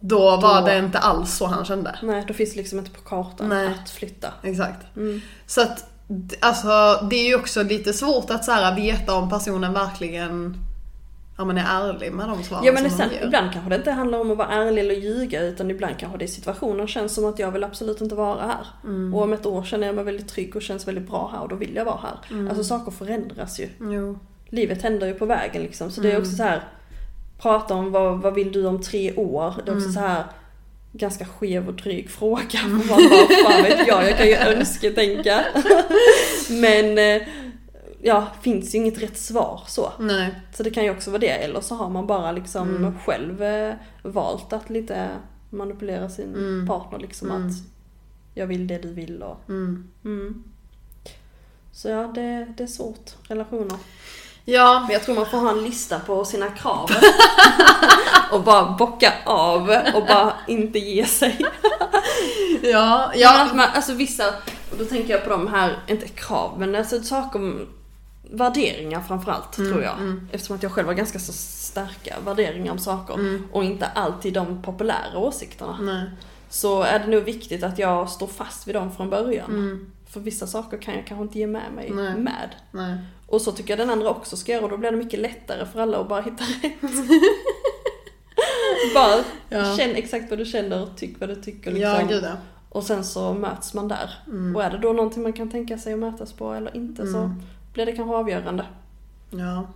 Då 0.00 0.36
var 0.36 0.60
Då- 0.60 0.66
det 0.66 0.78
inte 0.78 0.98
alls 0.98 1.36
så 1.36 1.46
han 1.46 1.64
kände. 1.64 1.98
Nej, 2.02 2.24
då 2.28 2.34
finns 2.34 2.50
det 2.52 2.56
liksom 2.56 2.78
inte 2.78 2.90
på 2.90 3.00
kartan 3.00 3.48
Nej. 3.48 3.66
att 3.84 3.90
flytta. 3.90 4.28
Exakt. 4.42 4.86
Så 5.46 5.60
att, 5.62 5.84
alltså 6.40 7.00
det 7.10 7.16
är 7.16 7.26
ju 7.28 7.34
också 7.36 7.62
lite 7.62 7.92
svårt 7.92 8.30
att 8.30 8.44
så 8.44 8.52
här, 8.52 8.76
veta 8.76 9.14
om 9.14 9.30
personen 9.30 9.72
verkligen 9.72 10.56
ja, 11.42 11.46
men 11.46 11.58
är 11.58 11.64
ärlig 11.88 12.12
med 12.12 12.28
de 12.28 12.42
svaren 12.42 12.64
Ja 12.64 12.72
men 12.72 12.82
som 12.90 12.98
sen, 12.98 13.08
de 13.08 13.14
ger. 13.14 13.24
ibland 13.26 13.52
kanske 13.52 13.70
det 13.70 13.76
inte 13.76 13.90
handlar 13.90 14.18
om 14.18 14.30
att 14.30 14.36
vara 14.36 14.48
ärlig 14.48 14.82
eller 14.84 14.94
ljuga 14.94 15.42
utan 15.42 15.70
ibland 15.70 15.98
kanske 15.98 16.18
det 16.18 16.24
i 16.24 16.28
situationen 16.28 16.86
känns 16.88 17.14
som 17.14 17.24
att 17.24 17.38
jag 17.38 17.50
vill 17.50 17.64
absolut 17.64 18.00
inte 18.00 18.14
vara 18.14 18.40
här. 18.46 18.66
Mm. 18.84 19.14
Och 19.14 19.22
om 19.22 19.32
ett 19.32 19.46
år 19.46 19.62
känner 19.62 19.86
jag 19.86 19.96
mig 19.96 20.04
väldigt 20.04 20.28
trygg 20.28 20.56
och 20.56 20.62
känns 20.62 20.88
väldigt 20.88 21.08
bra 21.10 21.30
här 21.34 21.42
och 21.42 21.48
då 21.48 21.56
vill 21.56 21.74
jag 21.76 21.84
vara 21.84 21.98
här. 22.02 22.18
Mm. 22.30 22.48
Alltså 22.48 22.64
saker 22.64 22.90
förändras 22.90 23.60
ju. 23.60 23.68
Jo. 23.80 24.18
Livet 24.48 24.82
händer 24.82 25.06
ju 25.06 25.14
på 25.14 25.26
vägen 25.26 25.62
liksom. 25.62 25.90
Så 25.90 26.00
det 26.00 26.08
är 26.08 26.10
Mm. 26.10 26.22
också 26.22 26.36
så 26.36 26.42
här 26.42 26.62
prata 27.42 27.74
om 27.74 27.92
vad, 27.92 28.18
vad 28.22 28.34
vill 28.34 28.52
du 28.52 28.66
om 28.66 28.80
tre 28.82 29.14
år? 29.14 29.54
Det 29.56 29.70
är 29.70 29.72
Mm. 29.72 29.78
också 29.78 29.92
så 29.92 30.00
här 30.00 30.24
ganska 30.92 31.24
skev 31.24 31.68
och 31.68 31.74
dryg 31.74 32.10
fråga. 32.10 32.58
Man 32.68 32.82
bara, 32.88 32.98
fan 33.44 33.62
vet 33.62 33.86
jag, 33.88 34.04
jag 34.04 34.16
kan 34.18 34.26
ju 34.26 34.34
önsketänka. 34.56 35.44
Men 36.50 36.98
eh, 36.98 37.22
ja, 38.04 38.26
finns 38.42 38.74
ju 38.74 38.78
inget 38.78 39.02
rätt 39.02 39.18
svar 39.18 39.62
så. 39.66 39.92
Nej. 39.98 40.34
Så 40.54 40.62
det 40.62 40.70
kan 40.70 40.84
ju 40.84 40.90
också 40.90 41.10
vara 41.10 41.20
det, 41.20 41.28
eller 41.44 41.60
så 41.60 41.74
har 41.74 41.90
man 41.90 42.06
bara 42.06 42.32
liksom 42.32 42.76
Mm. 42.76 42.98
själv 42.98 43.42
eh, 43.42 43.74
valt 44.02 44.52
att 44.52 44.70
lite 44.70 45.08
manipulera 45.50 46.08
sin 46.08 46.34
Mm. 46.34 46.66
partner 46.66 46.98
liksom 46.98 47.30
Mm. 47.30 47.46
att 47.46 47.52
jag 48.34 48.46
vill 48.46 48.66
det 48.66 48.78
du 48.78 48.92
vill 48.92 49.22
och 49.22 49.36
Mm. 49.48 49.88
mm. 50.04 50.42
Så 51.72 51.88
ja, 51.88 52.02
det, 52.14 52.46
det 52.56 52.62
är 52.62 52.66
svårt, 52.66 53.10
relationer. 53.28 53.78
Ja, 54.44 54.80
Men 54.80 54.90
jag 54.92 55.02
tror 55.02 55.14
man 55.14 55.26
får 55.26 55.38
ha 55.38 55.50
en 55.50 55.62
lista 55.64 55.98
på 56.00 56.24
sina 56.24 56.46
krav. 56.50 56.90
och 58.32 58.42
bara 58.42 58.70
bocka 58.78 59.12
av 59.26 59.62
och 59.94 60.06
bara 60.06 60.32
inte 60.48 60.78
ge 60.78 61.06
sig. 61.06 61.38
ja, 62.62 63.12
Ja. 63.14 63.48
man, 63.54 63.68
alltså 63.74 63.94
vissa, 63.94 64.28
och 64.70 64.78
då 64.78 64.84
tänker 64.84 65.10
jag 65.10 65.24
på 65.24 65.30
de 65.30 65.48
här, 65.48 65.78
inte 65.88 66.08
krav, 66.08 66.54
men 66.58 66.74
alltså 66.76 67.02
saker, 67.02 67.66
värderingar 68.32 69.00
framförallt 69.00 69.52
tror 69.52 69.82
jag. 69.82 69.94
Eftersom 70.32 70.56
att 70.56 70.62
jag 70.62 70.72
själv 70.72 70.86
har 70.88 70.94
ganska 70.94 71.18
så 71.18 71.32
starka 71.32 72.16
värderingar 72.24 72.72
om 72.72 72.78
saker. 72.78 73.40
Och 73.52 73.64
inte 73.64 73.86
alltid 73.86 74.34
de 74.34 74.62
populära 74.62 75.18
åsikterna. 75.18 75.78
Nej. 75.80 76.10
Så 76.48 76.82
är 76.82 76.98
det 76.98 77.06
nog 77.06 77.22
viktigt 77.22 77.62
att 77.62 77.78
jag 77.78 78.10
står 78.10 78.26
fast 78.26 78.68
vid 78.68 78.74
dem 78.74 78.92
från 78.92 79.10
början. 79.10 79.50
Mm. 79.50 79.92
För 80.10 80.20
vissa 80.20 80.46
saker 80.46 80.78
kan 80.78 80.94
jag 80.94 81.06
kanske 81.06 81.22
inte 81.22 81.38
ge 81.38 81.46
med 81.46 81.72
mig 81.76 81.90
Nej. 81.90 82.14
med. 82.14 82.48
Nej. 82.70 82.98
Och 83.26 83.40
så 83.40 83.52
tycker 83.52 83.70
jag 83.70 83.78
den 83.78 83.90
andra 83.90 84.10
också 84.10 84.36
ska 84.36 84.52
göra 84.52 84.64
och 84.64 84.70
då 84.70 84.76
blir 84.76 84.90
det 84.90 84.96
mycket 84.96 85.20
lättare 85.20 85.66
för 85.66 85.80
alla 85.80 85.98
att 85.98 86.08
bara 86.08 86.20
hitta 86.22 86.44
rätt. 86.44 86.80
bara 88.94 89.24
Ja. 89.48 89.76
känn 89.76 89.96
exakt 89.96 90.30
vad 90.30 90.38
du 90.38 90.44
känner 90.44 90.82
och 90.82 90.96
tyck 90.96 91.20
vad 91.20 91.28
du 91.28 91.34
tycker. 91.34 91.72
Liksom. 91.72 91.92
Ja, 91.92 92.06
gud 92.08 92.24
ja. 92.24 92.32
Och 92.68 92.84
sen 92.84 93.04
så 93.04 93.34
möts 93.34 93.74
man 93.74 93.88
där. 93.88 94.10
Mm. 94.26 94.56
Och 94.56 94.64
är 94.64 94.70
det 94.70 94.78
då 94.78 94.92
någonting 94.92 95.22
man 95.22 95.32
kan 95.32 95.50
tänka 95.50 95.78
sig 95.78 95.92
att 95.92 95.98
mötas 95.98 96.32
på 96.32 96.52
eller 96.52 96.76
inte 96.76 97.06
så 97.06 97.18
Mm. 97.18 97.42
Blir 97.72 97.86
det 97.86 97.92
kanske 97.92 98.14
avgörande. 98.16 98.64
Ja. 99.30 99.66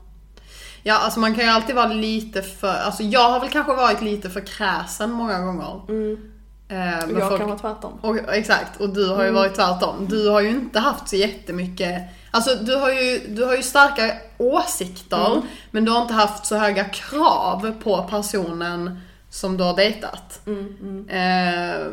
Ja, 0.83 0.99
alltså 0.99 1.21
man 1.21 1.35
kan 1.35 1.45
ju 1.45 1.51
alltid 1.51 1.75
vara 1.77 1.87
lite 1.87 2.43
för, 2.43 2.75
alltså 2.75 3.03
jag 3.03 3.31
har 3.31 3.41
väl 3.41 3.49
kanske 3.51 3.73
varit 3.75 4.03
lite 4.03 4.31
för 4.31 4.41
kräsen 4.41 5.11
många 5.11 5.41
gånger. 5.41 5.81
Mm. 5.89 6.33
Eh, 6.69 7.05
Och 7.05 7.21
jag 7.21 7.29
folk- 7.29 7.41
kan 7.41 7.49
vara 7.49 7.59
tvärtom. 7.59 7.99
Och, 8.03 8.17
exakt, 8.35 8.81
och 8.81 8.89
du 8.89 9.09
har 9.09 9.17
ju 9.23 9.29
Mm. 9.29 9.35
varit 9.35 9.55
tvärtom. 9.55 10.07
Du 10.11 10.29
har 10.29 10.41
ju 10.41 10.49
inte 10.49 10.79
haft 10.81 11.09
så 11.09 11.17
jättemycket, 11.17 12.03
alltså 12.31 12.55
du 12.65 12.77
har 12.77 12.91
ju, 12.91 13.21
du 13.29 13.45
har 13.45 13.57
ju 13.57 13.63
starka 13.63 14.13
åsikter, 14.39 15.27
Mm. 15.33 15.43
men 15.71 15.85
du 15.85 15.91
har 15.93 16.03
inte 16.03 16.15
haft 16.15 16.47
så 16.47 16.57
höga 16.57 16.85
krav 16.85 17.73
på 17.83 18.03
personen 18.03 19.01
som 19.31 19.57
du 19.57 19.65
har 19.65 19.77
dejtat. 19.77 20.41
Mm, 20.47 20.77
mm, 20.83 21.09
Eh, 21.09 21.87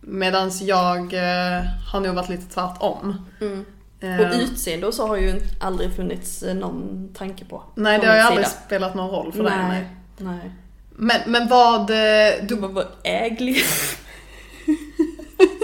medans 0.00 0.62
jag 0.62 0.98
eh, 1.14 1.62
har 1.92 2.00
nog 2.00 2.14
varit 2.14 2.28
lite 2.28 2.54
tvärtom. 2.54 3.26
mm. 3.40 3.64
Eh, 4.04 4.20
Och 4.20 4.34
utseende 4.40 4.86
och 4.86 4.94
så 4.94 5.06
har 5.06 5.16
ju 5.16 5.40
aldrig 5.60 5.96
funnits 5.96 6.42
eh, 6.42 6.54
någon 6.54 7.08
tanke 7.18 7.44
på. 7.44 7.62
nej, 7.74 7.98
det 7.98 8.06
har 8.06 8.14
ju 8.14 8.20
aldrig 8.20 8.46
sida. 8.46 8.58
spelat 8.66 8.94
någon 8.94 9.10
roll 9.10 9.32
för 9.32 9.42
dig. 9.44 9.52
Nej. 9.56 9.86
Nej. 10.16 10.34
Nej. 10.42 10.50
Men, 10.96 11.20
men 11.26 11.48
vad, 11.48 11.90
eh, 11.90 11.96
Du 12.42 12.46
du, 12.54 12.56
bara 12.56 12.70
var 12.72 12.86
äglig. 13.04 13.56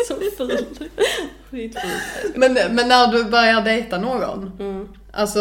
så 0.08 0.14
ful. 0.36 0.64
Skitful. 1.50 1.90
men, 2.34 2.52
men 2.54 2.88
när 2.88 3.06
du 3.12 3.24
börjar 3.24 3.60
dejta 3.62 3.98
någon, 3.98 4.52
Mm. 4.60 4.88
alltså 5.12 5.40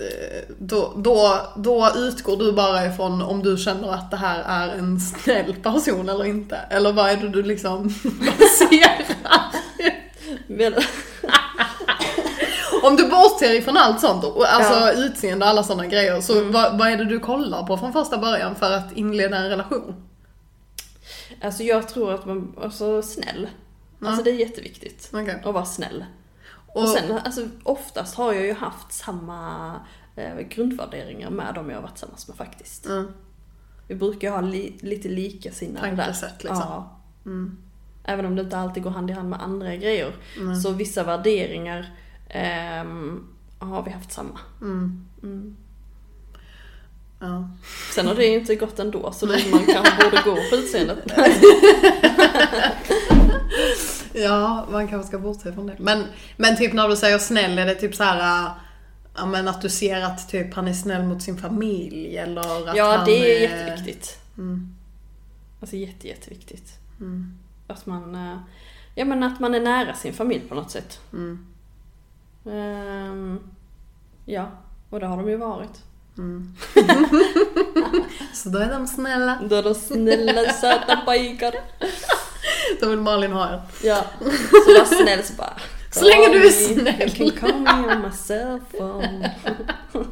eh, 0.00 0.54
då, 0.58 0.92
då, 0.96 1.40
då 1.56 1.90
utgår 1.96 2.36
du 2.36 2.52
bara 2.52 2.86
ifrån 2.86 3.22
om 3.22 3.42
du 3.42 3.56
känner 3.56 3.92
att 3.94 4.10
det 4.10 4.16
här 4.16 4.42
är 4.46 4.74
en 4.78 5.00
snäll 5.00 5.54
person 5.62 6.08
eller 6.08 6.24
inte? 6.24 6.56
Eller 6.70 6.92
vad 6.92 7.10
är 7.10 7.16
det 7.16 7.28
du 7.28 7.42
liksom 7.42 7.82
baserar? 8.38 9.06
Om 12.86 12.96
du 12.96 13.08
bortser 13.08 13.54
ifrån 13.54 13.76
allt 13.76 14.00
sånt, 14.00 14.24
alltså 14.24 14.72
Ja. 14.74 14.92
utseende 14.92 15.44
och 15.44 15.50
alla 15.50 15.62
sådana 15.62 15.86
grejer, 15.86 16.20
så 16.20 16.44
vad, 16.44 16.78
vad 16.78 16.88
är 16.88 16.96
det 16.96 17.04
du 17.04 17.18
kollar 17.18 17.66
på 17.66 17.76
från 17.78 17.92
första 17.92 18.18
början 18.18 18.54
för 18.54 18.72
att 18.72 18.92
inleda 18.92 19.36
en 19.36 19.48
relation? 19.48 19.94
alltså 21.42 21.62
jag 21.62 21.88
tror 21.88 22.14
att 22.14 22.26
man, 22.26 22.54
alltså 22.62 23.02
snäll. 23.02 23.48
Alltså 24.00 24.22
det 24.22 24.30
är 24.30 24.34
jätteviktigt. 24.34 25.10
Okej. 25.12 25.42
Att 25.44 25.54
vara 25.54 25.64
snäll. 25.64 26.04
Och, 26.66 26.82
Och- 26.82 26.88
sen, 26.88 27.18
alltså 27.24 27.48
oftast 27.62 28.14
har 28.16 28.32
jag 28.32 28.44
ju 28.44 28.54
haft 28.54 28.92
samma 28.92 29.70
eh, 30.16 30.38
grundvärderingar 30.40 31.30
med 31.30 31.54
dem 31.54 31.70
jag 31.70 31.76
har 31.76 31.82
varit 31.82 31.92
tillsammans 31.94 32.28
med 32.28 32.36
faktiskt. 32.36 32.86
Mm. 32.86 33.08
Vi 33.88 33.94
brukar 33.94 34.28
ju 34.28 34.34
ha 34.34 34.40
li, 34.40 34.78
lite 34.80 35.08
likasinnade 35.08 35.90
där. 35.90 35.96
Tankesätt, 35.96 36.44
liksom. 36.44 36.58
Ja. 36.60 36.96
Mm. 37.26 37.58
Även 38.04 38.26
om 38.26 38.36
det 38.36 38.42
inte 38.42 38.58
alltid 38.58 38.82
går 38.82 38.90
hand 38.90 39.10
i 39.10 39.12
hand 39.12 39.30
med 39.30 39.42
andra 39.42 39.76
grejer. 39.76 40.12
Så 40.62 40.70
vissa 40.70 41.02
värderingar 41.04 41.90
ehm, 42.28 43.26
har 43.58 43.82
vi 43.82 43.90
haft 43.90 44.12
samma. 44.12 44.40
Mm. 44.60 45.06
Mm. 45.22 45.56
Ja. 47.20 47.50
Sen 47.94 48.06
har 48.06 48.14
det 48.14 48.26
ju 48.26 48.40
inte 48.40 48.54
gått 48.54 48.78
ändå 48.78 49.12
så 49.12 49.26
man 49.26 49.66
kanske 49.66 50.04
borde 50.04 50.22
gå 50.24 50.36
på 50.50 50.56
utseendet. 50.56 50.98
ja, 54.12 54.66
man 54.70 54.88
kanske 54.88 55.08
ska 55.08 55.18
bortse 55.18 55.52
från 55.52 55.66
det. 55.66 55.76
Men, 55.78 56.04
men 56.36 56.56
typ 56.56 56.72
när 56.72 56.88
du 56.88 56.96
säger 56.96 57.18
snäll, 57.18 57.58
är 57.58 57.66
det 57.66 57.74
typ 57.74 57.94
så 57.94 58.04
här... 58.04 58.44
äh, 58.46 58.50
Ja 59.18 59.26
men 59.26 59.48
att 59.48 59.62
du 59.62 59.68
ser 59.68 60.00
att 60.02 60.28
typ 60.28 60.54
han 60.54 60.68
är 60.68 60.72
snäll 60.72 61.02
mot 61.02 61.22
sin 61.22 61.38
familj 61.38 62.16
eller 62.16 62.68
att 62.70 62.76
Ja 62.76 62.96
han 62.96 63.06
det 63.06 63.36
är 63.36 63.40
jätteviktigt. 63.40 64.18
Mm. 64.38 64.76
Alltså 65.60 65.76
jätte, 65.76 66.08
jätteviktigt. 66.08 66.78
Mm. 67.00 67.38
Att 67.66 67.86
man, 67.86 68.14
eh, 68.14 68.38
ja 68.94 69.04
men 69.04 69.22
att 69.22 69.40
man 69.40 69.54
är 69.54 69.60
nära 69.60 69.94
sin 69.94 70.14
familj 70.14 70.40
på 70.48 70.54
något 70.54 70.70
sätt. 70.70 71.00
Mm. 71.12 71.46
Ehm, 72.50 73.40
ja, 74.24 74.50
och 74.90 75.00
det 75.00 75.06
har 75.06 75.16
de 75.16 75.28
ju 75.28 75.36
varit. 75.36 75.82
Så 78.34 78.48
då 78.48 78.58
är 78.58 78.70
de 78.70 78.86
snälla. 78.86 79.38
Då 79.48 79.56
är 79.56 79.62
de 79.62 79.74
snälla 79.74 80.52
söta 80.52 80.96
pojkar. 80.96 81.54
Då 82.80 82.88
vill 82.88 82.98
Malin 82.98 83.32
ha 83.32 83.48
er. 83.52 83.62
Ja, 83.84 84.04
så 84.66 84.72
var 84.78 84.84
snäll 85.02 85.22
så 85.22 85.32
bara. 85.32 85.52
Så 85.90 86.04
länge 86.04 86.28
du 86.28 86.46
är 86.46 86.50
"Call 86.50 86.76
me, 86.76 86.82
snäll." 86.82 87.20
You 87.22 87.30
can 87.30 87.50
call 87.50 87.60
me 87.60 87.94
on 87.94 88.02
my 88.02 88.10
cell 88.10 88.60
phone. 88.70 89.30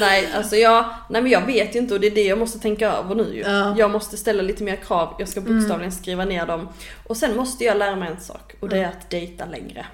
nej, 0.00 0.28
alltså 0.34 0.56
jag, 0.56 0.84
nej 1.10 1.22
men 1.22 1.30
jag 1.32 1.46
vet 1.46 1.74
ju 1.74 1.78
inte 1.78 1.94
och 1.94 2.00
det 2.00 2.06
är 2.06 2.14
det 2.14 2.24
jag 2.24 2.38
måste 2.38 2.58
tänka 2.58 2.92
över 2.92 3.14
nu 3.14 3.34
ju. 3.34 3.40
Ja. 3.40 3.74
Jag 3.78 3.90
måste 3.90 4.16
ställa 4.16 4.42
lite 4.42 4.64
mer 4.64 4.76
krav, 4.76 5.14
jag 5.18 5.28
ska 5.28 5.40
bokstavligen 5.40 5.92
skriva 5.92 6.24
ner 6.24 6.46
dem. 6.46 6.68
Och 7.06 7.16
sen 7.16 7.36
måste 7.36 7.64
jag 7.64 7.76
lära 7.76 7.96
mig 7.96 8.08
en 8.08 8.20
sak 8.20 8.54
och 8.60 8.68
det 8.68 8.78
är 8.78 8.88
att 8.88 9.10
dejta 9.10 9.46
längre. 9.46 9.86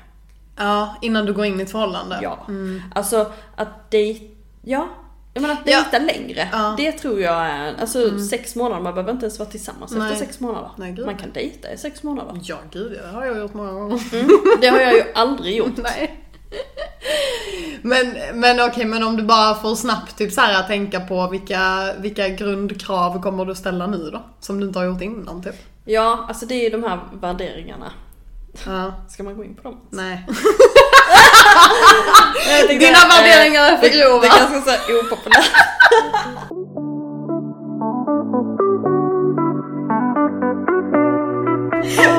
Ja, 0.57 0.96
innan 1.02 1.26
du 1.26 1.32
går 1.32 1.44
in 1.44 1.61
i 1.61 1.62
ett 1.62 1.70
förhållande. 1.72 2.18
Ja. 2.22 2.46
Alltså 2.94 3.32
att 3.57 3.90
dejta, 3.90 4.24
ja. 4.62 4.88
Jag 5.34 5.40
menar 5.40 5.55
att 5.55 5.61
Ja. 5.64 5.82
dejta 5.90 5.98
längre, 5.98 6.48
Ja. 6.52 6.74
det 6.76 6.92
tror 6.92 7.20
jag 7.20 7.46
är, 7.46 7.74
alltså 7.80 8.18
sex 8.18 8.57
månader, 8.57 8.82
man 8.82 8.94
behöver 8.94 9.12
inte 9.12 9.26
ens 9.26 9.38
vara 9.38 9.48
tillsammans 9.50 9.92
Nej. 9.92 10.12
efter 10.12 10.26
sex 10.26 10.40
månader. 10.40 10.70
Nej, 10.76 10.96
man 11.05 11.16
kan 11.16 11.32
dejta 11.32 11.72
i 11.72 11.76
sex 11.78 12.02
månader. 12.02 12.40
Ja, 12.42 12.57
gud 12.72 12.92
det 12.92 13.09
har 13.16 13.24
jag 13.24 13.38
gjort 13.38 13.55
många 13.55 13.72
gånger. 13.72 14.00
Det 14.61 14.66
har 14.68 14.80
jag 14.80 14.94
ju 14.94 15.02
aldrig 15.14 15.57
gjort. 15.57 15.76
Nej. 15.76 16.20
Men, 17.82 18.14
men 18.34 18.61
okej, 18.61 18.84
men 18.84 19.02
om 19.05 19.16
du 19.16 19.22
bara 19.22 19.55
får 19.55 19.74
snabbt 19.74 20.18
typ 20.18 20.32
så 20.32 20.40
här 20.40 20.61
att 20.61 20.66
tänka 20.66 21.00
på 21.00 21.28
vilka, 21.28 21.92
vilka 21.98 22.28
grundkrav 22.28 23.22
kommer 23.22 23.44
du 23.44 23.55
ställa 23.55 23.86
nu 23.86 24.11
då? 24.12 24.22
Som 24.40 24.61
du 24.61 24.66
inte 24.66 24.78
har 24.78 24.86
gjort 24.86 25.02
innan 25.02 25.42
typ? 25.42 25.55
Ja, 25.84 26.24
alltså 26.28 26.46
det 26.46 26.55
är 26.55 26.62
ju 26.62 26.70
de 26.70 26.82
här 26.88 27.00
värderingarna. 27.20 27.92
Ja, 28.66 28.92
Ska 29.09 29.22
man 29.22 29.36
gå 29.36 29.44
in 29.44 29.55
på 29.55 29.62
dem? 29.62 29.80
nej. 29.90 30.26
Dina 32.68 32.98
värderingar 33.09 33.62
är 33.64 33.76
för 33.76 33.88
grova. 33.88 34.20
Det 34.20 34.26
är 34.26 34.38
ganska 34.38 34.61
så 34.61 34.70
här 34.70 34.98
opopulärt. 35.00 35.50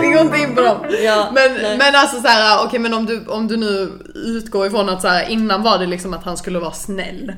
Vi 0.01 0.07
går 0.11 0.21
inte 0.21 0.37
in 0.37 0.55
på 0.55 0.61
dem. 0.61 0.77
Ja, 1.03 1.31
Men, 1.33 1.53
nej. 1.53 1.77
men 1.77 1.95
alltså 1.95 2.21
så 2.21 2.27
här, 2.27 2.65
okej 2.65 2.79
men 2.79 2.93
om 2.93 3.05
du, 3.05 3.25
om 3.27 3.47
du 3.47 3.57
nu 3.57 3.91
utgår 4.15 4.67
ifrån 4.67 4.89
att 4.89 5.01
så 5.01 5.07
här, 5.07 5.29
innan 5.29 5.63
var 5.63 5.77
det 5.77 5.85
liksom 5.85 6.13
att 6.13 6.23
han 6.23 6.37
skulle 6.37 6.59
vara 6.59 6.71
snäll. 6.71 7.33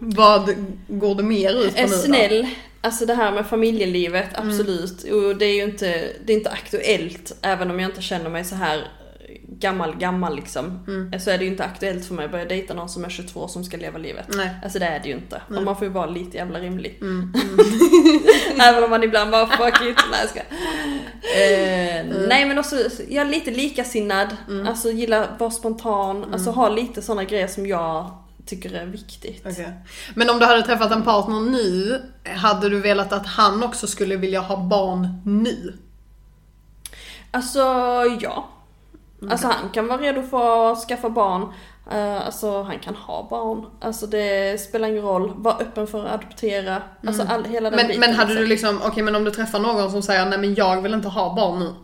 Vad 0.00 0.54
går 0.88 1.14
det 1.14 1.22
mer 1.22 1.54
ut 1.64 1.74
på 1.76 1.80
Är 1.80 1.86
nu 2.08 2.42
då? 2.42 2.48
Alltså 2.84 3.06
det 3.06 3.14
här 3.14 3.32
med 3.32 3.46
familjelivet, 3.46 4.28
absolut. 4.34 5.02
Och 5.02 5.36
det 5.36 5.44
är 5.44 5.54
ju 5.54 5.62
inte, 5.62 6.12
det 6.24 6.32
är 6.32 6.36
inte 6.36 6.50
aktuellt, 6.50 7.36
även 7.42 7.70
om 7.70 7.80
jag 7.80 7.90
inte 7.90 8.02
känner 8.02 8.30
mig 8.30 8.44
så 8.44 8.54
här 8.54 8.88
gammal, 9.48 9.96
gammal 9.96 10.36
liksom. 10.36 10.84
Så 11.20 11.30
är 11.30 11.38
det 11.38 11.44
ju 11.44 11.50
inte 11.50 11.64
aktuellt 11.64 12.04
för 12.06 12.14
mig 12.14 12.24
att 12.24 12.30
börja 12.30 12.44
dejta 12.44 12.74
någon 12.74 12.88
som 12.88 13.04
är 13.04 13.08
22 13.08 13.48
som 13.48 13.64
ska 13.64 13.76
leva 13.76 13.98
livet. 13.98 14.26
Nej. 14.36 14.50
Alltså 14.62 14.78
det 14.78 14.86
är 14.86 15.00
det 15.00 15.08
ju 15.08 15.14
inte. 15.14 15.42
Och 15.56 15.62
man 15.62 15.76
får 15.76 15.86
ju 15.86 15.92
vara 15.92 16.06
lite 16.06 16.36
jävla 16.36 16.60
rimlig. 16.60 16.98
Även 18.68 18.84
om 18.84 18.90
man 18.90 19.02
ibland 19.02 19.30
bara 19.30 19.46
fuck 19.46 19.74
it, 19.74 19.96
nej 20.10 20.20
jag 20.20 20.30
ska. 20.30 20.40
Eh, 20.40 22.26
Nej 22.28 22.44
men 22.46 22.58
också, 22.58 22.76
jag 23.08 23.26
är 23.26 23.30
lite 23.30 23.50
likasinnad, 23.50 24.36
alltså 24.68 24.90
gillar 24.90 25.28
vara 25.38 25.50
spontan, 25.50 26.24
alltså 26.34 26.50
ha 26.50 26.68
lite 26.68 27.02
sådana 27.02 27.24
grejer 27.24 27.46
som 27.46 27.66
jag 27.66 28.10
tycker 28.46 28.74
är 28.74 28.86
viktigt. 28.86 29.42
Okej. 29.46 29.72
Men 30.14 30.30
om 30.30 30.38
du 30.38 30.46
hade 30.46 30.62
träffat 30.62 30.92
en 30.92 31.02
partner 31.02 31.40
nu, 31.40 32.02
hade 32.36 32.68
du 32.68 32.80
velat 32.80 33.12
att 33.12 33.26
han 33.26 33.62
också 33.62 33.86
skulle 33.86 34.16
vilja 34.16 34.40
ha 34.40 34.56
barn 34.56 35.22
nu? 35.24 35.78
Alltså 37.30 37.60
ja. 38.20 38.48
Alltså 39.30 39.46
han 39.46 39.68
kan 39.70 39.86
vara 39.86 40.00
redo 40.00 40.22
för 40.22 40.72
att 40.72 40.78
skaffa 40.78 41.10
barn. 41.10 41.52
Eh, 41.92 42.26
alltså 42.26 42.62
han 42.62 42.78
kan 42.78 42.94
ha 42.94 43.26
barn. 43.30 43.66
Alltså 43.80 44.06
det 44.06 44.60
spelar 44.60 44.88
ingen 44.88 45.02
roll. 45.02 45.32
Var 45.36 45.52
öppen 45.52 45.86
för 45.86 46.04
att 46.04 46.12
adoptera. 46.12 46.82
Alltså 47.06 47.22
all, 47.28 47.44
hela 47.44 47.70
den 47.70 47.76
Men, 47.76 47.86
biten. 47.86 48.00
men 48.00 48.14
hade 48.14 48.34
du 48.34 48.46
liksom. 48.46 48.74
liksom, 48.74 48.90
okej 48.90 49.02
men 49.02 49.14
om 49.14 49.24
du 49.24 49.30
träffar 49.30 49.58
någon 49.58 49.90
som 49.90 50.02
säger 50.02 50.26
nej 50.26 50.38
men 50.38 50.54
jag 50.54 50.82
vill 50.82 50.94
inte 50.94 51.08
ha 51.08 51.34
barn 51.34 51.58
nu. 51.58 51.74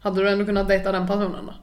Hade 0.00 0.22
du 0.22 0.30
ändå 0.30 0.44
kunnat 0.44 0.68
dejta 0.68 0.92
den 0.92 1.06
personen 1.06 1.46
då? 1.46 1.54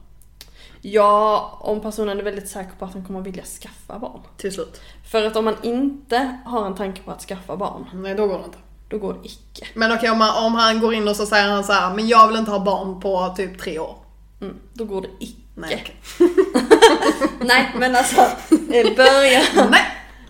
Ja, 0.82 1.58
om 1.60 1.80
personen 1.80 2.18
är 2.18 2.22
väldigt 2.22 2.48
säker 2.48 2.70
på 2.78 2.84
att 2.84 2.92
han 2.94 3.04
kommer 3.04 3.20
att 3.20 3.26
vilja 3.26 3.44
skaffa 3.44 3.98
barn. 3.98 4.20
Till 4.36 4.52
slut? 4.52 4.80
För 5.10 5.26
att 5.26 5.36
om 5.36 5.44
man 5.44 5.56
inte 5.62 6.36
har 6.44 6.66
en 6.66 6.74
tanke 6.74 7.02
på 7.02 7.10
att 7.10 7.20
skaffa 7.22 7.56
barn, 7.56 7.86
Nej 7.94 8.14
då 8.14 8.26
går 8.26 8.38
det 8.38 8.44
inte. 8.44 8.58
då 8.88 8.98
går 8.98 9.12
det 9.14 9.18
icke. 9.28 9.66
Men 9.74 9.92
okej 9.92 10.10
om, 10.10 10.20
han- 10.20 10.44
om 10.46 10.54
han 10.54 10.80
går 10.80 10.94
in 10.94 11.08
och 11.08 11.16
så 11.16 11.26
säger 11.26 11.48
han 11.50 11.64
så 11.64 11.72
här, 11.72 11.94
men 11.94 12.08
jag 12.08 12.28
vill 12.28 12.36
inte 12.36 12.50
ha 12.50 12.58
barn 12.64 13.00
på 13.00 13.34
typ 13.36 13.58
tre 13.60 13.78
år. 13.78 13.96
Mm, 14.40 14.56
då 14.72 14.84
går 14.84 15.00
det 15.02 15.08
icke. 15.20 15.40
Nej. 15.54 15.96
Nej 17.40 17.72
men 17.78 17.96
alltså, 17.96 18.20
eh, 18.50 18.96
börja, 18.96 19.42
Nej! 19.70 19.82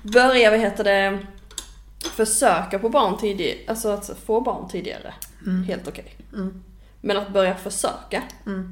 börja 0.03 0.51
vad 0.51 0.61
heter 0.61 0.85
det, 0.85 1.19
försöka 2.17 2.79
på 2.79 2.89
barn 2.89 3.17
tidigt, 3.19 3.69
alltså 3.71 3.89
att 3.89 4.11
få 4.27 4.41
barn 4.41 4.69
tidigare. 4.69 5.15
Helt 5.69 5.89
okej. 5.89 6.17
Men 7.01 7.17
att 7.17 7.29
börja 7.33 7.55
försöka 7.55 8.23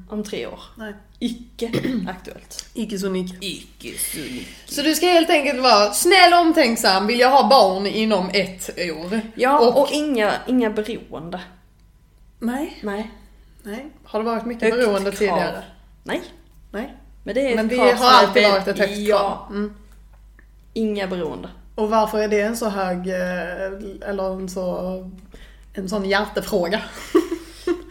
om 0.09 0.25
tre 0.25 0.47
år, 0.47 0.61
Nej. 0.77 0.95
Icke 1.25 1.71
aktuellt. 2.09 2.67
Icke 2.75 2.99
så 2.99 3.11
mycket. 3.11 3.39
Icke 3.43 3.99
så 3.99 4.19
Så 4.75 4.83
du 4.83 4.95
ska 4.95 5.07
helt 5.07 5.31
enkelt 5.31 5.63
vara 5.63 5.93
snäll 5.93 6.33
och 6.33 6.39
omtänksam, 6.41 7.07
vill 7.07 7.21
jag 7.21 7.31
ha 7.31 7.49
barn 7.49 7.87
inom 7.87 8.31
ett 8.35 8.71
år. 8.79 9.21
Ja, 9.35 9.59
och, 9.59 9.83
Och- 9.83 9.89
inga, 9.93 10.33
inga 10.47 10.71
beroende. 10.71 11.41
Nej. 12.39 12.79
Nej. 12.83 13.11
Nej. 13.63 13.87
Har 14.05 14.19
det 14.19 14.25
varit 14.25 14.47
mycket 14.47 14.63
Högt 14.63 14.77
beroende 14.77 15.11
krav. 15.11 15.19
tidigare? 15.19 15.63
Nej. 16.05 16.23
Nej. 16.71 16.95
Men 17.25 17.35
det 17.35 17.55
Men 17.57 17.69
det 17.69 17.77
har 17.79 18.11
alltid 18.11 18.43
väl- 18.43 18.53
varit 18.53 18.69
ett 18.69 18.79
högt 18.79 18.97
Ja, 18.97 19.19
krav. 19.19 19.57
Mm. 19.57 19.75
inga 20.73 21.07
beroende. 21.07 21.49
Och 21.75 21.91
varför 21.91 22.19
är 22.19 22.29
det 22.29 22.41
en 22.41 22.57
så 22.57 22.69
hög, 22.69 22.99
eh, 23.09 24.09
eller 24.11 24.33
en 24.35 24.49
så, 24.49 25.11
en 25.75 25.89
sån 25.89 26.05
hjärtefråga? 26.05 26.81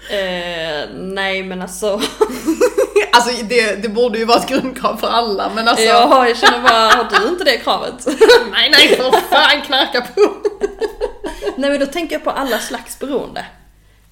Eh, 0.10 0.90
nej 0.94 1.44
men 1.44 1.62
alltså, 1.62 2.02
Alltså 3.12 3.46
det, 3.46 3.76
det 3.76 3.90
borde 3.90 4.18
ju 4.20 4.26
vara 4.26 4.38
ett 4.38 4.50
grundkrav 4.50 4.98
för 4.98 5.08
alla 5.08 5.52
men 5.56 5.68
alltså. 5.68 5.86
ja, 5.86 6.28
jag 6.28 6.38
känner 6.38 6.62
bara, 6.62 7.04
har 7.04 7.20
du 7.20 7.30
inte 7.30 7.44
det 7.44 7.58
kravet? 7.58 8.06
Nej 8.52 8.70
nej 8.72 8.88
för 8.98 9.12
fan 9.12 9.62
knarka 9.62 10.02
på! 10.02 10.22
nej 11.58 11.70
men 11.70 11.80
då 11.80 11.86
tänker 11.86 12.16
jag 12.16 12.24
på 12.24 12.30
alla 12.32 12.60
slags 12.60 13.00
beroende. 13.00 13.46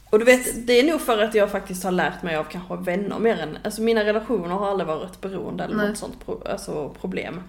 Och 0.10 0.20
du 0.20 0.26
vet, 0.26 0.68
det 0.68 0.80
är 0.80 0.84
nog 0.84 1.02
för 1.02 1.18
att 1.24 1.36
jag 1.36 1.52
faktiskt 1.52 1.84
har 1.84 1.92
lärt 1.92 2.24
mig 2.24 2.36
av 2.36 2.44
kanske 2.44 2.76
vänner 2.76 3.20
mer 3.20 3.40
än, 3.40 3.58
alltså 3.64 3.82
mina 3.82 4.04
relationer 4.04 4.48
har 4.56 4.70
aldrig 4.70 4.88
varit 4.88 5.22
beroende 5.22 5.64
eller 5.64 5.76
Nej. 5.76 5.88
något 5.90 5.98
sånt 5.98 6.26
pro, 6.26 6.44
alltså 6.52 6.90
problem. 7.02 7.42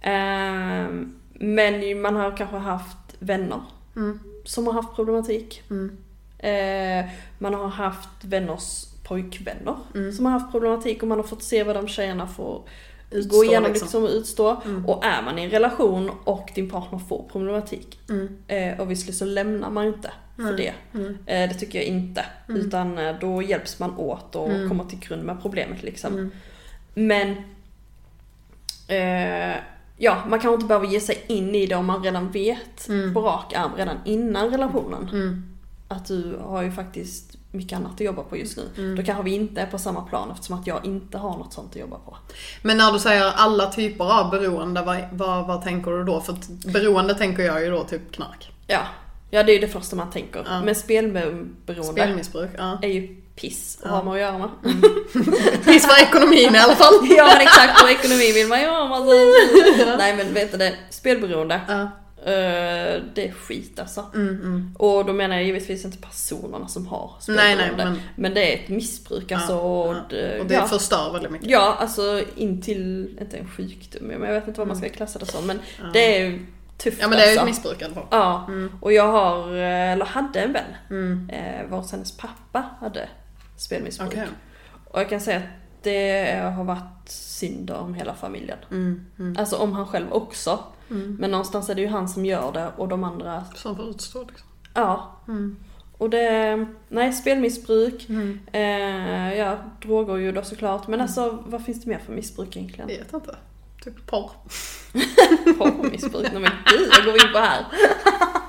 Ehm, 0.00 1.14
men 1.34 2.00
man 2.02 2.16
har 2.16 2.36
kanske 2.36 2.56
haft 2.56 2.96
vänner 3.18 3.60
Mm. 3.96 4.20
som 4.44 4.66
har 4.66 4.74
haft 4.74 4.94
problematik. 4.96 5.62
Mm. 5.70 5.96
Eh, 6.38 7.10
man 7.38 7.54
har 7.54 7.68
haft 7.68 8.08
vänners 8.24 8.84
pojkvänner 9.14 9.76
Mm. 9.94 10.12
som 10.12 10.24
har 10.26 10.32
haft 10.32 10.50
problematik 10.52 11.02
och 11.02 11.08
man 11.08 11.18
har 11.18 11.26
fått 11.26 11.42
se 11.42 11.64
vad 11.64 11.76
de 11.76 11.88
tjejerna 11.88 12.26
får 12.26 12.62
Utstå, 13.10 13.36
gå 13.36 13.44
igenom 13.44 13.70
liksom. 13.70 13.86
liksom 13.86 14.02
och 14.04 14.10
utstå. 14.10 14.56
Och 14.86 15.04
är 15.04 15.22
man 15.22 15.38
i 15.38 15.42
en 15.44 15.50
relation 15.50 16.10
och 16.24 16.50
din 16.54 16.70
partner 16.70 16.98
får 16.98 17.24
problematik, 17.32 17.98
Mm. 18.08 18.28
eh, 18.48 18.80
obviously 18.80 19.12
så 19.12 19.24
lämnar 19.24 19.70
man 19.70 19.86
inte 19.86 20.10
för 20.36 20.56
det. 20.56 20.72
Mm. 20.94 21.18
Eh, 21.26 21.48
det 21.48 21.54
tycker 21.54 21.78
jag 21.78 21.86
inte. 21.86 22.24
Utan 22.48 22.98
eh, 22.98 23.16
då 23.20 23.42
hjälps 23.42 23.78
man 23.78 23.96
åt 23.96 24.36
och 24.36 24.50
Mm. 24.50 24.68
kommer 24.68 24.84
till 24.84 24.98
grund 24.98 25.22
med 25.22 25.42
problemet 25.42 25.82
liksom. 25.82 26.12
Mm. 26.12 26.30
Men 26.94 27.30
eh, 28.88 29.56
ja, 29.96 30.18
man 30.28 30.40
kanske 30.40 30.54
inte 30.54 30.66
behöver 30.66 30.86
ge 30.86 31.00
sig 31.00 31.24
in 31.26 31.54
i 31.54 31.66
det 31.66 31.74
om 31.74 31.86
man 31.86 32.02
redan 32.02 32.30
vet 32.30 32.88
Mm. 32.88 33.14
på 33.14 33.20
rak 33.22 33.52
arm 33.54 33.70
redan 33.76 33.96
innan 34.04 34.50
relationen. 34.50 35.08
Mm. 35.12 35.42
Att 35.88 36.06
du 36.06 36.36
har 36.42 36.62
ju 36.62 36.72
faktiskt 36.72 37.29
mycket 37.50 37.78
annat 37.78 37.94
att 37.94 38.00
jobba 38.00 38.22
på 38.22 38.36
just 38.36 38.56
nu. 38.56 38.62
Mm. 38.76 38.96
Då 38.96 39.02
kanske 39.02 39.24
vi 39.24 39.34
inte 39.34 39.60
är 39.60 39.66
på 39.66 39.78
samma 39.78 40.00
plan 40.00 40.30
eftersom 40.30 40.60
att 40.60 40.66
jag 40.66 40.84
inte 40.84 41.18
har 41.18 41.38
något 41.38 41.52
sånt 41.52 41.70
att 41.70 41.76
jobba 41.80 41.98
på. 41.98 42.16
Men 42.62 42.76
när 42.76 42.92
du 42.92 42.98
säger 42.98 43.32
alla 43.36 43.66
typer 43.66 44.20
av 44.20 44.30
beroende, 44.30 44.82
vad, 44.82 44.98
vad, 45.12 45.46
vad 45.46 45.62
tänker 45.62 45.90
du 45.90 46.04
då? 46.04 46.20
För 46.20 46.36
beroende 46.72 47.14
tänker 47.14 47.42
jag 47.42 47.64
ju 47.64 47.70
då 47.70 47.84
typ 47.84 48.12
knark. 48.12 48.52
Ja, 48.66 48.80
ja 49.30 49.42
det 49.42 49.52
är 49.52 49.54
ju 49.54 49.60
det 49.60 49.68
första 49.68 49.96
man 49.96 50.10
tänker. 50.10 50.44
Ja. 50.48 50.62
Men 50.64 50.74
spelberoende 50.74 51.84
Spelmissbruk, 51.84 52.50
ja. 52.58 52.78
är 52.82 52.88
ju 52.88 53.16
piss 53.36 53.78
att 53.82 53.90
Ja. 53.90 53.96
ha 53.96 54.02
med 54.02 54.12
att 54.12 54.20
göra 54.20 54.38
med. 54.38 54.48
Piss 55.64 55.86
för 55.86 56.02
ekonomin 56.02 56.54
i 56.54 56.58
alla 56.58 56.76
fall. 56.76 56.94
ja 57.16 57.26
men 57.26 57.40
exakt, 57.40 57.82
och 57.82 57.90
ekonomi 57.90 58.32
vill 58.32 58.48
man 58.48 58.58
ha. 58.58 58.96
Alltså. 58.96 59.12
Nej 59.98 60.16
men 60.16 60.34
vet 60.34 60.52
du 60.52 60.58
det, 60.58 60.74
spelberoende. 60.90 61.60
Ja. 61.68 61.90
Eh, 62.24 63.02
det 63.14 63.28
är 63.28 63.32
skit 63.32 63.80
alltså. 63.80 64.04
Mm, 64.14 64.28
mm. 64.40 64.74
Och 64.78 65.04
då 65.04 65.12
menar 65.12 65.36
jag 65.36 65.44
givetvis 65.44 65.84
inte 65.84 65.98
personerna 65.98 66.68
som 66.68 66.86
har 66.86 67.12
spelberoende. 67.20 67.84
men- 67.84 68.00
men... 68.16 68.34
det 68.34 68.52
är 68.54 68.62
ett 68.62 68.68
missbruk 68.68 69.32
alltså. 69.32 69.52
Ja, 69.52 69.58
och, 69.60 69.94
ja. 69.94 70.00
det- 70.10 70.40
Och 70.40 70.46
det 70.46 70.54
ja. 70.54 70.66
förstör 70.66 71.12
väldigt 71.12 71.30
mycket. 71.32 71.50
Ja, 71.50 71.76
alltså 71.80 72.22
in 72.36 72.62
till, 72.62 73.16
inte 73.20 73.36
en 73.36 73.48
sjukdom, 73.48 74.06
men 74.06 74.22
jag 74.22 74.34
vet 74.34 74.48
inte 74.48 74.60
vad 74.60 74.68
man 74.68 74.76
ska 74.76 74.88
klassa 74.88 75.18
det 75.18 75.26
som. 75.26 75.46
Men 75.46 75.56
Mm. 75.56 75.66
Ja. 75.78 75.86
det 75.92 76.20
är 76.22 76.38
tufft 76.78 76.98
Ja 77.00 77.08
men 77.08 77.18
det 77.18 77.24
är 77.24 77.28
alltså. 77.28 77.40
ett 77.40 77.46
missbruk 77.46 77.80
i 77.82 77.84
alla 77.84 77.94
fall. 77.94 78.06
Ja, 78.10 78.44
Mm. 78.48 78.72
och 78.80 78.92
jag 78.92 79.08
har, 79.12 79.54
eh, 79.56 79.92
eller 79.92 80.04
hade 80.04 80.40
en 80.40 80.52
vän, 80.52 80.64
Mm. 80.90 81.30
eh, 81.32 81.66
vars 81.70 81.92
hennes 81.92 82.16
pappa 82.16 82.64
hade 82.80 83.08
spelmissbruk. 83.56 84.08
Okej. 84.12 84.26
Och 84.84 85.00
jag 85.00 85.08
kan 85.08 85.20
säga 85.20 85.36
att 85.36 85.42
det 85.82 86.52
har 86.56 86.64
varit 86.64 87.08
synd 87.08 87.70
om 87.70 87.94
hela 87.94 88.14
familjen. 88.14 88.58
Mm. 88.70 89.06
Mm. 89.18 89.36
Alltså 89.38 89.56
om 89.56 89.72
han 89.72 89.86
själv 89.86 90.12
också. 90.12 90.58
Mm. 90.90 91.16
Men 91.20 91.30
någonstans 91.30 91.70
är 91.70 91.74
det 91.74 91.80
ju 91.80 91.88
han 91.88 92.08
som 92.08 92.24
gör 92.26 92.52
det 92.52 92.68
och 92.76 92.88
de 92.88 93.04
andra, 93.04 93.44
Som 93.54 93.76
får 93.76 93.84
utstå 93.90 94.18
liksom. 94.28 94.46
ja. 94.74 95.16
Mm. 95.28 95.56
Och 95.98 96.10
det, 96.10 96.66
nej 96.88 97.12
spelmissbruk, 97.12 98.06
Mm. 98.08 98.40
eh, 98.52 99.38
ja 99.38 99.56
droger 99.82 100.16
ju 100.16 100.32
då 100.32 100.42
såklart. 100.42 100.88
Men 100.88 101.00
alltså 101.00 101.38
vad 101.46 101.64
finns 101.64 101.82
det 101.84 101.90
mer 101.90 101.98
för 101.98 102.12
missbruk 102.12 102.56
egentligen? 102.56 102.86
Vet 102.88 103.12
inte. 103.12 103.36
Typ 103.84 104.06
porr. 104.06 104.30
Porrmissbruk, 105.58 106.28
nej 106.32 106.42
men 106.42 106.52
gud 106.66 106.90
vad 106.96 107.04
går 107.04 107.12
vi 107.12 107.26
in 107.26 107.32
på 107.32 107.38
här? 107.38 107.64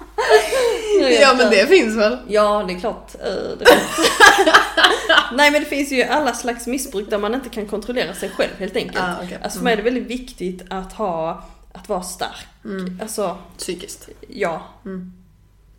Ja 1.21 1.33
men 1.37 1.49
det 1.51 1.67
finns 1.67 1.97
väl? 1.97 2.17
Ja, 2.27 2.63
det 2.67 2.73
är 2.73 2.79
klart. 2.79 3.15
eh, 3.19 3.57
Det 3.59 3.65
finns. 3.65 4.07
Nej 5.33 5.51
men 5.51 5.61
det 5.61 5.67
finns 5.67 5.91
ju 5.91 6.03
alla 6.03 6.33
slags 6.33 6.67
missbruk 6.67 7.09
där 7.09 7.17
man 7.17 7.33
inte 7.35 7.49
kan 7.49 7.65
kontrollera 7.65 8.13
sig 8.13 8.29
själv 8.29 8.51
helt 8.57 8.75
enkelt. 8.75 8.97
Ah, 9.03 9.15
okej. 9.23 9.37
Alltså 9.43 9.57
för 9.59 9.63
mig 9.63 9.73
är 9.73 9.77
det 9.77 9.83
väldigt 9.83 10.07
viktigt 10.07 10.61
att 10.69 10.93
ha, 10.93 11.43
att 11.73 11.89
vara 11.89 12.01
stark. 12.03 12.47
Mm. 12.65 12.99
Alltså, 13.01 13.37
Psykiskt. 13.57 14.09
ja. 14.29 14.61
Mm. 14.85 15.13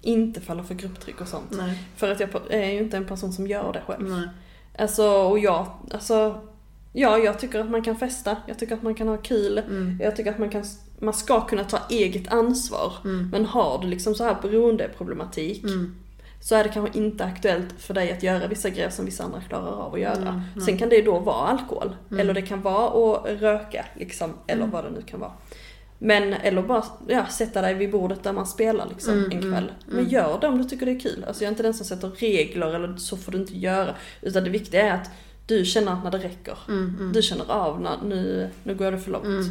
Inte 0.03 0.41
falla 0.41 0.63
för 0.65 0.75
grupptryck 0.75 1.21
och 1.21 1.29
sånt. 1.29 1.51
Nej. 1.51 1.79
För 1.97 2.11
att 2.13 2.21
jag 2.21 2.29
är 2.51 2.71
ju 2.71 2.79
inte 2.79 2.97
en 2.97 3.07
person 3.07 3.33
som 3.33 3.47
gör 3.47 3.73
det 3.73 3.83
själv. 3.87 4.11
Nej. 4.11 4.29
Alltså, 4.79 5.07
och 5.13 5.39
jag, 5.39 5.67
alltså, 5.95 6.41
ja 6.93 7.19
jag 7.19 7.39
tycker 7.39 7.61
att 7.61 7.71
man 7.71 7.83
kan 7.83 7.97
festa, 7.97 8.37
jag 8.47 8.59
tycker 8.59 8.75
att 8.75 8.83
man 8.83 8.95
kan 8.95 9.09
ha 9.09 9.17
kul, 9.17 9.59
Mm. 9.59 9.99
jag 10.03 10.17
tycker 10.17 10.31
att 10.33 10.39
man 10.39 10.51
kan, 10.51 10.65
man 11.03 11.15
ska 11.15 11.41
kunna 11.47 11.65
ta 11.65 11.79
eget 11.91 12.33
ansvar. 12.33 12.93
Mm. 13.05 13.29
Men 13.33 13.45
har 13.47 13.79
du 13.83 13.89
liksom 13.89 14.15
så 14.15 14.25
här 14.25 14.37
beroendeproblematik 14.43 15.65
Mm. 15.65 15.95
så 16.41 16.55
är 16.55 16.65
det 16.65 16.71
kanske 16.71 16.99
inte 16.99 17.25
aktuellt 17.25 17.75
för 17.79 17.95
dig 17.95 18.13
att 18.13 18.23
göra 18.23 18.47
vissa 18.47 18.71
grejer 18.71 18.91
som 18.91 19.05
vissa 19.05 19.25
andra 19.25 19.41
klarar 19.41 19.73
av 19.73 19.95
att 19.95 20.01
göra. 20.01 20.17
Mm, 20.29 20.41
mm. 20.55 20.67
Sen 20.67 20.79
kan 20.79 20.89
det 20.89 20.97
ju 20.97 21.03
då 21.03 21.19
vara 21.19 21.47
alkohol, 21.49 21.97
Mm. 22.11 22.21
eller 22.21 22.35
det 22.35 22.43
kan 22.43 22.63
vara 22.63 23.15
att 23.17 23.41
röka 23.41 23.85
liksom, 23.97 24.31
eller 24.47 24.67
vad 24.67 24.85
det 24.85 24.91
nu 24.91 25.03
kan 25.03 25.21
vara. 25.21 25.33
Men, 25.99 26.33
eller 26.33 26.63
bara 26.63 26.85
ja, 27.09 27.27
sätta 27.27 27.61
dig 27.63 27.75
vid 27.75 27.91
bordet 27.91 28.23
där 28.23 28.33
man 28.33 28.47
spelar 28.47 28.87
liksom 28.89 29.13
Mm, 29.15 29.25
en 29.25 29.39
mm, 29.39 29.53
kväll. 29.53 29.73
Men 29.87 29.99
mm. 29.99 30.11
gör 30.11 30.39
det 30.41 30.49
om 30.49 30.59
du 30.59 30.65
tycker 30.65 30.87
det 30.87 30.93
är 30.93 31.01
kul. 31.01 31.25
Alltså 31.29 31.45
jag 31.45 31.49
är 31.49 31.53
inte 31.53 31.63
den 31.63 31.75
som 31.75 31.87
sätter 31.87 32.09
regler 32.09 32.75
eller 32.75 32.97
så 32.97 33.17
får 33.17 33.33
du 33.33 33.39
inte 33.39 33.59
göra. 33.59 33.95
Utan 34.23 34.45
det 34.45 34.51
viktiga 34.51 34.83
är 34.83 34.95
att 34.95 35.11
du 35.47 35.65
känner 35.65 35.93
att 35.93 36.05
när 36.05 36.11
det 36.11 36.19
räcker. 36.19 36.59
Mm. 36.69 36.97
Mm. 37.01 37.13
Du 37.13 37.23
känner 37.23 37.51
av 37.51 37.81
när 37.81 37.97
nu, 38.05 38.51
nu 38.65 38.75
går 38.75 38.93
det 38.93 38.99
för 38.99 39.11
långt. 39.11 39.47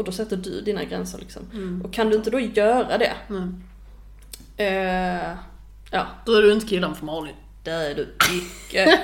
Och 0.00 0.04
då 0.04 0.12
sätter 0.12 0.36
du 0.36 0.60
dina 0.60 0.84
gränser 0.84 1.18
liksom. 1.18 1.42
Mm. 1.52 1.82
Och 1.84 1.92
kan 1.92 2.10
du 2.10 2.16
inte 2.16 2.30
då 2.30 2.40
göra 2.40 2.98
det, 2.98 3.12
Mm. 3.28 3.62
eh, 4.56 5.30
ja, 5.90 6.06
Då 6.26 6.32
är 6.34 6.42
du 6.42 6.52
inte 6.52 6.66
killen 6.66 6.94
för 6.94 7.04
Malin. 7.06 7.34
det 7.64 7.70
är 7.70 7.94
du 7.94 8.14
icke. 8.34 8.98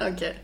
Okej. 0.14 0.42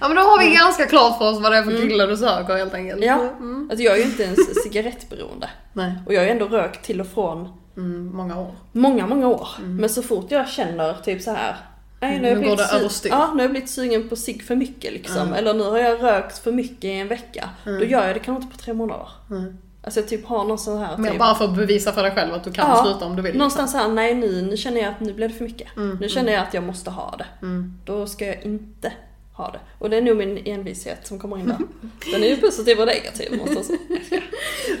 Ja 0.00 0.08
men 0.08 0.16
då 0.16 0.22
har 0.22 0.38
vi 0.44 0.54
ganska 0.54 0.86
klart 0.86 1.18
för 1.18 1.30
oss 1.30 1.40
vad 1.40 1.52
det 1.52 1.58
är 1.58 1.62
för 1.62 1.76
killar 1.88 2.06
du 2.06 2.16
söker 2.16 2.56
helt 2.56 2.74
enkelt. 2.74 3.04
Ja. 3.04 3.20
Mm. 3.38 3.68
Alltså 3.70 3.84
jag 3.84 3.94
är 3.94 3.98
ju 3.98 4.04
inte 4.04 4.22
ens 4.22 4.62
cigarettberoende. 4.62 5.50
Nej. 5.72 5.92
Och 6.06 6.14
jag 6.14 6.20
har 6.20 6.24
ju 6.24 6.30
ändå 6.30 6.46
rökt 6.48 6.84
till 6.84 7.00
och 7.00 7.06
från 7.06 7.48
Mm, 7.76 8.06
många 8.16 8.40
år. 8.40 8.54
många, 8.72 9.06
många 9.06 9.28
år. 9.28 9.48
Men 9.60 9.88
så 9.88 10.02
fort 10.02 10.26
jag 10.30 10.48
känner 10.48 10.94
typ 10.94 11.22
så 11.22 11.30
här. 11.30 11.56
Nej, 12.00 12.18
nu, 12.18 12.28
har 12.28 12.28
jag 12.28 12.32
Mm. 12.32 12.42
Nu 12.42 12.48
går 12.48 12.56
blivit 12.56 12.70
det 12.70 12.76
överstyr. 12.76 13.08
Ja, 13.10 13.26
nu 13.26 13.34
har 13.34 13.42
jag 13.42 13.50
blivit 13.50 13.70
sugen 13.70 14.08
på 14.08 14.16
cigg 14.16 14.42
för 14.42 14.56
mycket 14.56 14.92
liksom. 14.92 15.16
Mm. 15.18 15.34
Eller 15.34 15.54
nu 15.54 15.64
har 15.64 15.78
jag 15.78 16.02
rökt 16.02 16.38
för 16.38 16.52
mycket 16.52 16.84
i 16.84 16.90
en 16.92 17.08
vecka. 17.08 17.48
Då 17.64 17.70
Mm. 17.70 17.88
gör 17.90 18.06
jag 18.06 18.16
det 18.16 18.20
kanske 18.20 18.42
inte 18.44 18.56
på 18.56 18.62
tre 18.64 18.74
månader. 18.74 19.08
Mm. 19.30 19.58
Alltså 19.84 20.00
jag 20.00 20.08
typ 20.08 20.26
har 20.26 20.44
någon 20.44 20.58
sån 20.58 20.78
här 20.78 20.96
Men 20.96 21.10
typ, 21.10 21.18
bara 21.18 21.34
för 21.34 21.44
att 21.44 21.56
bevisa 21.56 21.92
för 21.92 22.02
dig 22.02 22.12
själv 22.12 22.34
att 22.34 22.44
du 22.44 22.52
kan 22.52 22.70
Ja. 22.70 22.84
sluta 22.84 23.04
om 23.04 23.16
du 23.16 23.22
vill. 23.22 23.36
Någonstans 23.36 23.74
här, 23.74 23.88
nej 23.88 24.14
nu, 24.14 24.42
nu 24.42 24.56
känner 24.56 24.80
jag 24.80 24.90
att 24.90 25.00
nu 25.00 25.12
blev 25.12 25.28
det 25.28 25.34
för 25.34 25.44
mycket. 25.44 25.76
Mm, 25.76 25.96
Nu 26.00 26.08
känner 26.08 26.32
jag 26.32 26.42
att 26.42 26.54
jag 26.54 26.62
måste 26.64 26.90
ha 26.90 27.14
det. 27.18 27.26
Mm. 27.42 27.78
Då 27.84 28.06
ska 28.06 28.26
jag 28.26 28.42
inte 28.42 28.92
ha 29.32 29.50
det. 29.50 29.58
Och 29.78 29.90
det 29.90 29.96
är 29.96 30.02
nog 30.02 30.16
min 30.16 30.42
envishet 30.46 31.06
som 31.06 31.18
kommer 31.18 31.38
in 31.38 31.48
där. 31.48 31.56
Den 32.12 32.22
är 32.22 32.28
ju 32.28 32.36
positiv 32.36 32.80
och 32.80 32.86
negativ 32.86 33.38
måste 33.38 33.54
jag 33.54 33.64
säga. 33.64 33.78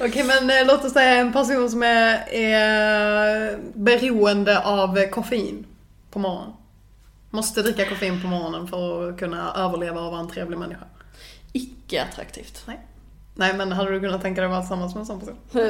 Okej 0.04 0.24
men 0.24 0.50
eh, 0.50 0.66
låt 0.66 0.84
oss 0.84 0.92
säga 0.92 1.14
en 1.14 1.32
person 1.32 1.70
som 1.70 1.82
är, 1.82 2.28
är 2.34 3.58
beroende 3.74 4.58
av 4.64 5.06
koffein 5.10 5.66
på 6.10 6.18
morgonen. 6.18 6.52
Måste 7.30 7.62
dricka 7.62 7.88
koffein 7.88 8.22
på 8.22 8.28
morgonen 8.28 8.68
för 8.68 9.10
att 9.10 9.18
kunna 9.18 9.54
överleva 9.54 10.00
och 10.00 10.12
vara 10.12 10.20
en 10.20 10.28
trevlig 10.28 10.58
människa. 10.58 10.84
Icke 11.52 12.02
attraktivt. 12.02 12.66
Nej 13.34 13.54
men 13.54 13.72
hade 13.72 13.90
du 13.90 14.00
kunnat 14.00 14.22
tänka 14.22 14.40
dig 14.40 14.46
att 14.46 14.50
vara 14.50 14.62
tillsammans 14.62 14.94
med 14.94 15.00
en 15.00 15.06
sån 15.06 15.20
person? 15.20 15.36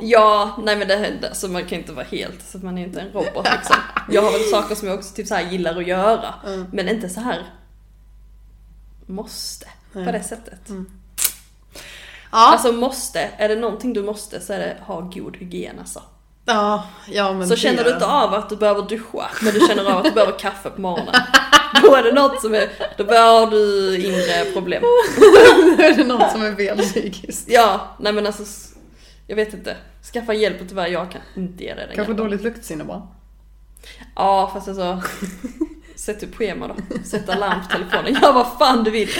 ja, 0.00 0.58
nej 0.62 0.76
men 0.76 0.88
det, 0.88 1.18
det 1.20 1.28
alltså 1.28 1.48
man 1.48 1.64
kan 1.64 1.78
inte 1.78 1.92
vara 1.92 2.04
helt, 2.04 2.42
så 2.42 2.58
att 2.58 2.64
man 2.64 2.78
är 2.78 2.86
inte 2.86 3.00
en 3.00 3.12
robot 3.12 3.46
liksom. 3.56 3.76
Jag 4.10 4.22
har 4.22 4.32
väl 4.32 4.40
saker 4.40 4.74
som 4.74 4.88
jag 4.88 4.98
också 4.98 5.14
typ 5.14 5.26
så 5.26 5.38
gillar 5.50 5.76
att 5.76 5.86
göra. 5.86 6.34
Mm. 6.46 6.66
Men 6.72 6.88
inte 6.88 7.08
så 7.08 7.20
här 7.20 7.46
måste 9.06 9.66
Nej. 9.92 10.04
på 10.04 10.12
det 10.12 10.22
sättet. 10.22 10.60
Ja, 10.68 12.52
Alltså 12.52 12.72
måste, 12.72 13.20
är 13.20 13.48
det 13.48 13.56
någonting 13.56 13.92
du 13.92 14.02
måste 14.02 14.40
så 14.40 14.52
är 14.52 14.58
det 14.58 14.76
ha 14.80 15.00
god 15.00 15.36
hygien 15.36 15.78
alltså. 15.78 16.02
Ja, 16.44 16.84
ja 17.06 17.32
men 17.32 17.48
Så 17.48 17.56
känner 17.56 17.84
du 17.84 17.90
inte 17.90 18.06
av 18.06 18.34
att 18.34 18.48
du 18.48 18.56
behöver 18.56 18.82
duscha, 18.82 19.30
men 19.42 19.54
du 19.54 19.60
känner 19.68 19.84
av 19.90 19.98
att 19.98 20.04
du 20.04 20.10
behöver 20.10 20.38
kaffe 20.38 20.70
på 20.70 20.80
morgonen. 20.80 21.14
Då 21.82 21.94
är 21.94 22.02
det 22.02 22.12
något 22.12 22.40
som 22.40 22.54
är, 22.54 22.68
då 22.96 23.04
har 23.04 23.50
du 23.50 23.96
inre 23.98 24.52
problem. 24.52 24.82
Då 25.76 25.82
är 25.82 25.96
det 25.96 26.04
något 26.04 26.32
som 26.32 26.42
är 26.42 26.54
fel 26.54 26.78
psykiskt. 26.78 27.48
Ja, 27.48 27.96
nej 27.98 28.12
men 28.12 28.26
alltså, 28.26 28.44
jag 29.26 29.36
vet 29.36 29.54
inte. 29.54 29.76
Skaffa 30.12 30.34
hjälp 30.34 30.60
och 30.60 30.68
tyvärr, 30.68 30.86
jag 30.86 31.10
kan 31.10 31.20
inte 31.36 31.64
ge 31.64 31.74
dig 31.74 31.86
den 31.86 31.86
Kanske 31.86 32.00
hjälpen. 32.00 32.16
dåligt 32.16 32.42
luktsinne 32.42 32.84
bara. 32.84 33.08
Ja, 34.16 34.50
fast 34.54 34.68
alltså. 34.68 35.02
Sätt 35.96 36.22
upp 36.22 36.36
schema 36.36 36.68
då. 36.68 36.74
Sätt 37.04 37.28
alarm 37.28 37.60
på 37.62 37.72
telefonen. 37.72 38.14
Gör 38.22 38.32
vad 38.32 38.46
fan 38.58 38.84
du 38.84 38.90
vill. 38.90 39.10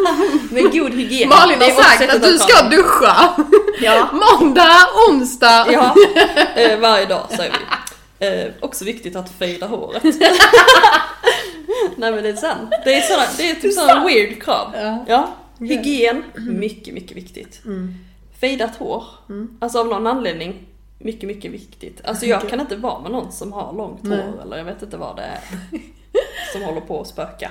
Men 0.50 0.62
god 0.62 0.92
hygien. 0.92 1.28
Malin 1.28 1.60
har 1.60 1.82
sagt 1.82 1.98
sätt 1.98 2.14
att 2.14 2.22
du 2.22 2.38
ska 2.38 2.62
duscha! 2.62 3.34
Ja, 3.82 4.08
Måndag, 4.12 4.78
onsdag! 5.08 5.66
ja. 5.72 5.94
Eh, 6.56 6.78
varje 6.78 7.06
dag 7.06 7.26
säger 7.36 7.52
vi. 7.52 8.26
Eh, 8.26 8.52
också 8.60 8.84
viktigt 8.84 9.16
att 9.16 9.30
fejda 9.30 9.66
håret. 9.66 10.02
Nej 11.96 12.12
men 12.12 12.22
det 12.22 12.28
är 12.28 12.36
sant. 12.36 12.70
Det 12.84 12.94
är, 12.94 13.00
såna, 13.02 13.22
det 13.36 13.50
är 13.50 13.54
typ 13.54 13.72
sådana 13.74 14.04
weird 14.04 14.42
krav. 14.42 14.70
Ja. 14.74 15.04
Ja, 15.08 15.28
hygien, 15.58 16.24
mycket, 16.36 16.94
mycket 16.94 17.16
viktigt. 17.16 17.60
Mm. 17.64 17.94
Fejdat 18.40 18.76
hår, 18.76 19.04
Mm. 19.28 19.56
alltså 19.60 19.78
av 19.80 19.86
någon 19.86 20.06
anledning, 20.06 20.66
mycket, 20.98 21.26
mycket 21.28 21.50
viktigt. 21.52 22.00
Alltså 22.04 22.26
jag 22.26 22.48
kan 22.48 22.60
inte 22.60 22.76
vara 22.76 23.00
med 23.02 23.10
någon 23.10 23.32
som 23.32 23.52
har 23.52 23.72
långt 23.72 24.02
Nej. 24.02 24.18
hår 24.18 24.42
eller 24.42 24.56
jag 24.56 24.64
vet 24.64 24.82
inte 24.82 24.96
vad 24.96 25.16
det 25.16 25.22
är. 25.22 25.40
Som 26.52 26.62
håller 26.62 26.80
på 26.80 27.00
att 27.00 27.06
spöka. 27.08 27.50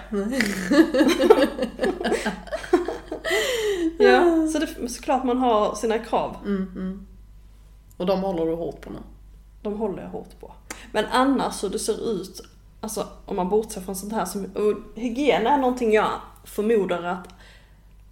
ja, 3.98 4.31
det, 4.66 4.90
såklart 4.90 5.24
man 5.24 5.38
har 5.38 5.76
sina 5.76 6.00
krav. 6.00 6.38
Mm, 6.46 6.72
mm. 6.76 7.08
Och 7.98 8.06
de 8.06 8.22
håller 8.22 8.46
du 8.46 8.56
hårt 8.56 8.82
på 8.82 8.90
nu. 8.90 9.00
De 9.62 9.78
håller 9.78 10.04
jag 10.04 10.10
hårt 10.10 10.40
på. 10.40 10.54
Men 10.92 11.06
annars 11.12 11.64
hur 11.64 11.70
det 11.70 11.80
ser 11.80 12.12
ut, 12.12 12.42
alltså 12.82 13.08
om 13.26 13.36
man 13.36 13.50
bortser 13.50 13.82
från 13.82 13.96
sånt 13.96 14.14
här 14.14 14.26
som, 14.26 14.48
hygien 14.96 15.48
är 15.48 15.58
någonting 15.58 15.94
jag 15.94 16.12
förmodar 16.44 17.04
att 17.04 17.28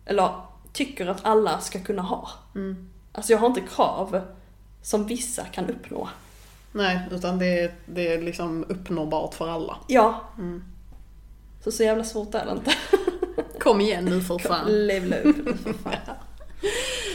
eller 0.05 0.31
tycker 0.73 1.07
att 1.07 1.25
alla 1.25 1.59
ska 1.59 1.79
kunna 1.79 2.01
ha. 2.01 2.29
Mm. 2.55 2.89
Alltså 3.11 3.31
jag 3.31 3.39
har 3.39 3.47
inte 3.47 3.61
krav 3.61 4.21
som 4.81 5.07
vissa 5.07 5.45
kan 5.45 5.69
uppnå. 5.69 6.09
Nej, 6.71 6.99
utan 7.11 7.39
det 7.39 7.59
är, 7.59 7.71
det 7.85 8.13
är 8.13 8.21
liksom 8.21 8.65
uppnåbart 8.69 9.33
för 9.33 9.47
alla. 9.47 9.77
Ja. 9.87 10.21
Mm. 10.37 10.63
Så 11.63 11.71
så 11.71 11.83
jävla 11.83 12.03
svårt 12.03 12.35
är 12.35 12.45
det 12.45 12.51
inte. 12.51 12.73
Kom 13.59 13.81
igen 13.81 14.05
nu 14.05 14.21
för 14.21 14.37
fan. 14.37 14.87
Levla 14.87 15.17
upp 15.17 15.35
för 15.63 15.73
fan. 15.83 16.15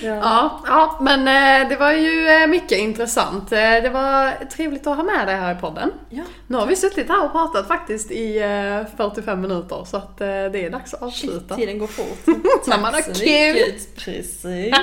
Ja. 0.02 0.14
Ja, 0.22 0.60
ja, 0.66 0.98
men 1.00 1.20
eh, 1.20 1.68
det 1.68 1.76
var 1.76 1.92
ju 1.92 2.28
eh, 2.28 2.46
mycket 2.46 2.78
intressant. 2.78 3.52
Eh, 3.52 3.58
Det 3.58 3.90
var 3.92 4.44
trevligt 4.44 4.86
att 4.86 4.96
ha 4.96 5.02
med 5.04 5.26
dig 5.26 5.36
här 5.36 5.54
i 5.54 5.60
podden. 5.60 5.90
ja. 6.10 6.22
Nu 6.46 6.56
har 6.56 6.66
vi 6.66 6.76
suttit 6.76 7.08
här 7.08 7.24
och 7.24 7.32
pratat 7.32 7.68
faktiskt 7.68 8.10
i 8.10 8.38
eh, 8.38 8.96
45 8.96 9.40
minuter 9.40 9.84
så 9.84 9.96
att 9.96 10.18
det 10.18 10.26
är 10.26 10.70
dags 10.70 10.94
att 10.94 11.02
avsluta. 11.02 11.54
Shit, 11.54 11.56
tiden 11.66 11.78
går 11.78 11.86
fort. 11.86 12.26
När 12.66 12.78
man 12.80 12.94
har 12.94 13.00
Tack 13.00 13.14
kul. 13.16 13.72
Precis. 13.96 14.42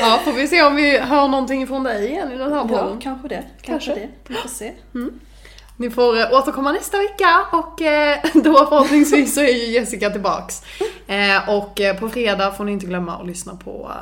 Ja, 0.00 0.20
får 0.24 0.32
vi 0.32 0.48
se 0.48 0.62
om 0.62 0.76
vi 0.76 0.98
hör 0.98 1.28
någonting 1.28 1.66
från 1.66 1.82
dig 1.84 2.06
igen 2.08 2.32
i 2.32 2.36
den 2.36 2.52
här 2.52 2.58
Ja, 2.58 2.68
podden. 2.68 3.00
kanske 3.00 3.28
det. 3.28 3.44
Kanske, 3.62 3.90
Kanske. 3.90 3.94
det. 3.94 4.08
Vi 4.28 4.34
får 4.34 4.48
se. 4.48 4.72
Ni 5.76 5.90
får 5.90 6.20
eh, 6.20 6.32
återkomma 6.32 6.72
nästa 6.72 6.98
vecka 6.98 7.46
och 7.52 7.82
eh, 7.82 8.18
då 8.34 8.66
förhoppningsvis 8.66 9.34
så 9.34 9.40
är 9.40 9.66
ju 9.66 9.72
Jessica 9.72 10.10
tillbaks. 10.10 10.62
Eh, 11.06 11.48
och 11.48 11.80
på 12.00 12.08
fredag 12.08 12.52
får 12.52 12.64
ni 12.64 12.72
inte 12.72 12.86
glömma 12.86 13.16
att 13.16 13.26
lyssna 13.26 13.56
på 13.56 13.92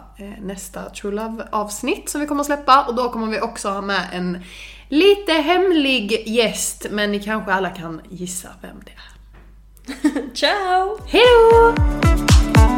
nästa 0.41 0.91
True 0.91 1.15
Love 1.15 1.49
avsnitt 1.53 2.09
som 2.09 2.21
vi 2.21 2.27
kommer 2.27 2.41
att 2.41 2.47
släppa 2.47 2.83
och 2.83 2.95
då 2.95 3.09
kommer 3.09 3.27
vi 3.27 3.41
också 3.41 3.69
ha 3.69 3.81
med 3.81 4.09
en 4.13 4.45
lite 4.89 5.33
hemlig 5.33 6.29
gäst 6.29 6.87
men 6.91 7.13
ni 7.13 7.21
kanske 7.21 7.53
alla 7.53 7.71
kan 7.71 8.01
gissa 8.11 8.49
vem 8.63 8.77
det 8.85 8.93
är. 8.93 9.11
Ciao! 10.35 10.99
Hejdå! 11.07 12.70